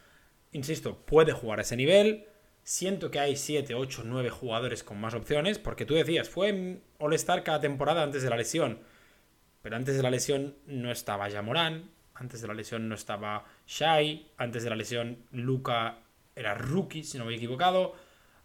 insisto, 0.53 1.05
puede 1.05 1.33
jugar 1.33 1.59
a 1.59 1.63
ese 1.63 1.77
nivel. 1.77 2.27
Siento 2.63 3.11
que 3.11 3.19
hay 3.19 3.35
7, 3.35 3.75
8, 3.75 4.03
9 4.05 4.31
jugadores 4.31 4.85
con 4.85 5.01
más 5.01 5.15
opciones, 5.15 5.59
porque 5.59 5.85
tú 5.85 5.95
decías, 5.95 6.29
fue 6.29 6.79
All-Star 7.01 7.43
cada 7.43 7.61
temporada 7.61 8.05
antes 8.05 8.23
de 8.23 8.31
la 8.31 8.37
lesión. 8.37 8.79
Pero 9.63 9.77
antes 9.77 9.97
de 9.97 10.03
la 10.03 10.11
lesión 10.11 10.57
no 10.67 10.91
estaba 10.91 11.29
Morán, 11.43 11.91
antes 12.15 12.41
de 12.41 12.49
la 12.49 12.55
lesión 12.55 12.89
no 12.89 12.95
estaba 12.95 13.45
Shai, 13.67 14.31
antes 14.37 14.63
de 14.63 14.71
la 14.71 14.77
lesión 14.77 15.25
Luca 15.33 15.99
era 16.37 16.55
rookie, 16.55 17.05
si 17.05 17.19
no 17.19 17.25
me 17.25 17.33
he 17.33 17.37
equivocado. 17.37 17.95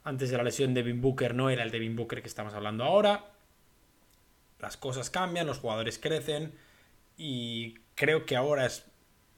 Antes 0.03 0.29
de 0.29 0.37
la 0.37 0.43
lesión 0.43 0.73
Devin 0.73 1.01
Booker 1.01 1.33
no 1.33 1.49
era 1.49 1.63
el 1.63 1.71
Devin 1.71 1.95
Booker 1.95 2.21
que 2.21 2.27
estamos 2.27 2.53
hablando 2.53 2.83
ahora. 2.83 3.31
Las 4.59 4.77
cosas 4.77 5.09
cambian, 5.09 5.47
los 5.47 5.59
jugadores 5.59 5.99
crecen 5.99 6.53
y 7.17 7.75
creo 7.95 8.25
que 8.25 8.35
ahora 8.35 8.65
es 8.65 8.85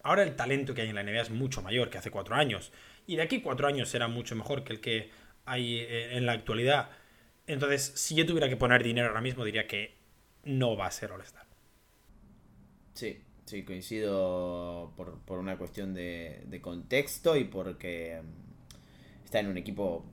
ahora 0.03 0.23
el 0.23 0.36
talento 0.36 0.73
que 0.73 0.82
hay 0.82 0.89
en 0.89 0.95
la 0.95 1.03
NBA 1.03 1.21
es 1.21 1.30
mucho 1.30 1.61
mayor 1.61 1.89
que 1.89 1.97
hace 1.97 2.11
cuatro 2.11 2.36
años. 2.36 2.71
Y 3.05 3.15
de 3.15 3.23
aquí 3.23 3.41
cuatro 3.41 3.67
años 3.67 3.89
será 3.89 4.07
mucho 4.07 4.36
mejor 4.36 4.63
que 4.63 4.73
el 4.73 4.82
que 4.82 5.09
hay 5.45 5.80
eh, 5.80 6.17
en 6.17 6.25
la 6.25 6.34
actualidad. 6.34 6.89
Entonces, 7.47 7.93
si 7.95 8.15
yo 8.15 8.25
tuviera 8.25 8.49
que 8.49 8.57
poner 8.57 8.84
dinero 8.84 9.07
ahora 9.07 9.21
mismo, 9.21 9.45
diría 9.45 9.67
que 9.67 9.95
no 10.43 10.75
va 10.75 10.88
a 10.88 10.91
ser 10.91 11.11
All-Star. 11.11 11.47
Sí, 12.98 13.16
sí, 13.45 13.62
coincido 13.62 14.91
por, 14.98 15.38
una 15.38 15.56
cuestión 15.56 15.93
de, 15.93 16.60
contexto 16.64 17.38
y 17.38 17.43
porque 17.43 18.20
mm, 18.24 19.24
está 19.24 19.39
en 19.39 19.48
un 19.48 19.58
equipo 19.60 20.04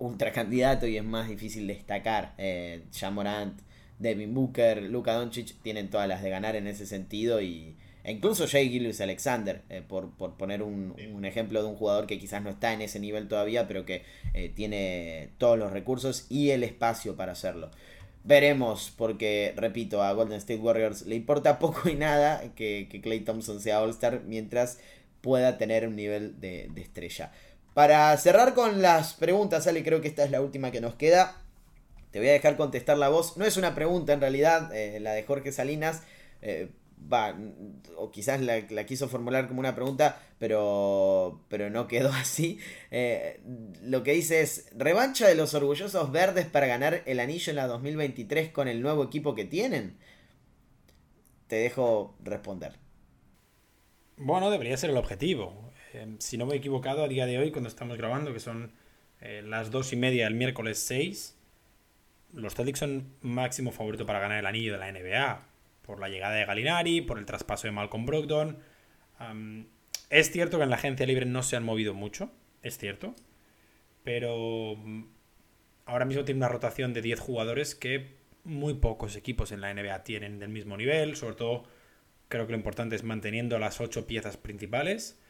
ultra 0.00 0.32
candidato 0.32 0.88
y 0.88 0.96
es 0.96 1.04
más 1.04 1.28
difícil 1.28 1.68
destacar. 1.68 2.34
Eh, 2.36 2.82
Morant, 3.12 3.60
Devin 4.00 4.34
Booker, 4.34 4.82
Luka 4.82 5.14
Doncic 5.14 5.62
tienen 5.62 5.90
todas 5.90 6.08
las 6.08 6.24
de 6.24 6.30
ganar 6.30 6.56
en 6.56 6.66
ese 6.66 6.86
sentido 6.86 7.40
y 7.40 7.76
e 8.02 8.10
incluso 8.10 8.48
Jay 8.48 8.68
Gillis 8.68 9.00
Alexander, 9.00 9.62
eh, 9.70 9.82
por, 9.86 10.10
poner 10.36 10.60
un, 10.64 11.24
ejemplo 11.24 11.62
de 11.62 11.68
un 11.68 11.76
jugador 11.76 12.08
que 12.08 12.18
quizás 12.18 12.42
no 12.42 12.50
está 12.50 12.72
en 12.72 12.82
ese 12.82 12.98
nivel 12.98 13.28
todavía, 13.28 13.68
pero 13.68 13.86
que 13.86 14.02
eh, 14.34 14.48
tiene 14.52 15.30
todos 15.38 15.56
los 15.56 15.70
recursos 15.72 16.26
y 16.30 16.50
el 16.50 16.64
espacio 16.64 17.14
para 17.14 17.30
hacerlo. 17.30 17.70
Veremos, 18.24 18.92
porque, 18.96 19.52
repito, 19.54 20.02
a 20.02 20.12
Golden 20.14 20.38
State 20.38 20.60
Warriors 20.60 21.02
le 21.02 21.14
importa 21.14 21.58
poco 21.60 21.88
y 21.88 21.94
nada 21.94 22.42
que, 22.56 22.88
que 22.90 23.00
Clay 23.00 23.20
Thompson 23.20 23.60
sea 23.60 23.80
All-Star 23.80 24.22
mientras 24.26 24.78
pueda 25.24 25.56
tener 25.56 25.88
un 25.88 25.96
nivel 25.96 26.38
de, 26.38 26.70
estrella. 26.76 27.32
Para 27.72 28.16
cerrar 28.18 28.54
con 28.54 28.82
las 28.82 29.14
preguntas, 29.14 29.66
Ale, 29.66 29.82
creo 29.82 30.02
que 30.02 30.08
esta 30.08 30.22
es 30.22 30.30
la 30.30 30.42
última 30.42 30.70
que 30.70 30.82
nos 30.82 30.94
queda. 30.96 31.38
Te 32.10 32.18
voy 32.18 32.28
a 32.28 32.32
dejar 32.32 32.56
contestar 32.58 32.98
la 32.98 33.08
voz. 33.08 33.38
No 33.38 33.46
es 33.46 33.56
una 33.56 33.74
pregunta 33.74 34.12
en 34.12 34.20
realidad, 34.20 34.72
eh, 34.74 35.00
la 35.00 35.12
de 35.12 35.22
Jorge 35.24 35.50
Salinas. 35.50 36.02
Eh, 36.42 36.68
va, 37.12 37.36
o 37.96 38.10
quizás 38.10 38.40
la, 38.40 38.86
quiso 38.86 39.08
formular 39.08 39.48
como 39.48 39.60
una 39.60 39.74
pregunta, 39.74 40.20
pero, 40.38 41.44
pero 41.48 41.70
no 41.70 41.86
quedó 41.86 42.12
así. 42.12 42.58
Eh, 42.90 43.40
lo 43.82 44.02
que 44.02 44.12
dice 44.12 44.40
es, 44.40 44.68
revancha 44.76 45.28
de 45.28 45.34
los 45.34 45.54
orgullosos 45.54 46.10
verdes 46.12 46.46
para 46.46 46.66
ganar 46.66 47.02
el 47.06 47.20
anillo 47.20 47.50
en 47.50 47.56
la 47.56 47.66
2023 47.66 48.50
con 48.50 48.68
el 48.68 48.82
nuevo 48.82 49.04
equipo 49.04 49.34
que 49.34 49.44
tienen. 49.44 49.96
Te 51.48 51.56
dejo 51.56 52.16
responder. 52.22 52.72
Bueno, 54.16 54.50
debería 54.50 54.76
ser 54.76 54.90
el 54.90 54.96
objetivo. 54.96 55.72
Eh, 55.92 56.16
si 56.18 56.38
no 56.38 56.46
me 56.46 56.54
he 56.54 56.58
equivocado, 56.58 57.04
a 57.04 57.08
día 57.08 57.26
de 57.26 57.38
hoy, 57.38 57.50
cuando 57.50 57.68
estamos 57.68 57.98
grabando, 57.98 58.32
que 58.32 58.40
son 58.40 58.72
eh, 59.20 59.42
las 59.44 59.70
dos 59.70 59.92
y 59.92 59.96
media 59.96 60.24
del 60.24 60.34
miércoles 60.34 60.78
6, 60.78 61.36
los 62.32 62.54
Celtics 62.54 62.78
son 62.78 63.14
máximo 63.20 63.70
favorito 63.70 64.06
para 64.06 64.20
ganar 64.20 64.38
el 64.38 64.46
anillo 64.46 64.72
de 64.72 64.78
la 64.78 64.90
NBA 64.90 65.53
por 65.84 66.00
la 66.00 66.08
llegada 66.08 66.34
de 66.34 66.44
Galinari, 66.44 67.00
por 67.02 67.18
el 67.18 67.26
traspaso 67.26 67.66
de 67.66 67.72
Malcolm 67.72 68.06
Brogdon. 68.06 68.58
es 70.10 70.30
cierto 70.30 70.58
que 70.58 70.64
en 70.64 70.70
la 70.70 70.76
agencia 70.76 71.06
libre 71.06 71.26
no 71.26 71.42
se 71.42 71.56
han 71.56 71.64
movido 71.64 71.94
mucho, 71.94 72.32
es 72.62 72.78
cierto, 72.78 73.14
pero 74.02 74.76
mm, 74.76 75.04
ahora 75.86 76.04
mismo 76.04 76.24
tiene 76.24 76.38
una 76.38 76.48
rotación 76.48 76.92
de 76.92 77.02
10 77.02 77.20
jugadores 77.20 77.74
que 77.74 78.16
muy 78.44 78.74
pocos 78.74 79.16
equipos 79.16 79.52
en 79.52 79.60
la 79.60 79.72
NBA 79.72 80.04
tienen 80.04 80.38
del 80.38 80.50
mismo 80.50 80.76
nivel, 80.76 81.16
sobre 81.16 81.36
todo 81.36 81.64
creo 82.28 82.46
que 82.46 82.52
lo 82.52 82.58
importante 82.58 82.96
es 82.96 83.02
manteniendo 83.02 83.58
las 83.58 83.80
8 83.80 84.06
piezas 84.06 84.36
principales. 84.36 85.20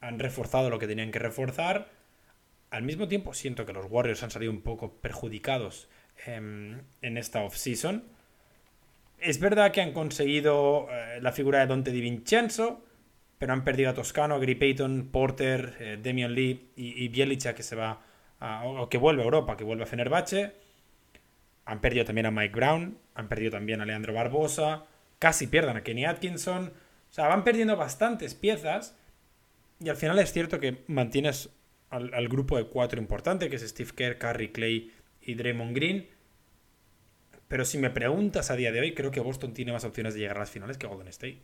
Han 0.00 0.18
reforzado 0.18 0.68
lo 0.68 0.78
que 0.78 0.88
tenían 0.88 1.12
que 1.12 1.20
reforzar. 1.20 1.90
Al 2.70 2.82
mismo 2.82 3.08
tiempo 3.08 3.34
siento 3.34 3.64
que 3.64 3.72
los 3.72 3.86
Warriors 3.88 4.22
han 4.22 4.30
salido 4.30 4.52
un 4.52 4.62
poco 4.62 5.00
perjudicados 5.00 5.88
en, 6.26 6.82
en 7.00 7.16
esta 7.16 7.42
offseason 7.42 8.04
es 9.22 9.38
verdad 9.38 9.72
que 9.72 9.80
han 9.80 9.92
conseguido 9.92 10.88
eh, 10.90 11.20
la 11.20 11.32
figura 11.32 11.60
de 11.60 11.66
Dante 11.66 11.92
Di 11.92 12.00
Vincenzo, 12.00 12.84
pero 13.38 13.52
han 13.52 13.64
perdido 13.64 13.90
a 13.90 13.94
Toscano, 13.94 14.34
a 14.34 14.38
Gary 14.38 14.56
Porter, 15.10 15.76
eh, 15.78 15.98
Damian 16.02 16.34
Lee 16.34 16.70
y, 16.76 17.04
y 17.04 17.08
Bielicha 17.08 17.54
que 17.54 17.62
se 17.62 17.76
va 17.76 18.02
o 18.64 18.88
que 18.88 18.98
vuelve 18.98 19.22
a 19.22 19.24
Europa, 19.24 19.56
que 19.56 19.62
vuelve 19.62 19.84
a 19.84 19.86
Fenerbahce. 19.86 20.52
Han 21.64 21.80
perdido 21.80 22.04
también 22.04 22.26
a 22.26 22.32
Mike 22.32 22.56
Brown, 22.56 22.98
han 23.14 23.28
perdido 23.28 23.52
también 23.52 23.80
a 23.80 23.86
Leandro 23.86 24.12
Barbosa, 24.12 24.84
casi 25.20 25.46
pierdan 25.46 25.76
a 25.76 25.84
Kenny 25.84 26.04
Atkinson. 26.04 26.72
O 27.08 27.12
sea, 27.12 27.28
van 27.28 27.44
perdiendo 27.44 27.76
bastantes 27.76 28.34
piezas 28.34 28.96
y 29.78 29.88
al 29.88 29.96
final 29.96 30.18
es 30.18 30.32
cierto 30.32 30.58
que 30.58 30.82
mantienes 30.88 31.50
al, 31.90 32.12
al 32.14 32.26
grupo 32.26 32.56
de 32.56 32.64
cuatro 32.64 33.00
importante, 33.00 33.48
que 33.48 33.56
es 33.56 33.62
Steve 33.62 33.90
Kerr, 33.94 34.18
Curry, 34.18 34.48
Clay 34.48 34.92
y 35.20 35.34
Draymond 35.34 35.76
Green 35.76 36.08
pero 37.52 37.66
si 37.66 37.76
me 37.76 37.90
preguntas 37.90 38.50
a 38.50 38.56
día 38.56 38.72
de 38.72 38.80
hoy, 38.80 38.94
creo 38.94 39.10
que 39.10 39.20
Boston 39.20 39.52
tiene 39.52 39.72
más 39.72 39.84
opciones 39.84 40.14
de 40.14 40.20
llegar 40.20 40.38
a 40.38 40.40
las 40.40 40.50
finales 40.50 40.78
que 40.78 40.86
Golden 40.86 41.08
State. 41.08 41.42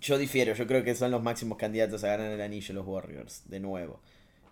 Yo 0.00 0.16
difiero, 0.16 0.54
yo 0.54 0.66
creo 0.66 0.84
que 0.84 0.94
son 0.94 1.10
los 1.10 1.22
máximos 1.22 1.58
candidatos 1.58 2.02
a 2.02 2.06
ganar 2.06 2.32
el 2.32 2.40
anillo 2.40 2.72
los 2.72 2.86
Warriors, 2.86 3.42
de 3.46 3.60
nuevo. 3.60 4.00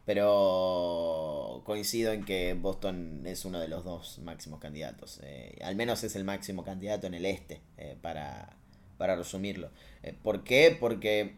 Pero 0.04 1.62
coincido 1.64 2.12
en 2.12 2.26
que 2.26 2.52
Boston 2.52 3.22
es 3.24 3.46
uno 3.46 3.58
de 3.58 3.68
los 3.68 3.84
dos 3.84 4.18
máximos 4.18 4.60
candidatos. 4.60 5.18
Eh, 5.22 5.58
al 5.64 5.76
menos 5.76 6.04
es 6.04 6.14
el 6.14 6.24
máximo 6.24 6.62
candidato 6.62 7.06
en 7.06 7.14
el 7.14 7.24
este, 7.24 7.62
eh, 7.78 7.96
para, 8.02 8.54
para, 8.98 9.16
resumirlo. 9.16 9.70
Eh, 10.02 10.14
¿Por 10.22 10.44
qué? 10.44 10.76
Porque 10.78 11.36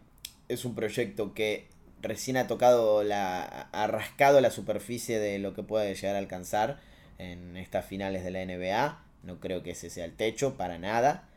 es 0.49 0.65
un 0.65 0.75
proyecto 0.75 1.33
que 1.33 1.69
recién 2.03 2.37
ha 2.39 2.49
tocado 2.49 3.05
la. 3.05 3.69
ha 3.71 3.87
rascado 3.87 4.41
la 4.41 4.51
superficie 4.51 5.21
de 5.21 5.39
lo 5.39 5.55
que 5.55 5.63
puede 5.63 5.95
llegar 5.95 6.17
a 6.17 6.19
alcanzar 6.19 6.81
en 7.19 7.57
estas 7.57 7.85
finales 7.85 8.25
de 8.25 8.31
la 8.31 8.45
NBA. 8.45 9.03
No 9.23 9.41
creo 9.41 9.63
que 9.63 9.73
ese 9.73 9.91
sea 9.91 10.05
el 10.05 10.15
techo, 10.15 10.57
para 10.57 10.79
nada. 10.79 11.29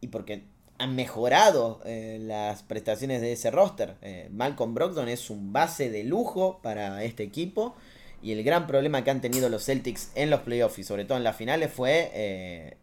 Y 0.00 0.08
porque 0.08 0.42
han 0.78 0.96
mejorado 0.96 1.80
eh, 1.84 2.18
las 2.20 2.62
prestaciones 2.62 3.20
de 3.20 3.32
ese 3.32 3.50
roster. 3.50 3.94
Eh, 4.02 4.28
Malcolm 4.32 4.74
Brogdon 4.74 5.08
es 5.08 5.30
un 5.30 5.52
base 5.52 5.90
de 5.90 6.04
lujo 6.04 6.60
para 6.62 7.04
este 7.04 7.22
equipo. 7.22 7.74
Y 8.24 8.32
el 8.32 8.42
gran 8.42 8.66
problema 8.66 9.04
que 9.04 9.10
han 9.10 9.20
tenido 9.20 9.50
los 9.50 9.66
Celtics 9.66 10.10
en 10.14 10.30
los 10.30 10.40
playoffs 10.40 10.78
y 10.78 10.84
sobre 10.84 11.04
todo 11.04 11.18
en 11.18 11.24
las 11.24 11.36
finales 11.36 11.70
fue 11.70 12.10
eh, 12.14 12.76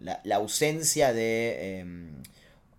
la, 0.00 0.36
ausencia 0.36 1.12
de, 1.12 1.80
em, 1.80 2.22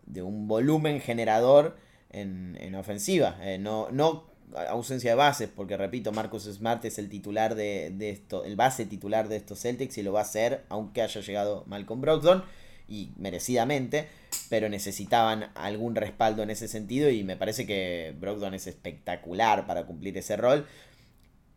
de, 0.06 0.22
un 0.22 0.48
volumen 0.48 1.02
generador 1.02 1.76
en, 2.12 2.76
ofensiva. 2.76 3.38
Eh, 3.42 3.58
no, 3.58 3.90
no 3.92 4.24
ausencia 4.70 5.12
de 5.12 5.16
bases, 5.16 5.50
porque 5.54 5.78
repito, 5.78 6.12
Marcus 6.12 6.44
Smart 6.44 6.84
es 6.86 6.98
el 6.98 7.10
titular 7.10 7.56
de, 7.56 7.94
esto, 8.10 8.46
el 8.46 8.56
base 8.56 8.86
titular 8.86 9.28
de 9.28 9.38
estos 9.38 9.62
Celtics 9.62 9.98
y 9.98 10.04
lo 10.04 10.14
va 10.14 10.22
a 10.22 10.26
ser, 10.26 10.64
aunque 10.70 11.02
haya 11.02 11.22
llegado 11.22 11.64
Malcolm 11.68 12.02
Brogdon 12.02 12.44
y 12.88 13.12
merecidamente, 13.18 14.08
pero 14.50 14.70
necesitaban 14.70 15.52
algún 15.56 15.96
respaldo 15.96 16.44
en 16.44 16.52
ese 16.52 16.68
sentido 16.68 17.10
y 17.10 17.24
me 17.24 17.36
parece 17.36 17.66
que 17.66 18.14
Brogdon 18.20 18.54
es 18.54 18.68
espectacular 18.68 19.66
para 19.66 19.86
cumplir 19.86 20.18
ese 20.18 20.38
rol. 20.38 20.66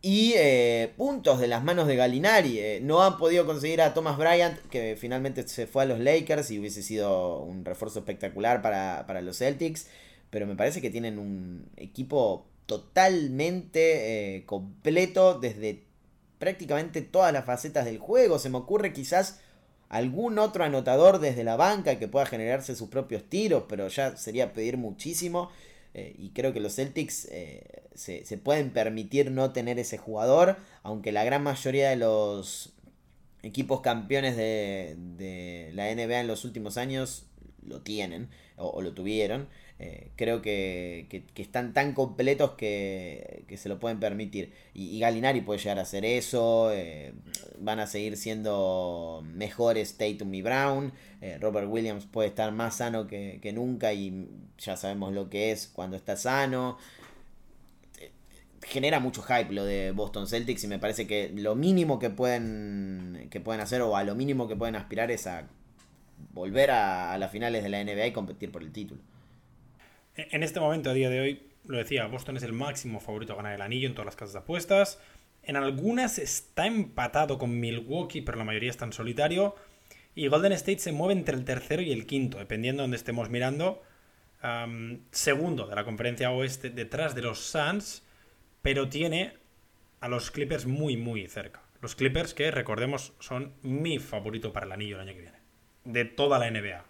Y 0.01 0.35
eh, 0.37 0.93
puntos 0.97 1.41
de 1.41 1.49
las 1.49 1.65
manos 1.65 1.89
de 1.89 1.97
Galinari. 1.97 2.59
Eh, 2.61 2.81
no 2.81 3.03
han 3.03 3.19
podido 3.19 3.47
conseguir 3.47 3.83
a 3.83 3.95
Thomas 3.95 4.17
Bryant, 4.17 4.57
que 4.71 4.97
finalmente 4.97 5.47
se 5.49 5.67
fue 5.67 5.83
a 5.83 5.87
los 5.87 5.99
Lakers 5.99 6.53
y 6.53 6.61
hubiese 6.61 6.85
sido 6.85 7.41
un 7.43 7.65
refuerzo 7.65 7.99
espectacular 7.99 8.63
para, 8.63 9.07
para 9.09 9.23
los 9.23 9.39
Celtics. 9.39 9.89
Pero 10.31 10.47
me 10.47 10.55
parece 10.55 10.81
que 10.81 10.91
tienen 10.91 11.19
un 11.19 11.69
equipo 11.77 12.47
totalmente 12.69 14.37
eh, 14.37 14.45
completo 14.45 15.41
desde 15.41 15.85
prácticamente 16.39 17.01
todas 17.01 17.33
las 17.33 17.47
facetas 17.47 17.87
del 17.87 17.97
juego. 17.97 18.39
Se 18.39 18.51
me 18.51 18.59
ocurre 18.59 18.93
quizás 18.93 19.41
algún 19.89 20.39
otro 20.39 20.65
anotador 20.65 21.19
desde 21.19 21.45
la 21.45 21.57
banca 21.57 21.99
que 21.99 22.09
pueda 22.09 22.27
generarse 22.27 22.77
sus 22.77 22.91
propios 22.91 23.25
tiros, 23.25 23.65
pero 23.71 23.89
ya 23.89 24.19
sería 24.19 24.53
pedir 24.53 24.77
muchísimo. 24.77 25.51
Eh, 25.95 26.15
y 26.19 26.29
creo 26.33 26.53
que 26.53 26.61
los 26.61 26.75
Celtics 26.75 27.27
eh, 27.31 27.85
se, 27.95 28.37
pueden 28.37 28.71
permitir 28.71 29.31
no 29.31 29.51
tener 29.55 29.79
ese 29.79 29.97
jugador, 29.97 30.59
aunque 30.83 31.11
la 31.11 31.25
gran 31.25 31.43
mayoría 31.43 31.89
de 31.89 31.97
los 31.97 32.75
equipos 33.43 33.81
campeones 33.81 34.37
de, 34.37 35.71
la 35.73 35.87
NBA 35.87 36.21
en 36.21 36.27
los 36.27 36.45
últimos 36.45 36.77
años 36.77 37.25
lo 37.67 37.81
tienen 37.81 38.29
o 38.57 38.83
lo 38.83 38.93
tuvieron. 38.93 39.49
Eh, 39.81 40.11
creo 40.17 40.43
que, 40.43 41.07
están 41.37 41.73
tan 41.73 41.93
completos 41.93 42.53
que, 42.53 43.45
se 43.57 43.69
lo 43.69 43.79
pueden 43.79 44.01
permitir. 44.01 44.53
Y, 44.75 44.99
Galinari 44.99 45.41
puede 45.41 45.61
llegar 45.61 45.79
a 45.79 45.83
hacer 45.83 46.05
eso. 46.05 46.73
Eh, 46.73 47.13
van 47.59 47.81
a 47.81 47.87
seguir 47.87 48.17
siendo 48.17 49.25
mejores 49.25 49.97
Tatum 49.97 50.35
y 50.35 50.43
Brown. 50.43 50.93
Eh, 51.21 51.39
Robert 51.41 51.69
Williams 51.71 52.07
puede 52.07 52.29
estar 52.29 52.53
más 52.53 52.77
sano 52.77 53.07
que, 53.07 53.53
nunca 53.55 53.93
y 53.93 54.29
ya 54.59 54.77
sabemos 54.77 55.13
lo 55.13 55.31
que 55.31 55.53
es 55.53 55.69
cuando 55.69 55.97
está 55.97 56.17
sano. 56.17 56.79
Genera 58.63 59.01
mucho 59.01 59.23
hype 59.23 59.53
lo 59.53 59.65
de 59.65 59.93
Boston 59.93 60.27
Celtics 60.27 60.65
y 60.65 60.67
me 60.67 60.79
parece 60.79 61.07
que 61.07 61.31
lo 61.35 61.55
mínimo 61.55 61.99
que 61.99 62.11
pueden, 62.11 63.29
que 63.31 63.41
pueden 63.41 63.61
hacer 63.61 63.83
o 63.83 63.97
a 63.97 64.05
lo 64.05 64.15
mínimo 64.17 64.49
que 64.49 64.57
pueden 64.57 64.77
aspirar 64.77 65.11
es 65.11 65.27
a 65.29 65.49
volver 66.33 66.73
a 66.73 67.17
las 67.19 67.31
finales 67.31 67.63
de 67.63 67.69
la 67.69 67.83
NBA 67.83 68.09
y 68.09 68.13
competir 68.13 68.51
por 68.51 68.63
el 68.63 68.73
título. 68.73 69.01
En 70.19 70.43
este 70.43 70.59
momento, 70.59 70.91
a 70.91 70.95
día 70.95 71.11
de 71.11 71.21
hoy, 71.21 71.43
lo 71.65 71.79
decía, 71.79 72.05
Boston 72.07 72.37
es 72.37 72.43
el 72.43 72.53
máximo 72.53 72.99
favorito 72.99 73.35
a 73.35 73.37
ganar 73.37 73.55
el 73.55 73.63
anillo 73.63 73.87
en 73.87 73.95
todas 73.95 74.07
las 74.07 74.17
casas 74.17 74.33
de 74.33 74.41
apuestas. 74.41 75.01
En 75.45 75.55
algunas 75.55 76.19
está 76.19 76.67
empatado 76.67 77.39
con 77.39 77.61
Milwaukee, 77.61 78.23
pero 78.23 78.37
la 78.37 78.43
mayoría 78.43 78.71
está 78.71 78.85
en 78.85 78.93
solitario. 78.93 79.55
Y 80.17 80.27
Golden 80.27 80.51
State 80.53 80.81
se 80.81 80.91
mueve 80.91 81.13
entre 81.13 81.37
el 81.37 81.45
tercero 81.45 81.83
y 81.83 81.93
el 81.93 82.05
quinto, 82.05 82.39
dependiendo 82.39 82.83
de 82.83 82.85
donde 82.85 82.97
estemos 82.97 83.31
mirando. 83.31 83.81
segundo 85.13 85.69
de 85.69 85.77
la 85.77 85.85
conferencia 85.85 86.33
oeste, 86.33 86.71
detrás 86.71 87.15
de 87.15 87.23
los 87.23 87.39
Suns, 87.39 88.03
pero 88.61 88.89
tiene 88.89 89.35
a 90.01 90.09
los 90.09 90.33
Clippers 90.33 90.67
muy, 90.67 90.97
muy 90.97 91.29
cerca. 91.29 91.63
Los 91.81 91.95
Clippers 91.95 92.35
que, 92.35 92.51
recordemos, 92.51 93.13
son 93.21 93.53
mi 93.63 94.01
favorito 94.01 94.53
para 94.53 94.67
el 94.67 94.73
anillo 94.73 94.97
el 94.97 95.03
año 95.03 95.15
que 95.15 95.21
viene. 95.21 95.39
De 95.85 96.05
toda 96.05 96.41
la 96.41 96.51
NBA. 96.51 96.85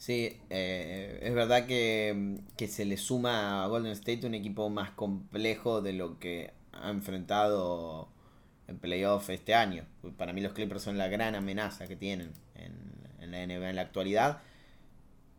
Sí, 0.00 0.40
eh, 0.48 1.18
es 1.20 1.34
verdad 1.34 1.66
que, 1.66 2.38
se 2.66 2.86
le 2.86 2.96
suma 2.96 3.62
a 3.62 3.66
Golden 3.66 3.92
State 3.92 4.26
un 4.26 4.32
equipo 4.32 4.70
más 4.70 4.92
complejo 4.92 5.82
de 5.82 5.92
lo 5.92 6.18
que 6.18 6.54
ha 6.72 6.88
enfrentado 6.88 8.08
en 8.66 8.78
playoff 8.78 9.28
este 9.28 9.54
año. 9.54 9.84
Para 10.16 10.32
mí 10.32 10.40
los 10.40 10.54
Clippers 10.54 10.82
son 10.84 10.96
la 10.96 11.08
gran 11.08 11.34
amenaza 11.34 11.86
que 11.86 11.96
tienen 11.96 12.32
en, 12.54 13.30
la 13.30 13.46
NBA 13.46 13.68
en 13.68 13.76
la 13.76 13.82
actualidad. 13.82 14.40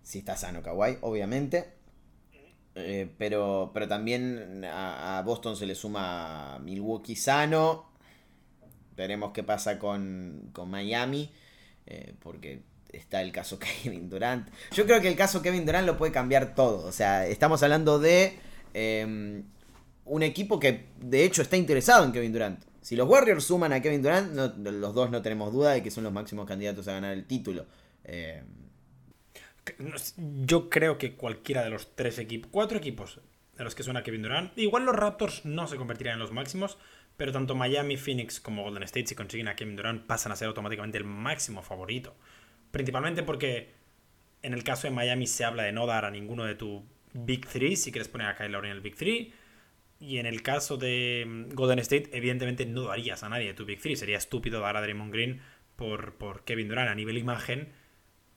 Si 0.04 0.20
está 0.20 0.38
sano 0.38 0.62
Kawhi, 0.62 1.00
obviamente. 1.02 1.74
Eh, 2.76 3.12
pero, 3.18 3.72
pero 3.74 3.88
también 3.88 4.64
a, 4.64 5.24
Boston 5.26 5.58
se 5.58 5.66
le 5.66 5.74
suma 5.74 6.60
Milwaukee 6.60 7.16
sano. 7.16 7.90
Veremos 8.96 9.32
qué 9.32 9.42
pasa 9.42 9.80
con, 9.80 10.52
Miami. 10.68 11.32
Eh, 11.88 12.14
porque 12.20 12.62
está 12.92 13.22
el 13.22 13.32
caso 13.32 13.60
Kevin 13.84 14.10
Durant. 14.10 14.50
Yo 14.72 14.86
creo 14.86 15.02
que 15.02 15.08
el 15.08 15.16
caso 15.16 15.42
Kevin 15.42 15.66
Durant 15.66 15.86
lo 15.86 15.98
puede 15.98 16.12
cambiar 16.12 16.56
todo. 16.56 16.86
O 16.88 16.92
sea, 16.92 17.28
estamos 17.28 17.64
hablando 17.64 18.00
de 18.00 18.38
em, 18.74 19.44
un 20.06 20.24
equipo 20.24 20.60
que 20.60 20.86
de 21.00 21.24
hecho 21.24 21.42
está 21.42 21.58
interesado 21.58 22.06
en 22.06 22.12
Kevin 22.12 22.34
Durant. 22.34 22.64
Si 22.82 22.96
los 22.96 23.08
Warriors 23.08 23.44
suman 23.44 23.74
a 23.74 23.82
Kevin 23.82 24.02
Durant, 24.02 24.36
los 24.36 24.94
dos 24.94 25.12
no 25.12 25.22
tenemos 25.22 25.54
duda 25.54 25.72
de 25.72 25.84
que 25.84 25.92
son 25.92 26.04
los 26.04 26.14
máximos 26.14 26.48
candidatos 26.48 26.88
a 26.88 26.94
ganar 26.94 27.14
el 27.14 27.26
título. 27.26 27.68
Em, 28.04 28.44
yo 30.46 30.70
creo 30.70 30.98
que 30.98 31.16
cualquiera 31.16 31.64
de 31.64 31.70
los 31.70 31.96
tres 31.96 32.18
equipos, 32.18 32.50
cuatro 32.52 32.78
equipos 32.78 33.20
de 33.56 33.64
los 33.64 33.76
que 33.76 33.84
suena 33.84 34.04
Kevin 34.04 34.24
Durant, 34.24 34.58
igual 34.58 34.86
los 34.86 34.96
Raptors 34.96 35.46
no 35.46 35.68
se 35.68 35.78
convertirían 35.78 36.16
en 36.16 36.22
los 36.22 36.32
máximos, 36.32 36.80
pero 37.18 37.32
tanto 37.32 37.54
Miami, 37.54 37.98
Phoenix 37.98 38.40
como 38.40 38.64
Golden 38.64 38.84
State, 38.84 39.08
si 39.08 39.16
consiguen 39.16 39.48
a 39.48 39.56
Kevin 39.56 39.76
Durant, 39.76 40.08
pasan 40.08 40.32
a 40.32 40.36
ser 40.36 40.48
automáticamente 40.48 40.98
el 40.98 41.04
máximo 41.04 41.62
favorito. 41.62 42.16
Principalmente 42.72 43.24
porque 43.24 43.72
en 44.42 44.54
el 44.54 44.64
caso 44.64 44.88
de 44.88 44.92
Miami 44.92 45.28
se 45.28 45.44
habla 45.46 45.64
de 45.64 45.72
no 45.72 45.86
dar 45.86 46.06
a 46.06 46.12
ninguno 46.12 46.46
de 46.46 46.56
tu 46.56 46.84
Big 47.14 47.48
Three, 47.48 47.76
si 47.76 47.92
quieres 47.92 48.08
poner 48.08 48.28
a 48.28 48.36
Kyle 48.36 48.52
Lowry 48.52 48.70
en 48.70 48.76
el 48.76 48.82
Big 48.82 48.96
Three. 48.96 49.34
Y 50.00 50.18
en 50.18 50.26
el 50.26 50.42
caso 50.42 50.78
de 50.78 51.26
mm, 51.28 51.54
Golden 51.54 51.80
State, 51.80 52.10
evidentemente 52.14 52.66
no 52.66 52.84
darías 52.84 53.24
a 53.24 53.30
nadie 53.30 53.48
de 53.48 53.54
tu 53.54 53.66
Big 53.66 53.80
Three. 53.80 53.96
Sería 53.96 54.18
estúpido 54.18 54.60
dar 54.62 54.78
a 54.78 54.82
Draymond 54.82 55.14
Green 55.14 55.42
por, 55.76 56.16
por 56.16 56.44
Kevin 56.44 56.70
Durant 56.70 56.90
a 56.90 56.96
nivel 56.96 57.18
imagen. 57.18 57.72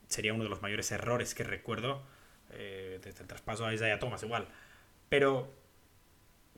Sería 0.07 0.33
uno 0.33 0.43
de 0.43 0.49
los 0.49 0.61
mayores 0.61 0.91
errores 0.91 1.33
que 1.33 1.43
recuerdo 1.43 2.03
eh, 2.51 2.99
desde 3.03 3.21
el 3.21 3.27
traspaso 3.27 3.65
a 3.65 3.73
Isaiah 3.73 3.97
Thomas 3.97 4.21
igual. 4.21 4.47
Pero 5.09 5.51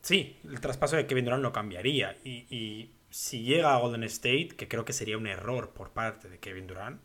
sí, 0.01 0.37
el 0.43 0.59
traspaso 0.59 0.97
de 0.97 1.07
Kevin 1.07 1.25
Durant 1.25 1.43
lo 1.43 1.53
cambiaría. 1.53 2.17
Y, 2.25 2.45
y 2.53 2.91
si 3.09 3.43
llega 3.43 3.73
a 3.73 3.79
Golden 3.79 4.03
State, 4.03 4.49
que 4.57 4.67
creo 4.67 4.83
que 4.83 4.93
sería 4.93 5.17
un 5.17 5.27
error 5.27 5.73
por 5.73 5.91
parte 5.91 6.27
de 6.27 6.39
Kevin 6.39 6.67
Durant, 6.67 7.01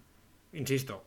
insisto, 0.53 1.05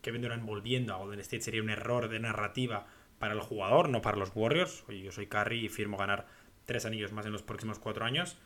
Kevin 0.00 0.22
Durant 0.22 0.44
volviendo 0.44 0.94
a 0.94 0.98
Golden 0.98 1.20
State 1.20 1.42
sería 1.42 1.62
un 1.62 1.70
error 1.70 2.08
de 2.08 2.20
narrativa 2.20 2.86
para 3.18 3.34
el 3.34 3.40
jugador, 3.40 3.88
no 3.88 4.02
para 4.02 4.16
los 4.16 4.32
Warriors. 4.34 4.84
Yo 4.88 5.12
soy 5.12 5.26
Curry 5.26 5.66
y 5.66 5.68
firmo 5.68 5.96
ganar 5.96 6.26
tres 6.64 6.84
anillos 6.86 7.12
más 7.12 7.26
en 7.26 7.32
los 7.32 7.42
próximos 7.42 7.78
cuatro 7.78 8.04
años. 8.04 8.36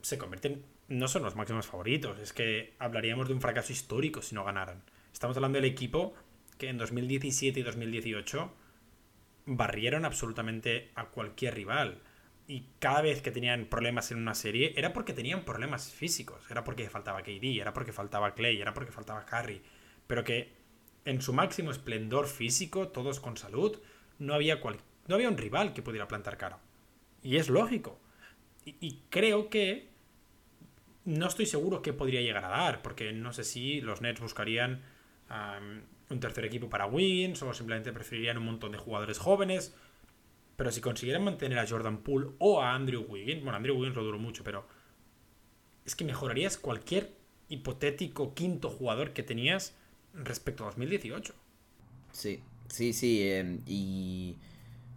Se 0.00 0.18
convierten, 0.18 0.64
no 0.88 1.08
son 1.08 1.22
los 1.22 1.36
máximos 1.36 1.66
favoritos, 1.66 2.18
es 2.18 2.32
que 2.32 2.74
hablaríamos 2.78 3.28
de 3.28 3.34
un 3.34 3.40
fracaso 3.40 3.72
histórico 3.72 4.22
si 4.22 4.34
no 4.34 4.44
ganaran. 4.44 4.82
Estamos 5.12 5.36
hablando 5.36 5.56
del 5.56 5.70
equipo 5.70 6.14
que 6.58 6.68
en 6.68 6.78
2017 6.78 7.60
y 7.60 7.62
2018 7.62 8.52
barrieron 9.46 10.04
absolutamente 10.04 10.90
a 10.94 11.06
cualquier 11.06 11.54
rival. 11.54 12.00
Y 12.46 12.66
cada 12.78 13.00
vez 13.00 13.22
que 13.22 13.30
tenían 13.30 13.66
problemas 13.66 14.10
en 14.10 14.18
una 14.18 14.34
serie 14.34 14.74
era 14.76 14.92
porque 14.92 15.14
tenían 15.14 15.44
problemas 15.44 15.92
físicos. 15.92 16.42
Era 16.50 16.62
porque 16.62 16.88
faltaba 16.90 17.22
KD, 17.22 17.60
era 17.60 17.72
porque 17.72 17.92
faltaba 17.92 18.34
Clay, 18.34 18.60
era 18.60 18.74
porque 18.74 18.92
faltaba 18.92 19.24
Curry. 19.24 19.62
Pero 20.06 20.24
que 20.24 20.52
en 21.04 21.22
su 21.22 21.32
máximo 21.32 21.70
esplendor 21.70 22.26
físico, 22.26 22.88
todos 22.88 23.20
con 23.20 23.36
salud, 23.36 23.78
no 24.18 24.34
había, 24.34 24.60
no 25.06 25.14
había 25.14 25.28
un 25.28 25.38
rival 25.38 25.72
que 25.72 25.82
pudiera 25.82 26.08
plantar 26.08 26.36
cara. 26.36 26.58
Y 27.22 27.36
es 27.36 27.48
lógico. 27.48 27.98
Y, 28.66 29.02
creo 29.10 29.50
que 29.50 29.90
no 31.04 31.26
estoy 31.26 31.44
seguro 31.44 31.82
qué 31.82 31.92
podría 31.92 32.22
llegar 32.22 32.44
a 32.46 32.48
dar, 32.48 32.80
porque 32.80 33.12
no 33.12 33.32
sé 33.32 33.44
si 33.44 33.82
los 33.82 34.00
Nets 34.00 34.20
buscarían 34.20 34.82
un 36.08 36.20
tercer 36.20 36.44
equipo 36.44 36.70
para 36.70 36.86
Wins 36.86 37.42
o 37.42 37.52
simplemente 37.52 37.92
preferirían 37.92 38.38
un 38.38 38.44
montón 38.44 38.72
de 38.72 38.78
jugadores 38.78 39.18
jóvenes. 39.18 39.74
Pero 40.56 40.70
si 40.70 40.80
consiguieran 40.80 41.24
mantener 41.24 41.58
a 41.58 41.66
Jordan 41.66 41.98
Poole 41.98 42.28
o 42.38 42.60
a 42.60 42.74
Andrew 42.74 43.04
Wiggins, 43.08 43.42
bueno, 43.42 43.56
Andrew 43.56 43.76
Wiggins 43.76 43.96
lo 43.96 44.04
duró 44.04 44.18
mucho, 44.18 44.44
pero 44.44 44.66
es 45.84 45.96
que 45.96 46.04
mejorarías 46.04 46.56
cualquier 46.56 47.12
hipotético 47.48 48.34
quinto 48.34 48.70
jugador 48.70 49.12
que 49.12 49.22
tenías 49.22 49.74
respecto 50.14 50.64
a 50.64 50.66
2018. 50.66 51.34
Sí, 52.12 52.40
sí, 52.68 52.92
sí. 52.92 53.28
Em, 53.28 53.60
y 53.66 54.36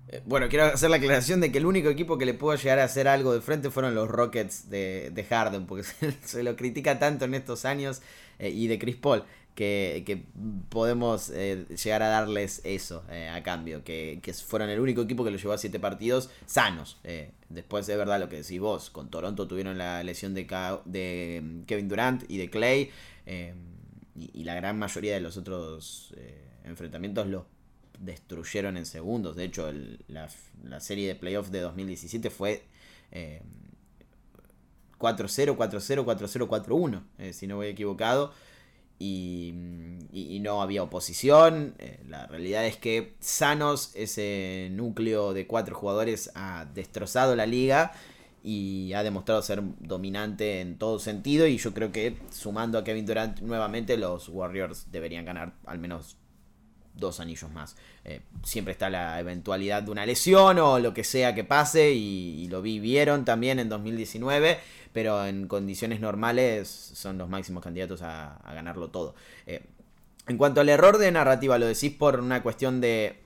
eh, 0.09 0.21
bueno, 0.25 0.47
quiero 0.47 0.65
hacer 0.65 0.89
la 0.89 0.97
aclaración 0.97 1.41
de 1.41 1.51
que 1.51 1.57
el 1.57 1.65
único 1.65 1.89
equipo 1.89 2.17
que 2.17 2.25
le 2.25 2.33
pudo 2.33 2.55
llegar 2.55 2.79
a 2.79 2.85
hacer 2.85 3.07
algo 3.07 3.33
de 3.33 3.41
frente 3.41 3.71
fueron 3.71 3.95
los 3.95 4.07
Rockets 4.07 4.69
de, 4.69 5.25
Harden, 5.29 5.65
porque 5.65 5.83
se, 6.23 6.43
lo 6.43 6.55
critica 6.55 6.99
tanto 6.99 7.25
en 7.25 7.33
estos 7.33 7.65
años, 7.65 8.01
eh, 8.39 8.49
y 8.49 8.67
de 8.67 8.79
Chris 8.79 8.95
Paul. 8.95 9.23
Que, 9.57 10.23
podemos 10.69 11.31
eh, 11.31 11.65
llegar 11.83 12.03
a 12.03 12.09
darles 12.09 12.61
eso 12.63 13.03
eh, 13.09 13.27
a 13.27 13.41
cambio, 13.41 13.83
que, 13.83 14.21
fueron 14.45 14.69
el 14.69 14.79
único 14.79 15.01
equipo 15.01 15.23
que 15.23 15.31
lo 15.31 15.37
llevó 15.37 15.53
a 15.53 15.57
siete 15.57 15.79
partidos 15.79 16.29
sanos. 16.45 16.97
Eh, 17.03 17.31
después 17.49 17.89
es 17.89 17.97
verdad 17.97 18.19
lo 18.19 18.29
que 18.29 18.37
decís 18.37 18.59
vos, 18.59 18.91
con 18.91 19.09
Toronto 19.09 19.47
tuvieron 19.47 19.79
la 19.79 20.03
lesión 20.03 20.35
de, 20.35 21.41
mm, 21.43 21.63
Kevin 21.63 21.87
Durant 21.87 22.23
y 22.29 22.37
de 22.37 22.49
Clay, 22.51 22.91
y, 24.15 24.43
la 24.43 24.53
gran 24.53 24.77
mayoría 24.77 25.15
de 25.15 25.21
los 25.21 25.37
otros 25.37 26.13
enfrentamientos 26.63 27.27
los 27.27 27.43
destruyeron 27.99 28.77
en 28.77 28.85
segundos. 28.85 29.35
De 29.35 29.45
hecho, 29.45 29.71
la, 30.07 30.29
la, 30.63 30.79
serie 30.79 31.07
de 31.07 31.15
playoffs 31.15 31.51
de 31.51 31.61
2017 31.61 32.29
fue... 32.29 32.63
4-0, 34.99 35.55
4-0, 35.55 36.05
4-0, 36.05 36.47
4-1, 36.47 37.31
si 37.31 37.45
no 37.45 37.57
voy 37.57 37.67
equivocado 37.67 38.33
y, 38.99 39.53
no 40.41 40.61
había 40.61 40.83
oposición. 40.83 41.75
Eh, 41.79 41.99
la 42.07 42.27
realidad 42.27 42.65
es 42.65 42.77
que 42.77 43.15
sanos, 43.19 43.91
ese 43.95 44.69
núcleo 44.71 45.33
de 45.33 45.45
cuatro 45.45 45.75
jugadores 45.75 46.31
ha 46.35 46.65
destrozado 46.73 47.35
la 47.35 47.45
liga 47.45 47.91
y 48.43 48.93
ha 48.93 49.03
demostrado 49.03 49.41
ser 49.41 49.61
dominante 49.79 50.61
en 50.61 50.77
todo 50.77 50.99
sentido 50.99 51.47
y 51.47 51.57
yo 51.57 51.73
creo 51.73 51.91
que 51.91 52.17
sumando 52.31 52.77
a 52.77 52.83
Kevin 52.83 53.05
Durant 53.05 53.39
nuevamente 53.41 53.97
los 53.97 54.29
Warriors 54.29 54.89
deberían 54.89 55.25
ganar 55.25 55.53
al 55.65 55.79
menos 55.79 56.17
dos 56.97 57.19
anillos 57.19 57.51
más. 57.51 57.75
Eh, 58.03 58.21
siempre 58.43 58.71
está 58.71 58.89
la 58.89 59.19
eventualidad 59.19 59.83
de 59.83 59.91
una 59.91 60.05
lesión 60.05 60.59
o 60.59 60.79
lo 60.79 60.93
que 60.93 61.03
sea 61.03 61.35
que 61.35 61.43
pase 61.43 61.91
y, 61.91 62.47
lo 62.47 62.61
vivieron 62.61 63.25
también 63.25 63.59
en 63.59 63.67
2019, 63.67 64.59
pero 64.97 65.27
en 65.27 65.47
condiciones 65.47 65.99
normales 65.99 66.67
son 66.67 67.19
los 67.19 67.29
máximos 67.29 67.63
candidatos 67.63 68.01
a, 68.01 68.41
ganarlo 68.51 68.87
todo. 68.87 69.13
Eh, 69.45 69.61
en 70.27 70.37
cuanto 70.39 70.59
al 70.59 70.69
error 70.69 70.97
de 70.97 71.11
narrativa, 71.11 71.59
lo 71.59 71.67
decís 71.67 71.91
por 71.91 72.19
una 72.19 72.41
cuestión 72.41 72.81
de 72.81 73.19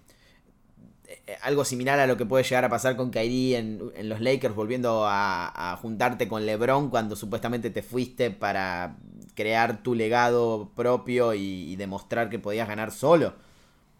eh, 1.07 1.37
algo 1.43 1.63
similar 1.63 1.97
a 2.01 2.07
lo 2.07 2.17
que 2.17 2.25
puede 2.25 2.43
llegar 2.43 2.65
a 2.65 2.69
pasar 2.69 2.97
con 2.97 3.09
Kyrie 3.09 3.57
en, 3.57 4.09
los 4.09 4.19
Lakers, 4.19 4.53
volviendo 4.53 5.05
a, 5.07 5.79
juntarte 5.81 6.27
con 6.27 6.45
LeBron 6.45 6.89
cuando 6.89 7.15
supuestamente 7.15 7.69
te 7.69 7.83
fuiste 7.83 8.31
para 8.31 8.97
crear 9.33 9.81
tu 9.81 9.95
legado 9.95 10.73
propio 10.75 11.33
y 11.33 11.73
demostrar 11.77 12.29
que 12.29 12.37
podías 12.37 12.67
ganar 12.67 12.91
solo. 12.91 13.33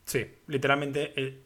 Sí, 0.03 0.26
literalmente. 0.47 1.13
Eh, 1.15 1.41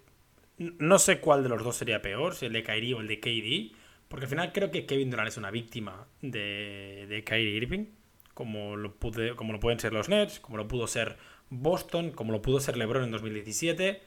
no 0.58 0.98
sé 0.98 1.20
cuál 1.20 1.44
de 1.44 1.50
los 1.50 1.64
dos 1.64 1.76
sería 1.76 2.02
peor, 2.02 2.34
si 2.34 2.48
el 2.48 2.54
de 2.54 2.64
Kyrie 2.64 2.96
o 2.96 3.02
el 3.02 3.08
de 3.08 3.20
KD. 3.20 3.85
Porque 4.08 4.26
al 4.26 4.30
final 4.30 4.52
creo 4.54 4.72
que 4.72 4.86
Kevin 4.86 5.10
Durant 5.10 5.30
es 5.30 5.38
una 5.38 5.52
víctima 5.52 6.08
de, 6.22 7.06
de 7.10 7.24
Kyrie 7.24 7.56
Irving. 7.56 7.86
Como 8.34 8.76
lo, 8.76 8.98
como 9.36 9.54
lo 9.54 9.60
pueden 9.60 9.80
ser 9.80 9.94
los 9.94 10.10
Nets, 10.10 10.40
como 10.40 10.58
lo 10.58 10.68
pudo 10.68 10.88
ser 10.88 11.18
Boston, 11.50 12.12
como 12.12 12.34
lo 12.34 12.42
pudo 12.42 12.60
ser 12.60 12.78
LeBron 12.78 13.04
en 13.04 13.12
2017. 13.12 14.02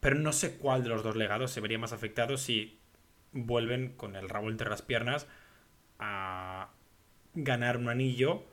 Pero 0.00 0.16
no 0.16 0.32
sé 0.32 0.58
cuál 0.58 0.82
de 0.82 0.90
los 0.90 1.02
dos 1.02 1.16
legados 1.16 1.50
se 1.50 1.60
vería 1.60 1.78
más 1.78 1.92
afectado 1.92 2.36
si 2.36 2.78
vuelven 3.32 3.94
con 3.96 4.16
el 4.16 4.28
rabo 4.28 4.50
entre 4.50 4.68
las 4.68 4.82
piernas 4.82 5.26
a 5.98 6.70
ganar 7.34 7.78
un 7.78 7.88
anillo 7.88 8.44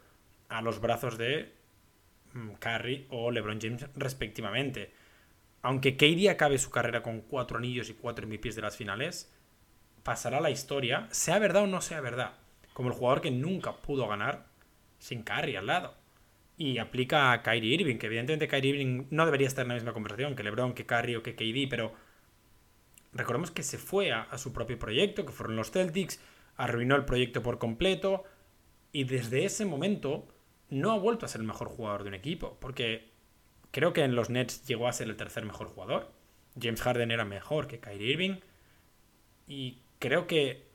a 0.48 0.62
los 0.62 0.80
brazos 0.80 1.18
de 1.18 1.60
Mm, 2.34 2.54
Curry 2.60 3.08
o 3.10 3.32
LeBron 3.32 3.60
James 3.62 3.86
respectivamente. 3.96 4.92
Aunque 5.62 5.98
KD 5.98 6.30
acabe 6.30 6.58
su 6.58 6.70
carrera 6.70 7.02
con 7.04 7.22
cuatro 7.22 7.58
anillos 7.58 7.90
y 7.90 7.94
cuatro 7.94 8.28
MVPs 8.28 8.56
de 8.56 8.62
las 8.62 8.78
finales, 8.78 9.34
pasará 10.04 10.42
la 10.42 10.52
historia, 10.52 11.08
sea 11.12 11.40
verdad 11.40 11.64
o 11.64 11.68
no 11.68 11.82
sea 11.82 12.02
verdad, 12.02 12.34
como 12.74 12.90
el 12.90 12.96
jugador 12.96 13.22
que 13.22 13.32
nunca 13.32 13.78
pudo 13.78 14.08
ganar 14.08 14.46
sin 14.98 15.24
Curry 15.24 15.56
al 15.56 15.68
lado. 15.68 15.96
Y 16.58 16.78
aplica 16.78 17.32
a 17.32 17.42
Kyrie 17.42 17.76
Irving, 17.76 17.98
que 17.98 18.08
evidentemente 18.08 18.48
Kyrie 18.48 18.72
Irving 18.72 19.08
no 19.12 19.26
debería 19.26 19.48
estar 19.48 19.64
en 19.64 19.70
la 19.70 19.76
misma 19.76 19.94
conversación 19.94 20.36
que 20.36 20.44
LeBron, 20.44 20.74
que 20.74 20.86
Curry 20.86 21.16
o 21.16 21.24
que 21.24 21.36
KD, 21.36 21.70
pero 21.70 21.94
recordemos 23.14 23.52
que 23.52 23.64
se 23.64 23.78
fue 23.78 24.12
a, 24.12 24.24
a 24.24 24.38
su 24.38 24.52
propio 24.52 24.78
proyecto, 24.78 25.26
que 25.26 25.32
fueron 25.32 25.56
los 25.56 25.72
Celtics, 25.72 26.22
arruinó 26.58 26.96
el 26.96 27.06
proyecto 27.06 27.42
por 27.42 27.60
completo, 27.60 28.26
y 28.92 29.06
desde 29.06 29.46
ese 29.46 29.66
momento 29.66 30.28
no 30.70 30.92
ha 30.92 30.98
vuelto 30.98 31.26
a 31.26 31.30
ser 31.30 31.42
el 31.42 31.48
mejor 31.48 31.70
jugador 31.70 32.04
de 32.04 32.10
un 32.10 32.16
equipo, 32.16 32.58
porque 32.60 33.10
creo 33.72 33.94
que 33.94 34.04
en 34.04 34.16
los 34.16 34.30
Nets 34.30 34.66
llegó 34.68 34.88
a 34.88 34.94
ser 34.94 35.08
el 35.10 35.16
tercer 35.16 35.46
mejor 35.46 35.68
jugador. 35.68 36.12
James 36.60 36.82
Harden 36.82 37.12
era 37.12 37.26
mejor 37.26 37.68
que 37.68 37.80
Kyrie 37.80 38.12
Irving. 38.12 38.40
Y 39.48 39.80
creo 40.00 40.28
que 40.28 40.66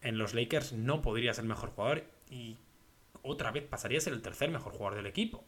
en 0.00 0.18
los 0.18 0.34
Lakers 0.34 0.72
no 0.72 1.02
podría 1.02 1.34
ser 1.34 1.44
mejor 1.44 1.70
jugador 1.70 2.04
y 2.30 2.56
otra 3.22 3.50
vez 3.50 3.64
pasaría 3.64 3.98
a 3.98 4.00
ser 4.00 4.12
el 4.12 4.22
tercer 4.22 4.50
mejor 4.50 4.72
jugador 4.72 4.96
del 4.96 5.06
equipo. 5.06 5.44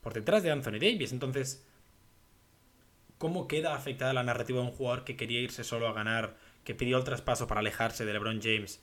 Por 0.00 0.14
detrás 0.14 0.42
de 0.42 0.50
Anthony 0.50 0.78
Davis. 0.80 1.12
Entonces, 1.12 1.66
¿cómo 3.18 3.46
queda 3.46 3.74
afectada 3.74 4.12
la 4.12 4.22
narrativa 4.22 4.60
de 4.60 4.66
un 4.66 4.72
jugador 4.72 5.04
que 5.04 5.16
quería 5.16 5.40
irse 5.40 5.64
solo 5.64 5.88
a 5.88 5.92
ganar, 5.92 6.36
que 6.64 6.74
pidió 6.74 6.96
el 6.98 7.04
traspaso 7.04 7.46
para 7.46 7.60
alejarse 7.60 8.04
de 8.04 8.12
LeBron 8.12 8.40
James 8.42 8.82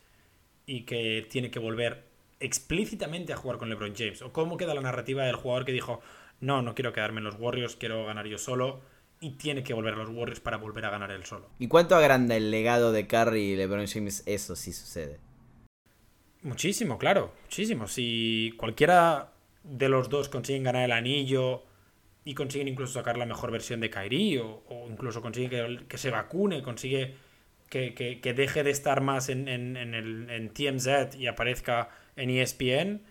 y 0.65 0.81
que 0.83 1.27
tiene 1.29 1.51
que 1.51 1.59
volver 1.59 2.05
explícitamente 2.39 3.33
a 3.33 3.37
jugar 3.37 3.57
con 3.57 3.69
LeBron 3.69 3.95
James? 3.95 4.21
¿O 4.21 4.31
cómo 4.31 4.57
queda 4.57 4.73
la 4.73 4.81
narrativa 4.81 5.25
del 5.25 5.35
jugador 5.35 5.65
que 5.65 5.71
dijo, 5.71 6.01
no, 6.39 6.61
no 6.61 6.73
quiero 6.73 6.93
quedarme 6.93 7.19
en 7.19 7.25
los 7.25 7.35
Warriors, 7.35 7.75
quiero 7.75 8.05
ganar 8.05 8.27
yo 8.27 8.37
solo? 8.37 8.81
Y 9.21 9.37
tiene 9.37 9.63
que 9.63 9.73
volver 9.73 9.93
a 9.93 9.97
los 9.97 10.09
Warriors 10.09 10.41
para 10.41 10.57
volver 10.57 10.83
a 10.85 10.89
ganar 10.89 11.11
él 11.11 11.23
solo. 11.23 11.49
¿Y 11.59 11.67
cuánto 11.67 11.95
agranda 11.95 12.35
el 12.35 12.51
legado 12.51 12.91
de 12.91 13.07
Curry 13.07 13.51
y 13.51 13.55
LeBron 13.55 13.87
James 13.87 14.23
eso 14.25 14.55
si 14.55 14.73
sucede? 14.73 15.19
Muchísimo, 16.41 16.97
claro, 16.97 17.33
muchísimo. 17.43 17.87
Si 17.87 18.53
cualquiera 18.57 19.31
de 19.63 19.89
los 19.89 20.09
dos 20.09 20.27
consiguen 20.27 20.63
ganar 20.63 20.83
el 20.83 20.91
anillo 20.91 21.63
y 22.25 22.33
consiguen 22.33 22.67
incluso 22.67 22.93
sacar 22.93 23.17
la 23.17 23.25
mejor 23.25 23.51
versión 23.51 23.79
de 23.79 23.89
Kyrie 23.89 24.39
o, 24.39 24.87
incluso 24.89 25.21
consiguen 25.21 25.85
que, 25.87 25.97
se 25.97 26.09
vacune, 26.09 26.63
consigue 26.63 27.15
que, 27.69 28.33
deje 28.35 28.63
de 28.63 28.71
estar 28.71 29.01
más 29.01 29.29
en, 29.29 29.47
en, 29.47 29.77
el, 29.77 30.29
en 30.29 30.49
TMZ 30.49 31.15
y 31.17 31.27
aparezca 31.27 31.89
en 32.15 32.29
ESPN, 32.31 33.01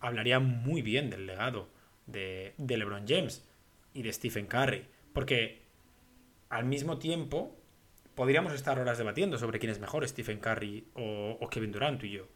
hablaría 0.00 0.40
muy 0.40 0.82
bien 0.82 1.10
del 1.10 1.26
legado 1.26 1.68
de, 2.06 2.54
LeBron 2.58 3.06
James 3.06 3.45
y 3.96 4.02
de 4.02 4.12
Stephen 4.12 4.46
Curry. 4.46 4.86
Porque 5.12 5.62
al 6.50 6.66
mismo 6.66 6.98
tiempo 6.98 7.56
podríamos 8.14 8.52
estar 8.52 8.78
horas 8.78 8.98
debatiendo 8.98 9.38
sobre 9.38 9.58
quién 9.58 9.72
es 9.72 9.80
mejor, 9.80 10.06
Stephen 10.06 10.38
Curry 10.38 10.88
o, 10.94 11.48
Kevin 11.50 11.72
Durant, 11.72 12.02
y 12.04 12.10
yo. 12.10 12.28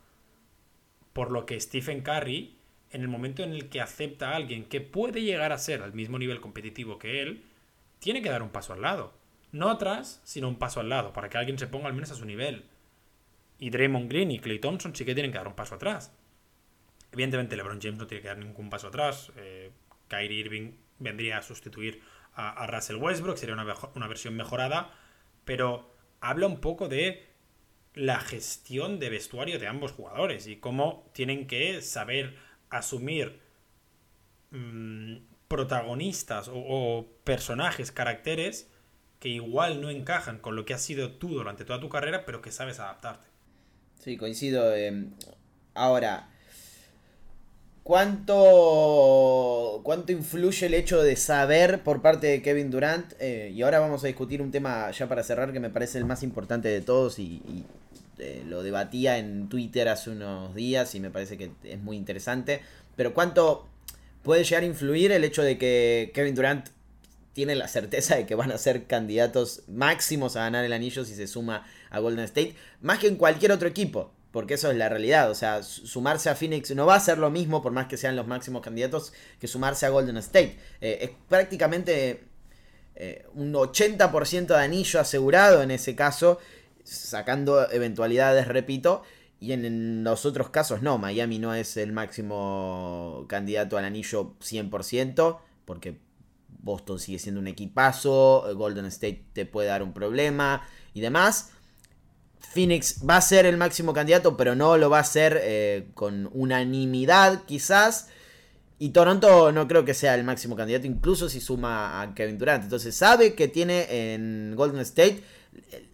Por 1.12 1.30
lo 1.30 1.46
que 1.46 1.60
Stephen 1.60 2.02
Curry, 2.02 2.56
en 2.90 3.02
el 3.02 3.08
momento 3.08 3.42
en 3.42 3.52
el 3.52 3.68
que 3.68 3.80
acepta 3.80 4.30
a 4.30 4.36
alguien 4.36 4.64
que 4.64 4.80
puede 4.80 5.22
llegar 5.22 5.52
a 5.52 5.58
ser 5.58 5.82
al 5.82 5.92
mismo 5.92 6.18
nivel 6.18 6.40
competitivo 6.40 6.98
que 6.98 7.22
él, 7.22 7.44
tiene 7.98 8.22
que 8.22 8.30
dar 8.30 8.42
un 8.42 8.50
paso 8.50 8.72
al 8.72 8.82
lado. 8.82 9.12
No 9.52 9.68
atrás, 9.68 10.22
sino 10.24 10.48
un 10.48 10.58
paso 10.58 10.80
al 10.80 10.88
lado, 10.88 11.12
para 11.12 11.28
que 11.28 11.38
alguien 11.38 11.58
se 11.58 11.66
ponga 11.66 11.88
al 11.88 11.94
menos 11.94 12.10
a 12.10 12.14
su 12.14 12.24
nivel. 12.24 12.64
Y 13.58 13.70
Draymond 13.70 14.08
Green 14.08 14.30
y 14.30 14.38
Clay 14.38 14.58
Thompson 14.58 14.94
sí 14.94 15.04
que 15.04 15.14
tienen 15.14 15.32
que 15.32 15.38
dar 15.38 15.48
un 15.48 15.54
paso 15.54 15.74
atrás. 15.74 16.12
Evidentemente 17.12 17.56
LeBron 17.56 17.80
James 17.80 17.98
no 17.98 18.06
tiene 18.06 18.22
que 18.22 18.28
dar 18.28 18.38
ningún 18.38 18.70
paso 18.70 18.88
atrás. 18.88 19.32
Eh, 19.36 19.70
Kyrie 20.08 20.40
Irving 20.40 20.72
vendría 21.00 21.38
a 21.38 21.42
sustituir 21.42 22.02
a, 22.34 22.66
Russell 22.68 22.96
Westbrook, 22.96 23.36
sería 23.36 23.54
una, 23.54 23.74
una 23.94 24.06
versión 24.06 24.34
mejorada, 24.36 24.94
pero 25.44 25.94
habla 26.20 26.46
un 26.46 26.60
poco 26.60 26.88
de 26.88 27.28
la 27.94 28.20
gestión 28.20 28.98
de 28.98 29.10
vestuario 29.10 29.58
de 29.58 29.66
ambos 29.66 29.92
jugadores 29.92 30.46
y 30.46 30.56
cómo 30.56 31.10
tienen 31.12 31.46
que 31.46 31.82
saber 31.82 32.36
asumir 32.70 33.40
mm, 34.50 35.16
protagonistas 35.48 36.48
o, 36.52 37.06
personajes, 37.24 37.90
caracteres 37.90 38.70
que 39.18 39.28
igual 39.28 39.82
no 39.82 39.90
encajan 39.90 40.38
con 40.38 40.56
lo 40.56 40.64
que 40.64 40.72
has 40.72 40.82
sido 40.82 41.12
tú 41.12 41.28
durante 41.28 41.64
toda 41.64 41.80
tu 41.80 41.88
carrera, 41.88 42.24
pero 42.24 42.40
que 42.40 42.52
sabes 42.52 42.78
adaptarte. 42.78 43.28
Sí, 43.98 44.16
coincido. 44.16 44.74
Em, 44.74 45.12
ahora, 45.74 46.29
¿cuánto, 47.82 49.80
¿cuánto 49.82 50.12
influye 50.12 50.66
el 50.66 50.74
hecho 50.74 51.02
de 51.02 51.16
saber 51.16 51.82
por 51.82 52.02
parte 52.02 52.26
de 52.26 52.42
Kevin 52.42 52.70
Durant? 52.70 53.12
Eh, 53.20 53.52
y 53.54 53.62
ahora 53.62 53.80
vamos 53.80 54.04
a 54.04 54.06
discutir 54.06 54.42
un 54.42 54.50
tema 54.50 54.90
ya 54.90 55.08
para 55.08 55.22
cerrar 55.22 55.52
que 55.52 55.60
me 55.60 55.70
parece 55.70 55.98
el 55.98 56.04
más 56.04 56.22
importante 56.22 56.68
de 56.68 56.80
todos 56.80 57.18
y, 57.18 57.42
eh, 58.18 58.42
lo 58.46 58.62
debatía 58.62 59.18
en 59.18 59.48
Twitter 59.48 59.88
hace 59.88 60.10
unos 60.10 60.54
días 60.54 60.94
y 60.94 61.00
me 61.00 61.10
parece 61.10 61.38
que 61.38 61.50
es 61.64 61.80
muy 61.80 61.96
interesante. 61.96 62.60
Pero 62.96 63.14
¿cuánto 63.14 63.66
puede 64.22 64.44
llegar 64.44 64.62
a 64.62 64.66
influir 64.66 65.12
el 65.12 65.24
hecho 65.24 65.42
de 65.42 65.58
que 65.58 66.10
Kevin 66.14 66.34
Durant 66.34 66.68
tiene 67.32 67.54
la 67.54 67.68
certeza 67.68 68.16
de 68.16 68.26
que 68.26 68.34
van 68.34 68.52
a 68.52 68.58
ser 68.58 68.84
candidatos 68.86 69.62
máximos 69.68 70.36
a 70.36 70.40
ganar 70.40 70.64
el 70.64 70.72
anillo 70.72 71.04
si 71.04 71.14
se 71.14 71.26
suma 71.26 71.66
a 71.90 71.98
Golden 72.00 72.24
State, 72.24 72.54
más 72.82 72.98
que 72.98 73.08
en 73.08 73.16
cualquier 73.16 73.52
otro 73.52 73.68
equipo, 73.68 74.12
porque 74.32 74.54
eso 74.54 74.70
es 74.70 74.76
la 74.76 74.88
realidad, 74.88 75.30
o 75.30 75.34
sea, 75.34 75.62
sumarse 75.62 76.30
a 76.30 76.36
Phoenix 76.36 76.74
no 76.74 76.86
va 76.86 76.94
a 76.94 77.00
ser 77.00 77.18
lo 77.18 77.30
mismo, 77.30 77.62
por 77.62 77.72
más 77.72 77.86
que 77.86 77.96
sean 77.96 78.14
los 78.14 78.26
máximos 78.26 78.62
candidatos, 78.62 79.12
que 79.40 79.48
sumarse 79.48 79.86
a 79.86 79.88
Golden 79.88 80.16
State. 80.18 80.56
Eh, 80.80 80.98
es 81.02 81.10
prácticamente 81.28 82.24
eh, 82.94 83.26
un 83.34 83.52
80% 83.52 84.46
de 84.46 84.62
anillo 84.62 85.00
asegurado 85.00 85.62
en 85.62 85.72
ese 85.72 85.96
caso, 85.96 86.38
sacando 86.84 87.70
eventualidades, 87.70 88.46
repito, 88.46 89.02
y 89.40 89.52
en 89.52 90.04
los 90.04 90.26
otros 90.26 90.50
casos 90.50 90.82
no, 90.82 90.98
Miami 90.98 91.38
no 91.38 91.54
es 91.54 91.76
el 91.76 91.92
máximo 91.92 93.24
candidato 93.28 93.78
al 93.78 93.86
anillo 93.86 94.34
100%, 94.40 95.38
porque 95.64 95.98
Boston 96.62 96.98
sigue 96.98 97.18
siendo 97.18 97.40
un 97.40 97.48
equipazo, 97.48 98.46
Golden 98.54 98.84
State 98.86 99.24
te 99.32 99.46
puede 99.46 99.68
dar 99.68 99.82
un 99.82 99.92
problema 99.92 100.62
y 100.92 101.00
demás. 101.00 101.52
Phoenix 102.40 103.06
va 103.08 103.16
a 103.16 103.20
ser 103.20 103.46
el 103.46 103.56
máximo 103.56 103.92
candidato, 103.92 104.36
pero 104.36 104.54
no 104.54 104.76
lo 104.76 104.90
va 104.90 104.98
a 104.98 105.04
ser 105.04 105.40
eh, 105.42 105.88
con 105.94 106.28
unanimidad 106.32 107.44
quizás. 107.44 108.08
Y 108.78 108.90
Toronto 108.90 109.52
no 109.52 109.68
creo 109.68 109.84
que 109.84 109.92
sea 109.92 110.14
el 110.14 110.24
máximo 110.24 110.56
candidato, 110.56 110.86
incluso 110.86 111.28
si 111.28 111.40
suma 111.40 112.00
a 112.00 112.14
Kevin 112.14 112.38
Durant. 112.38 112.64
Entonces 112.64 112.96
sabe 112.96 113.34
que 113.34 113.46
tiene 113.46 114.14
en 114.14 114.54
Golden 114.56 114.80
State 114.80 115.22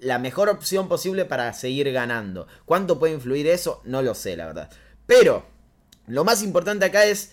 la 0.01 0.19
mejor 0.19 0.49
opción 0.49 0.89
posible 0.89 1.25
para 1.25 1.53
seguir 1.53 1.91
ganando. 1.93 2.47
¿Cuánto 2.65 2.99
puede 2.99 3.15
influir 3.15 3.49
eso? 3.49 3.83
No 3.85 4.03
lo 4.03 4.15
sé, 4.15 4.37
la 4.37 4.47
verdad. 4.47 4.71
Pero 5.07 5.45
lo 6.07 6.25
más 6.25 6.43
importante 6.43 6.85
acá 6.85 7.05
es 7.05 7.33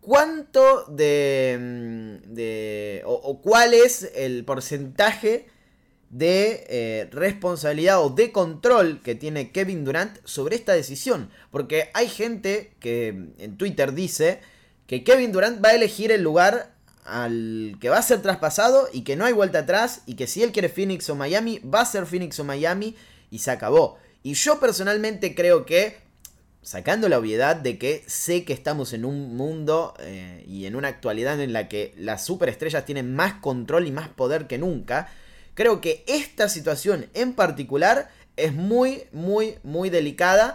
cuánto 0.00 0.84
de... 0.88 1.56
Mm, 1.58 3.06
o, 3.06 3.40
cuál 3.40 3.74
es 3.74 4.10
el 4.14 4.44
porcentaje 4.44 5.48
de 6.18 6.64
eh, 6.68 7.08
responsabilidad 7.12 8.02
o 8.02 8.10
de 8.10 8.32
control 8.32 9.02
que 9.02 9.14
tiene 9.14 9.50
Kevin 9.52 9.84
Durant 9.84 10.18
sobre 10.24 10.56
esta 10.56 10.72
decisión. 10.72 11.30
Porque 11.50 11.90
hay 11.92 12.08
gente 12.08 12.72
que 12.80 13.08
en 13.38 13.56
Twitter 13.58 13.92
dice 13.92 14.40
que 14.86 15.04
Kevin 15.04 15.32
Durant 15.32 15.62
va 15.62 15.70
a 15.70 15.74
elegir 15.74 16.10
el 16.12 16.22
lugar 16.22 16.74
al 17.04 17.76
que 17.80 17.90
va 17.90 17.98
a 17.98 18.02
ser 18.02 18.22
traspasado 18.22 18.88
y 18.92 19.02
que 19.02 19.14
no 19.14 19.26
hay 19.26 19.32
vuelta 19.32 19.60
atrás 19.60 20.02
y 20.06 20.14
que 20.14 20.26
si 20.26 20.42
él 20.42 20.52
quiere 20.52 20.70
Phoenix 20.70 21.08
o 21.10 21.14
Miami, 21.14 21.58
va 21.58 21.82
a 21.82 21.86
ser 21.86 22.06
Phoenix 22.06 22.40
o 22.40 22.44
Miami 22.44 22.96
y 23.30 23.40
se 23.40 23.50
acabó. 23.50 23.98
Y 24.22 24.34
yo 24.34 24.58
personalmente 24.58 25.34
creo 25.34 25.66
que, 25.66 25.98
sacando 26.62 27.08
la 27.08 27.18
obviedad 27.18 27.56
de 27.56 27.78
que 27.78 28.02
sé 28.06 28.44
que 28.44 28.54
estamos 28.54 28.92
en 28.94 29.04
un 29.04 29.36
mundo 29.36 29.94
eh, 30.00 30.44
y 30.48 30.64
en 30.64 30.76
una 30.76 30.88
actualidad 30.88 31.40
en 31.40 31.52
la 31.52 31.68
que 31.68 31.94
las 31.96 32.24
superestrellas 32.24 32.86
tienen 32.86 33.14
más 33.14 33.34
control 33.34 33.86
y 33.86 33.92
más 33.92 34.08
poder 34.08 34.46
que 34.46 34.58
nunca, 34.58 35.08
creo 35.56 35.80
que 35.80 36.04
esta 36.06 36.48
situación 36.48 37.08
en 37.14 37.32
particular 37.32 38.10
es 38.36 38.52
muy, 38.54 39.04
muy, 39.10 39.58
muy 39.64 39.90
delicada 39.90 40.54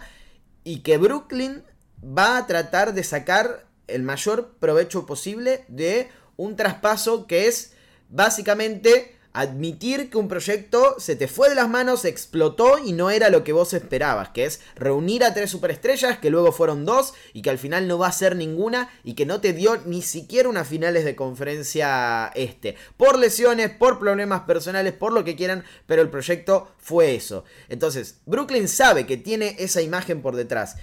y 0.63 0.79
que 0.79 0.97
Brooklyn 0.97 1.63
va 2.01 2.37
a 2.37 2.47
tratar 2.47 2.93
de 2.93 3.03
sacar 3.03 3.65
el 3.87 4.03
mayor 4.03 4.55
provecho 4.59 5.05
posible 5.05 5.65
de 5.67 6.09
un 6.37 6.55
traspaso 6.55 7.25
que 7.25 7.47
es 7.47 7.73
básicamente 8.09 9.17
admitir 9.33 10.09
que 10.09 10.17
un 10.17 10.27
proyecto 10.27 10.95
se 10.97 11.15
te 11.15 11.27
fue 11.27 11.49
de 11.49 11.55
las 11.55 11.69
manos, 11.69 12.05
explotó 12.05 12.77
y 12.77 12.91
no 12.91 13.09
era 13.09 13.29
lo 13.29 13.43
que 13.43 13.53
vos 13.53 13.73
esperabas, 13.73 14.29
que 14.29 14.45
es 14.45 14.61
reunir 14.75 15.23
a 15.23 15.33
tres 15.33 15.49
superestrellas, 15.49 16.19
que 16.19 16.29
luego 16.29 16.51
fueron 16.51 16.85
dos 16.85 17.13
y 17.33 17.41
que 17.41 17.49
al 17.49 17.57
final 17.57 17.87
no 17.87 17.97
va 17.97 18.07
a 18.07 18.11
ser 18.11 18.35
ninguna 18.35 18.89
y 19.03 19.13
que 19.13 19.25
no 19.25 19.41
te 19.41 19.53
dio 19.53 19.77
ni 19.85 20.01
siquiera 20.01 20.49
unas 20.49 20.67
finales 20.67 21.05
de 21.05 21.15
conferencia 21.15 22.31
este. 22.35 22.75
Por 22.97 23.17
lesiones, 23.17 23.71
por 23.71 23.99
problemas 23.99 24.41
personales, 24.41 24.93
por 24.93 25.13
lo 25.13 25.23
que 25.23 25.35
quieran, 25.35 25.63
pero 25.85 26.01
el 26.01 26.09
proyecto 26.09 26.71
fue 26.77 27.15
eso. 27.15 27.43
Entonces, 27.69 28.19
Brooklyn 28.25 28.67
sabe 28.67 29.05
que 29.05 29.17
tiene 29.17 29.55
esa 29.59 29.81
imagen 29.81 30.21
por 30.21 30.35
detrás. 30.35 30.77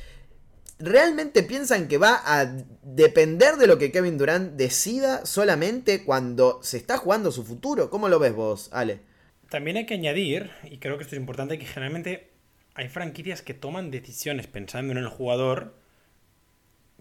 ¿Realmente 0.79 1.43
piensan 1.43 1.89
que 1.89 1.99
va 1.99 2.23
a 2.25 2.47
depender 2.83 3.57
de 3.57 3.67
lo 3.67 3.79
que 3.79 3.91
Kevin 3.91 4.17
Durant 4.17 4.53
decida 4.53 5.27
solamente 5.27 6.05
cuando 6.05 6.61
se 6.63 6.77
está 6.77 6.99
jugando 6.99 7.33
su 7.33 7.45
futuro? 7.45 7.91
¿Cómo 7.91 8.09
lo 8.09 8.21
ves 8.21 8.33
vos, 8.33 8.69
Ale? 8.73 9.01
También 9.51 9.77
hay 9.77 9.87
que 9.87 9.95
añadir, 9.95 10.51
y 10.63 10.79
creo 10.79 10.97
que 10.97 11.03
esto 11.03 11.17
es 11.17 11.21
importante, 11.21 11.59
que 11.59 11.67
generalmente 11.67 12.31
hay 12.75 12.89
franquicias 12.89 13.43
que 13.43 13.55
toman 13.55 13.91
decisiones 13.91 14.47
pensando 14.47 14.93
en 14.93 14.99
el 14.99 15.09
jugador 15.09 15.75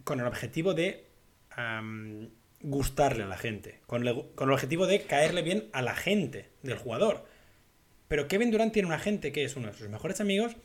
con 0.03 0.19
el 0.19 0.25
objetivo 0.25 0.73
de 0.73 1.05
gustarle 2.61 3.23
a 3.23 3.27
la 3.27 3.37
gente, 3.37 3.81
con 3.85 4.03
con 4.33 4.49
el 4.49 4.53
objetivo 4.53 4.87
de 4.87 5.03
caerle 5.03 5.43
bien 5.43 5.69
a 5.73 5.83
la 5.83 5.95
gente 5.95 6.49
del 6.63 6.77
jugador. 6.77 7.25
Pero 8.07 8.27
Kevin 8.27 8.49
Durant 8.49 8.73
tiene 8.73 8.87
un 8.87 8.93
agente 8.93 9.31
que 9.31 9.43
es 9.43 9.55
uno 9.55 9.67
de 9.67 9.73
sus 9.73 9.89
mejores 9.89 10.19
amigos 10.21 10.55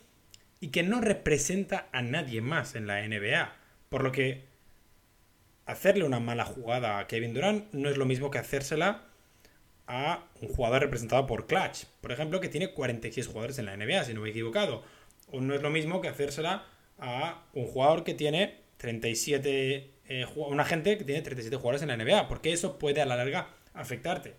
y 0.63 0.69
que 0.69 0.81
no 0.81 1.01
representa 1.01 1.89
a 1.91 2.01
nadie 2.01 2.39
más 2.39 2.75
en 2.75 2.87
la 2.87 3.05
NBA. 3.05 3.53
Por 3.89 4.01
lo 4.01 4.13
que 4.13 4.45
hacerle 5.65 6.05
una 6.05 6.21
mala 6.21 6.45
jugada 6.45 6.99
a 6.99 7.07
Kevin 7.07 7.33
Durant 7.33 7.73
no 7.73 7.89
es 7.89 7.97
lo 7.97 8.05
mismo 8.05 8.31
que 8.31 8.37
hacérsela 8.37 9.03
a 9.87 10.23
un 10.39 10.47
jugador 10.47 10.83
representado 10.83 11.27
por 11.27 11.47
Clutch, 11.47 11.83
por 11.99 12.13
ejemplo, 12.13 12.39
que 12.39 12.47
tiene 12.47 12.71
46 12.71 13.27
jugadores 13.27 13.59
en 13.59 13.65
la 13.65 13.75
NBA, 13.75 14.05
si 14.05 14.13
no 14.13 14.21
me 14.21 14.29
he 14.29 14.31
equivocado. 14.31 14.85
O 15.33 15.41
no 15.41 15.53
es 15.53 15.61
lo 15.61 15.69
mismo 15.69 15.99
que 15.99 16.07
hacérsela 16.07 16.65
a 16.97 17.43
un 17.53 17.65
jugador 17.65 18.05
que 18.05 18.13
tiene 18.13 18.61
37, 18.77 19.91
eh, 20.07 20.25
un 20.33 20.61
agente 20.61 20.97
que 20.97 21.03
tiene 21.03 21.21
37 21.21 21.57
jugadores 21.57 21.81
en 21.81 21.89
la 21.89 21.97
NBA, 21.97 22.29
porque 22.29 22.53
eso 22.53 22.79
puede 22.79 23.01
a 23.01 23.05
la 23.05 23.17
larga 23.17 23.49
afectarte. 23.73 24.35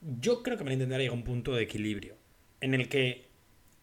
Yo 0.00 0.44
creo 0.44 0.56
que 0.56 0.62
me 0.62 0.74
intentaré 0.74 1.08
a 1.08 1.12
un 1.12 1.24
punto 1.24 1.52
de 1.56 1.64
equilibrio, 1.64 2.14
en 2.60 2.74
el 2.74 2.88
que 2.88 3.26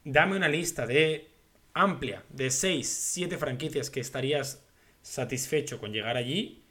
dame 0.05 0.38
una 0.38 0.47
lista 0.47 0.88
de 0.88 1.36
amplia 1.82 2.23
de 2.30 2.49
6, 2.49 2.88
7 2.88 3.38
franquicias 3.38 3.89
que 3.89 3.99
estarías 3.99 4.63
satisfecho 5.01 5.80
con 5.80 5.91
llegar 5.91 6.17
allí, 6.17 6.63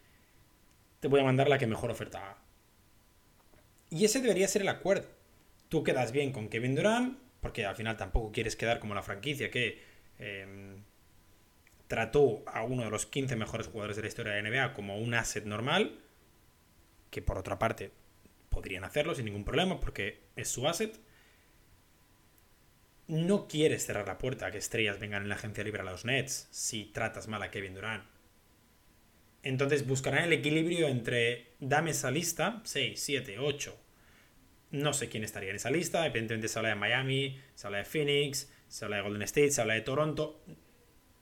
te 1.00 1.09
voy 1.09 1.20
a 1.20 1.24
mandar 1.24 1.48
la 1.48 1.59
que 1.59 1.66
mejor 1.66 1.90
oferta. 1.90 2.38
Y 3.90 4.04
ese 4.04 4.20
debería 4.20 4.48
ser 4.48 4.62
el 4.62 4.68
acuerdo. 4.68 5.09
Tú 5.68 5.82
quedas 5.82 6.12
bien 6.12 6.32
con 6.32 6.48
Kevin 6.48 6.74
Durant, 6.74 7.18
porque 7.40 7.64
al 7.64 7.76
final 7.76 7.96
tampoco 7.96 8.32
quieres 8.32 8.57
quedar 8.57 8.78
como 8.78 8.94
la 8.94 9.02
franquicia 9.02 9.50
que 9.50 9.82
em, 10.18 10.82
trató 11.86 12.42
a 12.46 12.62
uno 12.64 12.84
de 12.84 12.90
los 12.90 13.07
15 13.07 13.36
mejores 13.36 13.68
jugadores 13.68 13.96
de 13.96 14.02
la 14.02 14.09
historia 14.09 14.32
de 14.32 14.42
la 14.42 14.50
NBA 14.50 14.74
como 14.74 14.98
un 14.98 15.14
asset 15.14 15.44
normal, 15.44 16.00
que 17.11 17.22
por 17.22 17.38
otra 17.38 17.59
parte 17.59 17.92
podrían 18.50 18.84
hacerlo 18.84 19.14
sin 19.14 19.26
ningún 19.26 19.44
problema 19.44 19.80
porque 19.80 20.20
es 20.34 20.48
su 20.48 20.66
asset 20.66 20.98
no 23.09 23.46
quieres 23.46 23.86
cerrar 23.86 24.07
la 24.07 24.18
puerta 24.18 24.46
a 24.46 24.50
que 24.50 24.59
estrellas 24.59 24.98
vengan 24.98 25.22
en 25.22 25.28
la 25.28 25.36
agencia 25.36 25.64
libre 25.64 25.82
a 25.82 25.84
los 25.84 26.04
Nets 26.04 26.48
si 26.50 26.86
tratas 26.86 27.28
mal 27.28 27.42
a 27.42 27.50
Kevin 27.50 27.74
Durant. 27.74 28.04
Entonces 29.42 29.86
buscarán 29.86 30.24
el 30.24 30.32
equilibrio 30.32 30.88
entre 30.88 31.52
dame 31.61 31.92
esa 31.92 32.11
lista, 32.11 32.61
6, 32.64 33.00
7, 33.00 33.38
8. 33.38 33.78
No 34.72 34.92
sé 34.92 35.09
quién 35.09 35.22
estaría 35.22 35.50
en 35.50 35.57
esa 35.57 35.70
lista, 35.70 36.04
evidentemente 36.04 36.48
se 36.48 36.59
habla 36.59 36.70
de 36.70 36.74
Miami, 36.74 37.40
se 37.54 37.66
habla 37.66 37.78
de 37.78 37.84
Phoenix, 37.84 38.50
se 38.68 38.84
habla 38.84 38.96
de 38.96 39.02
Golden 39.02 39.22
State, 39.22 39.52
se 39.52 39.61
habla 39.61 39.74
de 39.74 39.82
Toronto. 39.82 40.42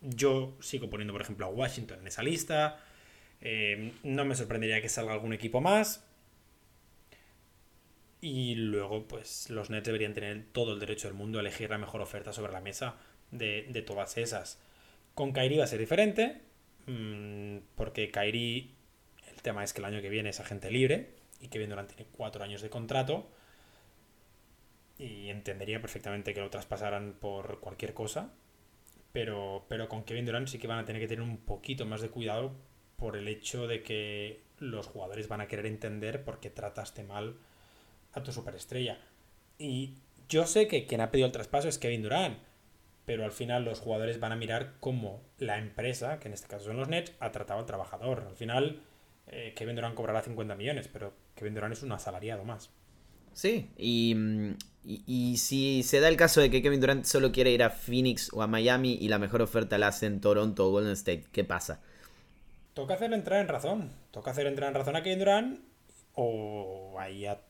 Yo 0.00 0.56
sigo 0.60 0.88
poniendo, 0.88 1.12
por 1.12 1.20
ejemplo, 1.20 1.44
a 1.44 1.50
Washington 1.50 2.00
en 2.00 2.06
esa 2.06 2.22
lista. 2.22 2.82
Eh, 3.42 3.92
no 4.02 4.24
me 4.24 4.34
sorprendería 4.34 4.80
que 4.80 4.88
salga 4.88 5.12
algún 5.12 5.34
equipo 5.34 5.60
más. 5.60 6.02
Y 8.26 8.54
luego, 8.54 9.06
pues 9.06 9.50
los 9.50 9.68
Nets 9.68 9.84
deberían 9.84 10.14
tener 10.14 10.46
todo 10.50 10.72
el 10.72 10.80
derecho 10.80 11.08
del 11.08 11.14
mundo 11.14 11.36
a 11.36 11.42
elegir 11.42 11.68
la 11.68 11.76
mejor 11.76 12.00
oferta 12.00 12.32
sobre 12.32 12.54
la 12.54 12.62
mesa 12.62 12.96
de, 13.30 13.84
todas 13.86 14.16
esas. 14.16 14.58
Con 15.14 15.32
Kairi 15.34 15.58
va 15.58 15.64
a 15.64 15.66
ser 15.66 15.78
diferente, 15.78 16.40
mm, 16.86 17.58
porque 17.76 18.10
Kairi, 18.10 18.74
el 19.30 19.42
tema 19.42 19.62
es 19.62 19.74
que 19.74 19.82
el 19.82 19.84
año 19.84 20.00
que 20.00 20.08
viene 20.08 20.30
es 20.30 20.40
agente 20.40 20.70
libre 20.70 21.10
y 21.38 21.48
que 21.48 21.66
Durant 21.66 21.92
tiene 21.92 22.10
cuatro 22.12 22.42
años 22.42 22.62
de 22.62 22.70
contrato. 22.70 23.30
Y 24.96 25.28
entendería 25.28 25.82
perfectamente 25.82 26.32
que 26.32 26.40
lo 26.40 26.48
traspasaran 26.48 27.16
por 27.20 27.60
cualquier 27.60 27.92
cosa. 27.92 28.32
Pero, 29.12 29.66
pero 29.68 29.86
con 29.86 30.02
Kevin 30.04 30.24
Durant 30.24 30.48
sí 30.48 30.58
que 30.58 30.66
van 30.66 30.78
a 30.78 30.86
tener 30.86 31.02
que 31.02 31.08
tener 31.08 31.22
un 31.22 31.36
poquito 31.36 31.84
más 31.84 32.00
de 32.00 32.08
cuidado 32.08 32.56
por 32.96 33.18
el 33.18 33.28
hecho 33.28 33.66
de 33.66 33.82
que 33.82 34.40
los 34.60 34.86
jugadores 34.86 35.28
van 35.28 35.42
a 35.42 35.46
querer 35.46 35.66
entender 35.66 36.24
por 36.24 36.40
qué 36.40 36.48
trataste 36.48 37.02
mal 37.02 37.36
a 38.14 38.22
tu 38.22 38.32
superestrella. 38.32 38.98
Y 39.58 39.94
yo 40.28 40.46
sé 40.46 40.68
que 40.68 40.86
quien 40.86 41.00
ha 41.00 41.10
pedido 41.10 41.26
el 41.26 41.32
traspaso 41.32 41.68
es 41.68 41.78
Kevin 41.78 42.02
Durant, 42.02 42.38
pero 43.04 43.24
al 43.24 43.32
final 43.32 43.64
los 43.64 43.80
jugadores 43.80 44.20
van 44.20 44.32
a 44.32 44.36
mirar 44.36 44.74
cómo 44.80 45.22
la 45.38 45.58
empresa, 45.58 46.18
que 46.18 46.28
en 46.28 46.34
este 46.34 46.48
caso 46.48 46.66
son 46.66 46.76
los 46.76 46.88
Nets, 46.88 47.12
ha 47.20 47.32
tratado 47.32 47.60
al 47.60 47.66
trabajador. 47.66 48.24
Al 48.28 48.36
final, 48.36 48.80
eh, 49.26 49.52
Kevin 49.56 49.76
Durant 49.76 49.94
cobrará 49.94 50.22
50 50.22 50.54
millones, 50.54 50.88
pero 50.88 51.12
Kevin 51.34 51.54
Durant 51.54 51.74
es 51.74 51.82
un 51.82 51.92
asalariado 51.92 52.44
más. 52.44 52.70
Sí, 53.34 53.68
y, 53.76 54.16
y, 54.84 55.36
si 55.38 55.82
se 55.82 55.98
da 55.98 56.08
el 56.08 56.16
caso 56.16 56.40
de 56.40 56.50
que 56.50 56.62
Kevin 56.62 56.80
Durant 56.80 57.04
solo 57.04 57.32
quiere 57.32 57.50
ir 57.50 57.64
a 57.64 57.70
Phoenix 57.70 58.32
o 58.32 58.42
a 58.42 58.46
Miami 58.46 58.96
y 59.00 59.08
la 59.08 59.18
mejor 59.18 59.42
oferta 59.42 59.76
la 59.76 59.88
hace 59.88 60.06
en 60.06 60.20
Toronto 60.20 60.68
o 60.68 60.70
Golden 60.70 60.92
State, 60.92 61.24
¿qué 61.32 61.42
pasa? 61.42 61.80
Toca 62.74 62.94
hacerle 62.94 63.16
entrar 63.16 63.40
en 63.40 63.48
razón. 63.48 63.90
Toca 64.12 64.30
hacer 64.30 64.46
entrar 64.46 64.68
en 64.68 64.76
razón 64.76 64.94
a 64.94 65.02
Kevin 65.02 65.18
Durant 65.18 65.60
o 66.14 66.94
ahí 67.00 67.26
a 67.26 67.40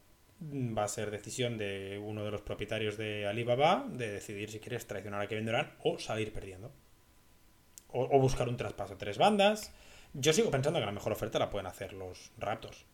va 0.52 0.84
a 0.84 0.88
ser 0.88 1.10
decisión 1.10 1.58
de 1.58 2.00
uno 2.02 2.24
de 2.24 2.30
los 2.30 2.42
propietarios 2.42 2.96
de 2.96 3.26
Alibaba 3.26 3.86
de 3.88 4.10
decidir 4.10 4.50
si 4.50 4.60
quieres 4.60 4.86
traicionar 4.86 5.20
a 5.20 5.26
Kevin 5.26 5.46
Durant 5.46 5.72
o 5.82 5.98
salir 5.98 6.32
perdiendo. 6.32 6.72
O, 7.88 8.18
buscar 8.18 8.48
un 8.48 8.56
traspaso 8.56 8.94
a 8.94 8.98
tres 8.98 9.18
bandas. 9.18 9.72
Yo 10.14 10.32
sigo 10.32 10.50
pensando 10.50 10.80
que 10.80 10.86
la 10.86 10.92
mejor 10.92 11.12
oferta 11.12 11.38
la 11.38 11.50
pueden 11.50 11.66
hacer 11.66 11.92
los 11.92 12.32
Raptors. 12.38 12.86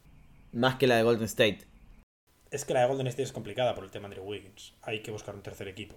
Más 0.53 0.77
que 0.77 0.87
la 0.87 0.97
de 0.97 1.03
Golden 1.03 1.25
State. 1.25 1.67
Es 2.51 2.65
que 2.65 2.75
la 2.75 2.81
de 2.81 2.89
Golden 2.89 3.07
State 3.07 3.23
es 3.23 3.33
complicada 3.33 3.75
por 3.75 3.85
el 3.85 3.91
tema 3.91 4.09
de 4.09 4.21
Wiggins. 4.21 4.75
Hay 4.83 5.01
que 5.03 5.11
buscar 5.11 5.35
un 5.35 5.43
tercer 5.43 5.69
equipo. 5.69 5.97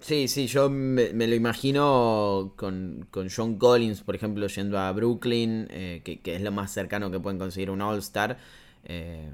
Sí, 0.00 0.26
sí, 0.28 0.46
yo 0.46 0.68
me, 0.68 1.12
lo 1.12 1.34
imagino 1.34 2.54
con, 2.56 3.06
con, 3.10 3.28
John 3.30 3.56
Collins, 3.56 4.00
por 4.02 4.16
ejemplo, 4.16 4.46
yendo 4.48 4.78
a 4.78 4.90
Brooklyn, 4.92 5.68
eh, 5.70 6.02
que, 6.04 6.34
es 6.34 6.42
lo 6.42 6.50
más 6.50 6.72
cercano 6.72 7.10
que 7.10 7.20
pueden 7.20 7.38
conseguir 7.38 7.70
un 7.70 7.82
All-Star. 7.82 8.36
Eh, 8.84 9.30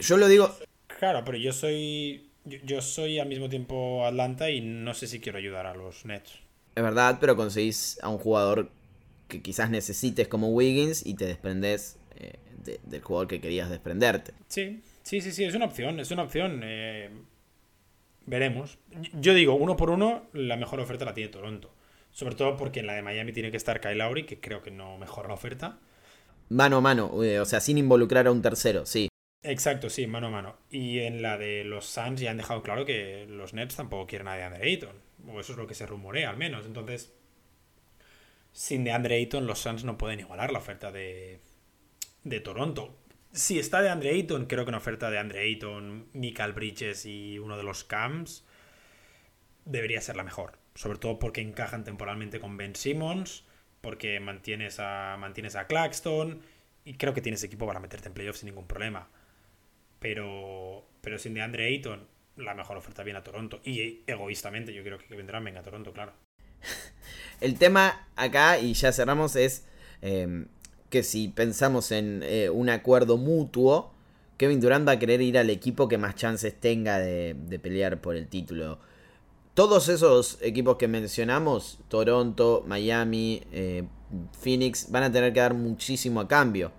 yo 0.00 0.16
lo 0.16 0.28
digo. 0.28 0.54
Claro, 0.98 1.22
pero 1.24 1.38
yo 1.38 1.52
soy. 1.52 2.24
Yo, 2.44 2.80
soy 2.80 3.18
al 3.18 3.28
mismo 3.28 3.50
tiempo 3.50 4.06
Atlanta 4.06 4.50
y 4.50 4.62
no 4.62 4.94
sé 4.94 5.06
si 5.06 5.20
quiero 5.20 5.36
ayudar 5.36 5.66
a 5.66 5.74
los 5.74 6.06
Nets. 6.06 6.38
Es 6.74 6.82
verdad, 6.82 7.18
pero 7.20 7.36
conseguís 7.36 7.98
a 8.02 8.08
un 8.08 8.16
jugador 8.16 8.70
que 9.26 9.42
quizás 9.42 9.68
necesites 9.68 10.28
como 10.28 10.48
Wiggins 10.48 11.04
y 11.04 11.12
te 11.12 11.26
desprendes 11.26 11.98
eh, 12.16 12.38
del 12.84 13.02
jugador 13.02 13.28
que 13.28 13.42
querías 13.42 13.68
desprenderte. 13.68 14.32
Sí, 14.46 14.80
sí, 15.02 15.20
sí, 15.20 15.30
sí, 15.32 15.44
es 15.44 15.54
una 15.54 15.66
opción, 15.66 16.00
es 16.00 16.10
una 16.10 16.22
opción. 16.22 16.62
Veremos. 18.24 18.78
Yo 19.12 19.34
digo, 19.34 19.54
uno 19.54 19.76
por 19.76 19.90
uno, 19.90 20.26
la 20.32 20.56
mejor 20.56 20.80
oferta 20.80 21.04
la 21.04 21.14
tiene 21.14 21.30
Toronto. 21.30 21.70
Sobre 22.12 22.34
todo 22.34 22.56
porque 22.56 22.80
en 22.80 22.86
la 22.86 22.94
de 22.94 23.02
Miami 23.02 23.32
tiene 23.32 23.50
que 23.50 23.56
estar 23.56 23.80
Kyle 23.80 23.96
Lowry, 23.96 24.24
que 24.24 24.40
creo 24.40 24.62
que 24.62 24.70
no 24.70 24.98
mejora 24.98 25.28
la 25.28 25.34
oferta. 25.34 25.78
Mano 26.48 26.78
a 26.78 26.80
mano, 26.80 27.22
eh, 27.22 27.40
o 27.40 27.44
sea, 27.44 27.60
sin 27.60 27.78
involucrar 27.78 28.26
a 28.26 28.32
un 28.32 28.40
tercero, 28.42 28.86
sí. 28.86 29.08
Exacto, 29.42 29.88
sí, 29.90 30.06
mano 30.06 30.28
a 30.28 30.30
mano. 30.30 30.56
Y 30.70 31.00
en 31.00 31.22
la 31.22 31.38
de 31.38 31.64
los 31.64 31.86
Suns 31.86 32.20
ya 32.20 32.30
han 32.30 32.36
dejado 32.36 32.62
claro 32.62 32.84
que 32.84 33.26
los 33.28 33.54
Nets 33.54 33.76
tampoco 33.76 34.06
quieren 34.06 34.28
a 34.28 34.34
DeAndre 34.36 34.64
Ayton. 34.64 34.96
O 35.28 35.40
eso 35.40 35.52
es 35.52 35.58
lo 35.58 35.66
que 35.66 35.74
se 35.74 35.86
rumorea, 35.86 36.30
al 36.30 36.36
menos. 36.36 36.66
Entonces, 36.66 37.12
sin 38.52 38.84
DeAndre 38.84 39.16
Ayton, 39.16 39.46
los 39.46 39.60
Suns 39.60 39.84
no 39.84 39.98
pueden 39.98 40.20
igualar 40.20 40.52
la 40.52 40.58
oferta 40.58 40.92
de, 40.92 41.40
de 42.24 42.40
Toronto 42.40 42.96
si 43.32 43.58
está 43.58 43.82
de 43.82 43.90
Andre 43.90 44.10
Ayton, 44.10 44.46
creo 44.46 44.64
que 44.64 44.70
una 44.70 44.78
oferta 44.78 45.10
de 45.10 45.18
Andre 45.18 45.40
Ayton, 45.40 46.08
Michael 46.12 46.52
Bridges 46.52 47.06
y 47.06 47.38
uno 47.38 47.56
de 47.56 47.62
los 47.62 47.84
Cams 47.84 48.44
debería 49.64 50.00
ser 50.00 50.16
la 50.16 50.24
mejor. 50.24 50.58
Sobre 50.74 50.98
todo 50.98 51.18
porque 51.18 51.40
encajan 51.40 51.84
temporalmente 51.84 52.40
con 52.40 52.56
Ben 52.56 52.74
Simmons, 52.74 53.44
porque 53.80 54.20
mantienes 54.20 54.78
a, 54.80 55.16
mantienes 55.18 55.56
a 55.56 55.66
Claxton 55.66 56.42
y 56.84 56.94
creo 56.94 57.14
que 57.14 57.20
tienes 57.20 57.42
equipo 57.44 57.66
para 57.66 57.80
meterte 57.80 58.08
en 58.08 58.14
playoffs 58.14 58.40
sin 58.40 58.48
ningún 58.48 58.66
problema. 58.66 59.08
Pero, 59.98 60.86
pero 61.00 61.18
sin 61.18 61.34
de 61.34 61.42
Andre 61.42 61.66
Ayton, 61.66 62.06
la 62.36 62.54
mejor 62.54 62.76
oferta 62.76 63.02
viene 63.02 63.18
a 63.18 63.24
Toronto. 63.24 63.60
Y 63.64 64.02
egoístamente, 64.06 64.72
yo 64.72 64.82
creo 64.82 64.98
que 64.98 65.14
vendrán 65.14 65.44
venga 65.44 65.60
a 65.60 65.62
Toronto, 65.62 65.92
claro. 65.92 66.12
El 67.40 67.58
tema 67.58 68.08
acá, 68.16 68.58
y 68.58 68.74
ya 68.74 68.92
cerramos, 68.92 69.36
es. 69.36 69.66
Eh, 70.02 70.46
que 70.90 71.02
si 71.02 71.28
pensamos 71.28 71.92
en 71.92 72.22
eh, 72.22 72.50
un 72.50 72.70
acuerdo 72.70 73.16
mutuo, 73.16 73.92
Kevin 74.36 74.60
Durant 74.60 74.86
va 74.86 74.92
a 74.92 74.98
querer 74.98 75.20
ir 75.20 75.36
al 75.38 75.50
equipo 75.50 75.88
que 75.88 75.98
más 75.98 76.14
chances 76.14 76.58
tenga 76.58 76.98
de, 76.98 77.34
pelear 77.60 78.00
por 78.00 78.16
el 78.16 78.28
título. 78.28 78.78
Todos 79.54 79.88
esos 79.88 80.38
equipos 80.40 80.76
que 80.76 80.86
mencionamos, 80.86 81.80
Toronto, 81.88 82.64
Miami, 82.66 83.42
eh, 83.52 83.84
Phoenix, 84.40 84.90
van 84.90 85.02
a 85.02 85.12
tener 85.12 85.32
que 85.32 85.40
dar 85.40 85.54
muchísimo 85.54 86.20
a 86.20 86.28
cambio. 86.28 86.70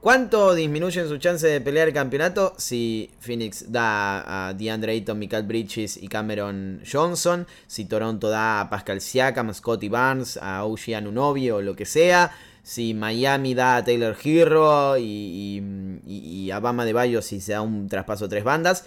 ¿Cuánto 0.00 0.54
disminuyen 0.54 1.08
su 1.08 1.18
chance 1.18 1.46
de 1.46 1.60
pelear 1.60 1.88
el 1.88 1.92
campeonato 1.92 2.54
si 2.56 3.10
Phoenix 3.20 3.70
da 3.70 4.48
a 4.48 4.54
DeAndre 4.54 4.92
Ayton, 4.92 5.18
Michael 5.18 5.42
Bridges 5.42 5.98
y 5.98 6.08
Cameron 6.08 6.80
Johnson? 6.90 7.46
Si 7.66 7.84
Toronto 7.84 8.30
da 8.30 8.62
a 8.62 8.70
Pascal 8.70 9.02
Siakam, 9.02 9.52
Scotty 9.52 9.90
Barnes, 9.90 10.38
a 10.40 10.64
Oshie 10.64 10.96
Anunobi 10.96 11.50
o 11.50 11.60
lo 11.60 11.76
que 11.76 11.84
sea 11.84 12.32
si 12.62 12.94
Miami 12.94 13.52
da 13.52 13.76
a 13.76 13.84
Taylor 13.84 14.16
Hero 14.22 14.96
y, 14.96 15.62
y, 16.06 16.50
a 16.50 16.60
Bama 16.60 16.86
de 16.86 16.94
Bayo 16.94 17.20
si 17.20 17.40
se 17.42 17.52
da 17.52 17.60
un 17.60 17.88
traspaso 17.88 18.24
de 18.24 18.30
tres 18.30 18.44
bandas. 18.44 18.86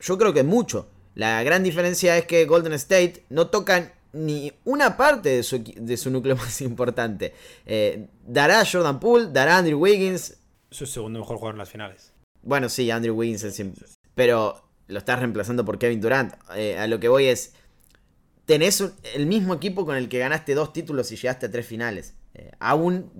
Yo 0.00 0.18
creo 0.18 0.34
que 0.34 0.42
mucho. 0.42 0.88
La 1.14 1.42
gran 1.42 1.62
diferencia 1.62 2.18
es 2.18 2.26
que 2.26 2.44
Golden 2.44 2.74
State 2.74 3.24
no 3.30 3.48
tocan 3.48 3.92
ni 4.12 4.52
una 4.64 4.96
parte 4.96 5.28
de 5.30 5.42
su, 5.42 5.62
de 5.62 5.96
su 5.96 6.10
núcleo 6.10 6.36
más 6.36 6.60
importante. 6.60 7.34
Eh, 7.66 8.08
dará 8.26 8.64
Jordan 8.64 9.00
Poole, 9.00 9.30
dará 9.32 9.58
Andrew 9.58 9.78
Wiggins. 9.78 10.38
Su 10.70 10.86
segundo 10.86 11.20
mejor 11.20 11.36
jugador 11.36 11.54
en 11.54 11.58
las 11.58 11.70
finales. 11.70 12.12
Bueno, 12.42 12.68
sí, 12.68 12.90
Andrew 12.90 13.16
Wiggins 13.16 13.44
es 13.44 13.62
Pero 14.14 14.62
lo 14.86 14.98
estás 14.98 15.18
reemplazando 15.18 15.64
por 15.64 15.78
Kevin 15.78 16.00
Durant. 16.00 16.34
Eh, 16.56 16.78
a 16.78 16.86
lo 16.86 17.00
que 17.00 17.08
voy 17.08 17.26
es. 17.26 17.54
Tenés 18.46 18.82
el 19.14 19.26
mismo 19.26 19.52
equipo 19.52 19.84
con 19.84 19.96
el 19.96 20.08
que 20.08 20.18
ganaste 20.18 20.54
dos 20.54 20.72
títulos 20.72 21.12
y 21.12 21.16
llegaste 21.16 21.46
a 21.46 21.50
tres 21.50 21.66
finales. 21.66 22.14
Eh, 22.32 22.50
aún 22.58 23.10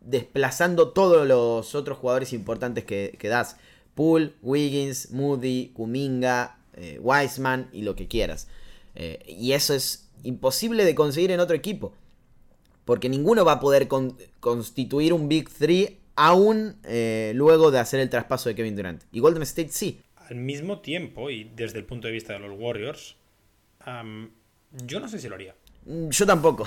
desplazando 0.00 0.90
todos 0.90 1.26
los 1.26 1.74
otros 1.74 1.98
jugadores 1.98 2.32
importantes 2.32 2.84
que, 2.84 3.18
das. 3.24 3.56
Poole, 3.94 4.34
Wiggins, 4.40 5.10
Moody, 5.10 5.72
Kuminga, 5.74 6.58
eh, 6.74 6.98
Wiseman 7.02 7.68
y 7.72 7.82
lo 7.82 7.96
que 7.96 8.06
quieras. 8.06 8.46
Eh, 8.94 9.18
y 9.26 9.52
eso 9.52 9.74
es 9.74 10.10
imposible 10.22 10.84
de 10.84 10.94
conseguir 10.94 11.30
en 11.30 11.40
otro 11.40 11.56
equipo. 11.56 11.94
Porque 12.84 13.08
ninguno 13.08 13.44
va 13.44 13.52
a 13.52 13.60
poder 13.60 13.88
constituir 14.40 15.12
un 15.12 15.28
Big 15.28 15.48
3 15.48 15.92
aún 16.16 16.76
luego 17.34 17.70
de 17.70 17.78
hacer 17.78 18.00
el 18.00 18.10
traspaso 18.10 18.48
de 18.48 18.56
Kevin 18.56 18.74
Durant. 18.74 19.04
Y 19.12 19.20
Golden 19.20 19.42
State 19.42 19.70
sí. 19.70 20.00
Al 20.16 20.34
mismo 20.34 20.80
tiempo, 20.80 21.30
y 21.30 21.44
desde 21.44 21.78
el 21.78 21.84
punto 21.84 22.08
de 22.08 22.12
vista 22.12 22.32
de 22.32 22.40
los 22.40 22.58
Warriors, 22.58 23.16
yo 24.86 25.00
no 25.00 25.08
sé 25.08 25.18
si 25.20 25.28
lo 25.28 25.36
haría. 25.36 25.54
Mm, 25.86 26.08
yo 26.10 26.26
tampoco. 26.26 26.66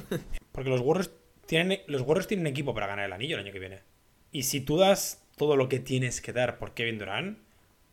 Porque 0.52 0.70
los 0.70 0.80
Warriors 0.80 1.10
tienen, 1.46 1.80
los 1.86 2.02
Warriors 2.02 2.26
tienen 2.26 2.46
equipo 2.46 2.74
para 2.74 2.86
ganar 2.86 3.06
el 3.06 3.12
anillo 3.12 3.36
el 3.36 3.44
año 3.44 3.52
que 3.52 3.58
viene. 3.58 3.80
Y 4.32 4.42
si 4.44 4.60
tú 4.60 4.76
das 4.76 5.24
todo 5.36 5.56
lo 5.56 5.68
que 5.68 5.78
tienes 5.78 6.20
que 6.20 6.32
dar 6.32 6.58
por 6.58 6.74
Kevin 6.74 6.98
Durant, 6.98 7.38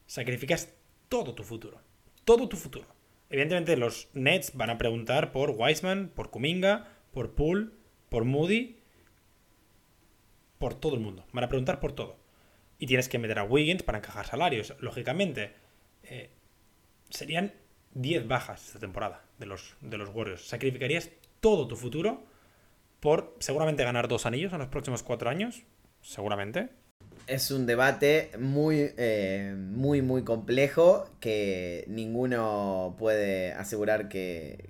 sacrificas 0.07 0.69
todo 1.09 1.33
tu 1.33 1.43
futuro. 1.43 1.79
Todo 2.25 2.47
tu 2.47 2.57
futuro. 2.57 2.87
Evidentemente 3.33 3.77
los 3.77 4.09
Nets 4.13 4.53
van 4.53 4.69
a 4.69 4.77
preguntar 4.77 5.31
por 5.31 5.55
Wiseman, 5.57 6.11
por 6.13 6.29
Kuminga, 6.29 6.87
por 7.11 7.33
Poole, 7.33 7.71
por 8.09 8.25
Moody, 8.25 8.77
por 10.59 10.75
todo 10.75 10.93
el 10.93 11.01
mundo. 11.01 11.25
Van 11.33 11.43
a 11.43 11.49
preguntar 11.49 11.79
por 11.79 11.93
todo. 11.93 12.19
Y 12.77 12.85
tienes 12.85 13.09
que 13.09 13.17
meter 13.17 13.39
a 13.39 13.43
Wiggins 13.43 13.81
para 13.81 13.97
encajar 13.97 14.27
salarios. 14.27 14.75
Lógicamente, 14.81 15.51
eh, 16.03 16.29
serían 17.09 17.53
10 17.95 18.27
bajas 18.27 18.67
esta 18.67 18.79
temporada 18.79 19.25
de 19.39 19.47
los, 19.47 19.77
de 19.81 19.97
los 19.97 20.09
Warriors. 20.09 20.47
Sacrificarías 20.47 21.09
todo 21.39 21.67
tu 21.67 21.75
futuro 21.75 22.23
por 22.99 23.35
seguramente 23.39 23.83
ganar 23.83 24.07
dos 24.07 24.27
anillos 24.27 24.53
en 24.53 24.59
los 24.59 24.67
próximos 24.67 25.01
cuatro 25.01 25.31
años. 25.31 25.63
Seguramente. 26.01 26.69
Es 27.25 27.51
un 27.51 27.65
debate 27.65 28.31
muy, 28.37 28.91
eh, 28.97 29.55
muy, 29.57 30.01
muy 30.01 30.23
complejo 30.23 31.09
que 31.19 31.85
ninguno 31.87 32.95
puede 32.99 33.53
asegurar 33.53 34.09
que, 34.09 34.69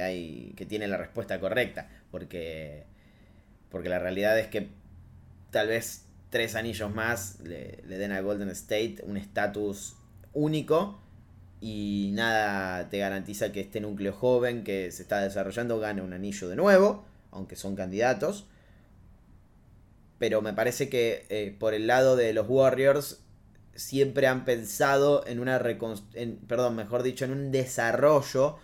hay, 0.00 0.52
que 0.56 0.64
tiene 0.66 0.86
la 0.86 0.96
respuesta 0.96 1.40
correcta. 1.40 1.88
Porque, 2.10 2.84
porque 3.70 3.88
la 3.88 3.98
realidad 3.98 4.38
es 4.38 4.46
que 4.46 4.68
tal 5.50 5.68
vez 5.68 6.04
tres 6.30 6.54
anillos 6.54 6.94
más 6.94 7.40
le, 7.40 7.78
le 7.86 7.98
den 7.98 8.12
a 8.12 8.20
Golden 8.20 8.50
State 8.50 8.96
un 9.02 9.16
estatus 9.16 9.96
único 10.32 11.00
y 11.60 12.10
nada 12.14 12.88
te 12.88 12.98
garantiza 12.98 13.52
que 13.52 13.60
este 13.60 13.80
núcleo 13.80 14.12
joven 14.12 14.64
que 14.64 14.90
se 14.90 15.02
está 15.02 15.20
desarrollando 15.20 15.78
gane 15.78 16.00
un 16.00 16.12
anillo 16.12 16.48
de 16.48 16.56
nuevo 16.56 17.04
aunque 17.32 17.56
son 17.56 17.74
candidatos. 17.74 18.46
Pero 20.22 20.40
me 20.40 20.52
parece 20.52 20.88
que 20.88 21.26
eh, 21.30 21.52
por 21.58 21.74
el 21.74 21.88
lado 21.88 22.14
de 22.14 22.32
los 22.32 22.46
Warriors 22.48 23.18
siempre 23.74 24.28
han 24.28 24.44
pensado 24.44 25.26
en 25.26 25.40
una 25.40 25.58
perdón, 25.58 26.76
mejor 26.76 27.02
dicho, 27.02 27.24
en 27.24 27.32
un 27.32 27.50
desarrollo 27.50 28.56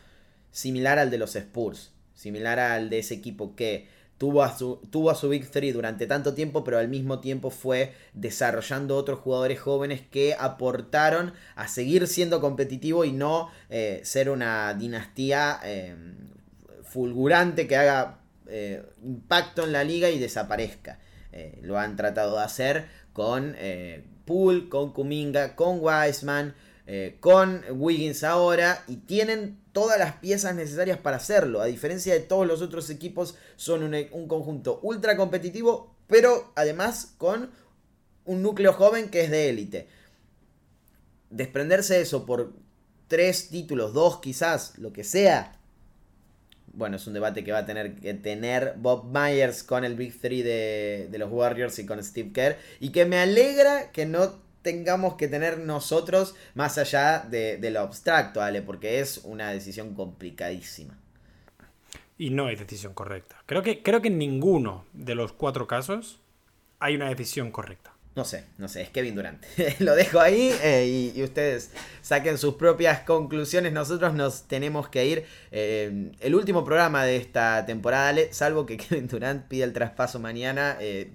similar 0.53 1.01
al 1.01 1.11
de 1.11 1.19
los 1.19 1.35
Spurs, 1.35 1.91
similar 2.15 2.61
al 2.61 2.91
de 2.91 3.01
ese 3.01 3.15
equipo 3.15 3.57
que 3.57 3.89
tuvo 4.19 4.45
a 4.45 4.57
su, 4.57 4.81
tuvo 4.91 5.11
a 5.11 5.17
su 5.17 5.31
Big 5.31 5.51
durante 5.73 6.07
tanto 6.07 6.33
tiempo, 6.33 6.63
pero 6.63 6.79
al 6.79 6.87
mismo 6.87 7.19
tiempo 7.19 7.51
fue 7.51 7.93
desarrollando 8.13 8.95
otros 8.95 9.19
jugadores 9.19 9.59
jóvenes 9.59 10.01
que 10.01 10.37
aportaron 10.39 11.33
a 11.57 11.67
seguir 11.67 12.07
siendo 12.07 12.41
competitivo 12.41 13.05
y 13.05 13.11
no 13.11 13.51
eh, 13.69 14.01
ser 14.05 14.31
una 14.31 14.75
dinastía 14.75 15.59
eh, 15.65 15.97
fulgurante 16.85 17.67
que 17.67 17.77
haga 17.77 18.21
impacto 19.03 19.65
en 19.65 19.73
la 19.73 19.83
liga 19.83 20.09
y 20.09 20.21
desaparezca. 20.21 21.01
Eh, 21.33 21.59
lo 21.63 21.79
han 21.79 21.97
tratado 21.97 22.37
de 22.37 22.43
hacer 22.43 22.89
con 23.13 23.55
eh, 23.59 24.05
Poole, 24.25 24.69
con 24.69 24.93
Kuminga, 24.93 25.57
con 25.57 25.79
Wiseman, 25.81 26.55
con 27.21 27.63
Wiggins 27.71 28.25
ahora 28.25 28.83
y 28.89 28.97
tienen 28.97 29.61
todas 29.73 29.99
las 29.99 30.15
piezas 30.15 30.55
necesarias 30.55 30.97
para 30.99 31.19
hacerlo. 31.19 31.61
A 31.61 31.67
diferencia 31.67 32.15
de 32.15 32.21
todos 32.21 32.47
los 32.47 32.63
otros 32.63 32.89
equipos, 32.89 33.35
son 33.57 33.83
un 33.83 34.27
conjunto 34.27 34.81
ultra 34.83 35.15
competitivo, 35.15 35.95
pero 36.07 36.51
además 36.57 37.13
con 37.19 37.51
un 38.25 38.43
núcleo 38.43 38.73
joven 38.73 39.11
que 39.11 39.25
es 39.25 39.31
de 39.31 39.51
élite. 39.51 39.89
Desprenderse 41.31 41.95
de 41.95 42.01
eso 42.03 42.25
por 42.25 42.55
tres 43.07 43.49
títulos, 43.49 43.93
dos 43.93 44.21
quizás, 44.21 44.79
lo 44.79 44.93
que 44.93 45.05
sea, 45.05 45.58
bueno, 46.73 46.97
es 46.97 47.07
un 47.07 47.15
debate 47.15 47.45
que 47.45 47.53
va 47.53 47.59
a 47.59 47.67
tener 47.67 47.97
que 47.97 48.15
tener 48.15 48.75
Bob 48.77 49.05
Myers 49.05 49.63
con 49.63 49.85
el 49.85 49.95
Big 49.95 50.21
Three 50.21 50.43
de, 50.43 51.09
los 51.19 51.31
Warriors 51.31 51.79
y 51.79 51.87
con 51.87 52.03
Steve 52.03 52.33
Kerr. 52.33 52.57
Y 52.81 52.91
que 52.91 53.05
me 53.05 53.19
alegra 53.19 53.91
que 53.93 54.07
no 54.07 54.41
tengamos 54.63 55.15
que 55.15 55.29
tener 55.29 55.59
nosotros 55.59 56.35
más 56.55 56.79
allá 56.79 57.21
de, 57.21 57.57
de 57.57 57.71
lo 57.71 57.81
abstracto, 57.81 58.43
Ale, 58.43 58.63
porque 58.63 59.01
es 59.01 59.19
una 59.25 59.51
decisión 59.51 59.95
complicadísima. 59.95 60.99
Y 62.19 62.31
no 62.31 62.47
hay 62.47 62.57
decisión 62.57 62.95
correcta. 62.95 63.37
Creo 63.47 63.63
que, 63.63 63.83
creo 63.83 64.03
que 64.03 64.09
en 64.09 64.19
ninguno 64.19 64.85
de 64.93 65.15
los 65.15 65.33
cuatro 65.33 65.67
casos 65.67 66.21
hay 66.81 66.97
una 66.97 67.09
decisión 67.09 67.51
correcta. 67.51 67.93
No 68.19 68.25
sé, 68.25 68.43
no 68.57 68.67
sé, 68.67 68.83
es 68.83 68.91
Kevin 68.91 69.15
Durant. 69.15 69.41
Lo 69.79 69.95
dejo 69.95 70.19
ahí 70.19 70.53
eh, 70.65 71.13
y, 71.15 71.23
ustedes 71.23 71.71
saquen 72.03 72.37
sus 72.37 72.55
propias 72.55 73.03
conclusiones. 73.03 73.73
Nosotros 73.73 74.13
nos 74.13 74.49
tenemos 74.49 74.89
que 74.89 75.07
ir. 75.07 75.25
Eh, 75.53 76.11
el 76.19 76.35
último 76.35 76.65
programa 76.65 77.05
de 77.05 77.15
esta 77.15 77.65
temporada, 77.65 78.19
salvo 78.33 78.67
que 78.67 78.77
Kevin 78.77 79.07
Durant 79.07 79.47
pida 79.47 79.65
el 79.65 79.73
traspaso 79.73 80.19
mañana. 80.19 80.77
Eh, 80.81 81.13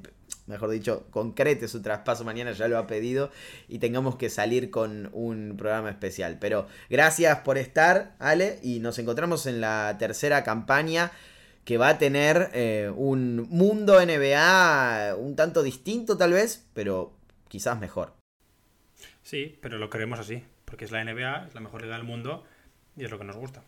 mejor 0.47 0.70
dicho, 0.70 1.06
concrete 1.12 1.68
su 1.68 1.82
traspaso 1.82 2.24
mañana, 2.24 2.54
ya 2.54 2.70
lo 2.70 2.78
ha 2.78 2.88
pedido. 2.88 3.32
Y 3.68 3.80
tengamos 3.80 4.16
que 4.16 4.30
salir 4.30 4.72
con 4.72 5.10
un 5.12 5.58
programa 5.58 5.89
especial. 5.89 6.38
Pero 6.39 6.68
gracias 6.89 7.39
por 7.39 7.58
estar, 7.58 8.16
Ale. 8.20 8.60
Y 8.64 8.80
nos 8.80 8.97
encontramos 8.97 9.45
en 9.45 9.60
la 9.60 9.97
tercera 9.99 10.45
campaña 10.45 11.12
que 11.66 11.78
va 11.78 11.89
a 11.89 11.97
tener 11.97 12.49
eh, 12.53 12.91
un 12.95 13.47
mundo 13.49 13.99
NBA 14.03 15.16
un 15.18 15.36
tanto 15.36 15.64
distinto 15.64 16.18
tal 16.18 16.34
vez, 16.34 16.68
pero 16.74 17.14
quizás 17.47 17.80
mejor. 17.80 18.14
Sí, 19.22 19.57
pero 19.61 19.78
lo 19.78 19.89
queremos 19.89 20.20
así, 20.20 20.43
porque 20.66 20.86
es 20.86 20.91
la 20.91 21.03
NBA, 21.03 21.47
es 21.47 21.55
la 21.55 21.61
mejor 21.61 21.82
liga 21.82 21.95
del 21.95 22.05
mundo 22.05 22.43
y 22.97 23.05
es 23.05 23.11
lo 23.11 23.18
que 23.18 23.26
nos 23.26 23.38
gusta. 23.38 23.64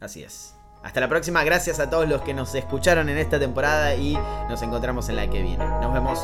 Así 0.00 0.22
es. 0.22 0.54
Hasta 0.82 1.00
la 1.00 1.08
próxima, 1.08 1.42
gracias 1.42 1.80
a 1.80 1.88
todos 1.88 2.08
los 2.08 2.22
que 2.22 2.34
nos 2.34 2.54
escucharon 2.54 3.08
en 3.08 3.18
esta 3.18 3.38
temporada 3.38 3.94
y 3.94 4.14
nos 4.48 4.62
encontramos 4.62 5.08
en 5.08 5.16
la 5.16 5.28
que 5.28 5.42
viene. 5.42 5.64
Nos 5.64 5.92
vemos. 5.92 6.20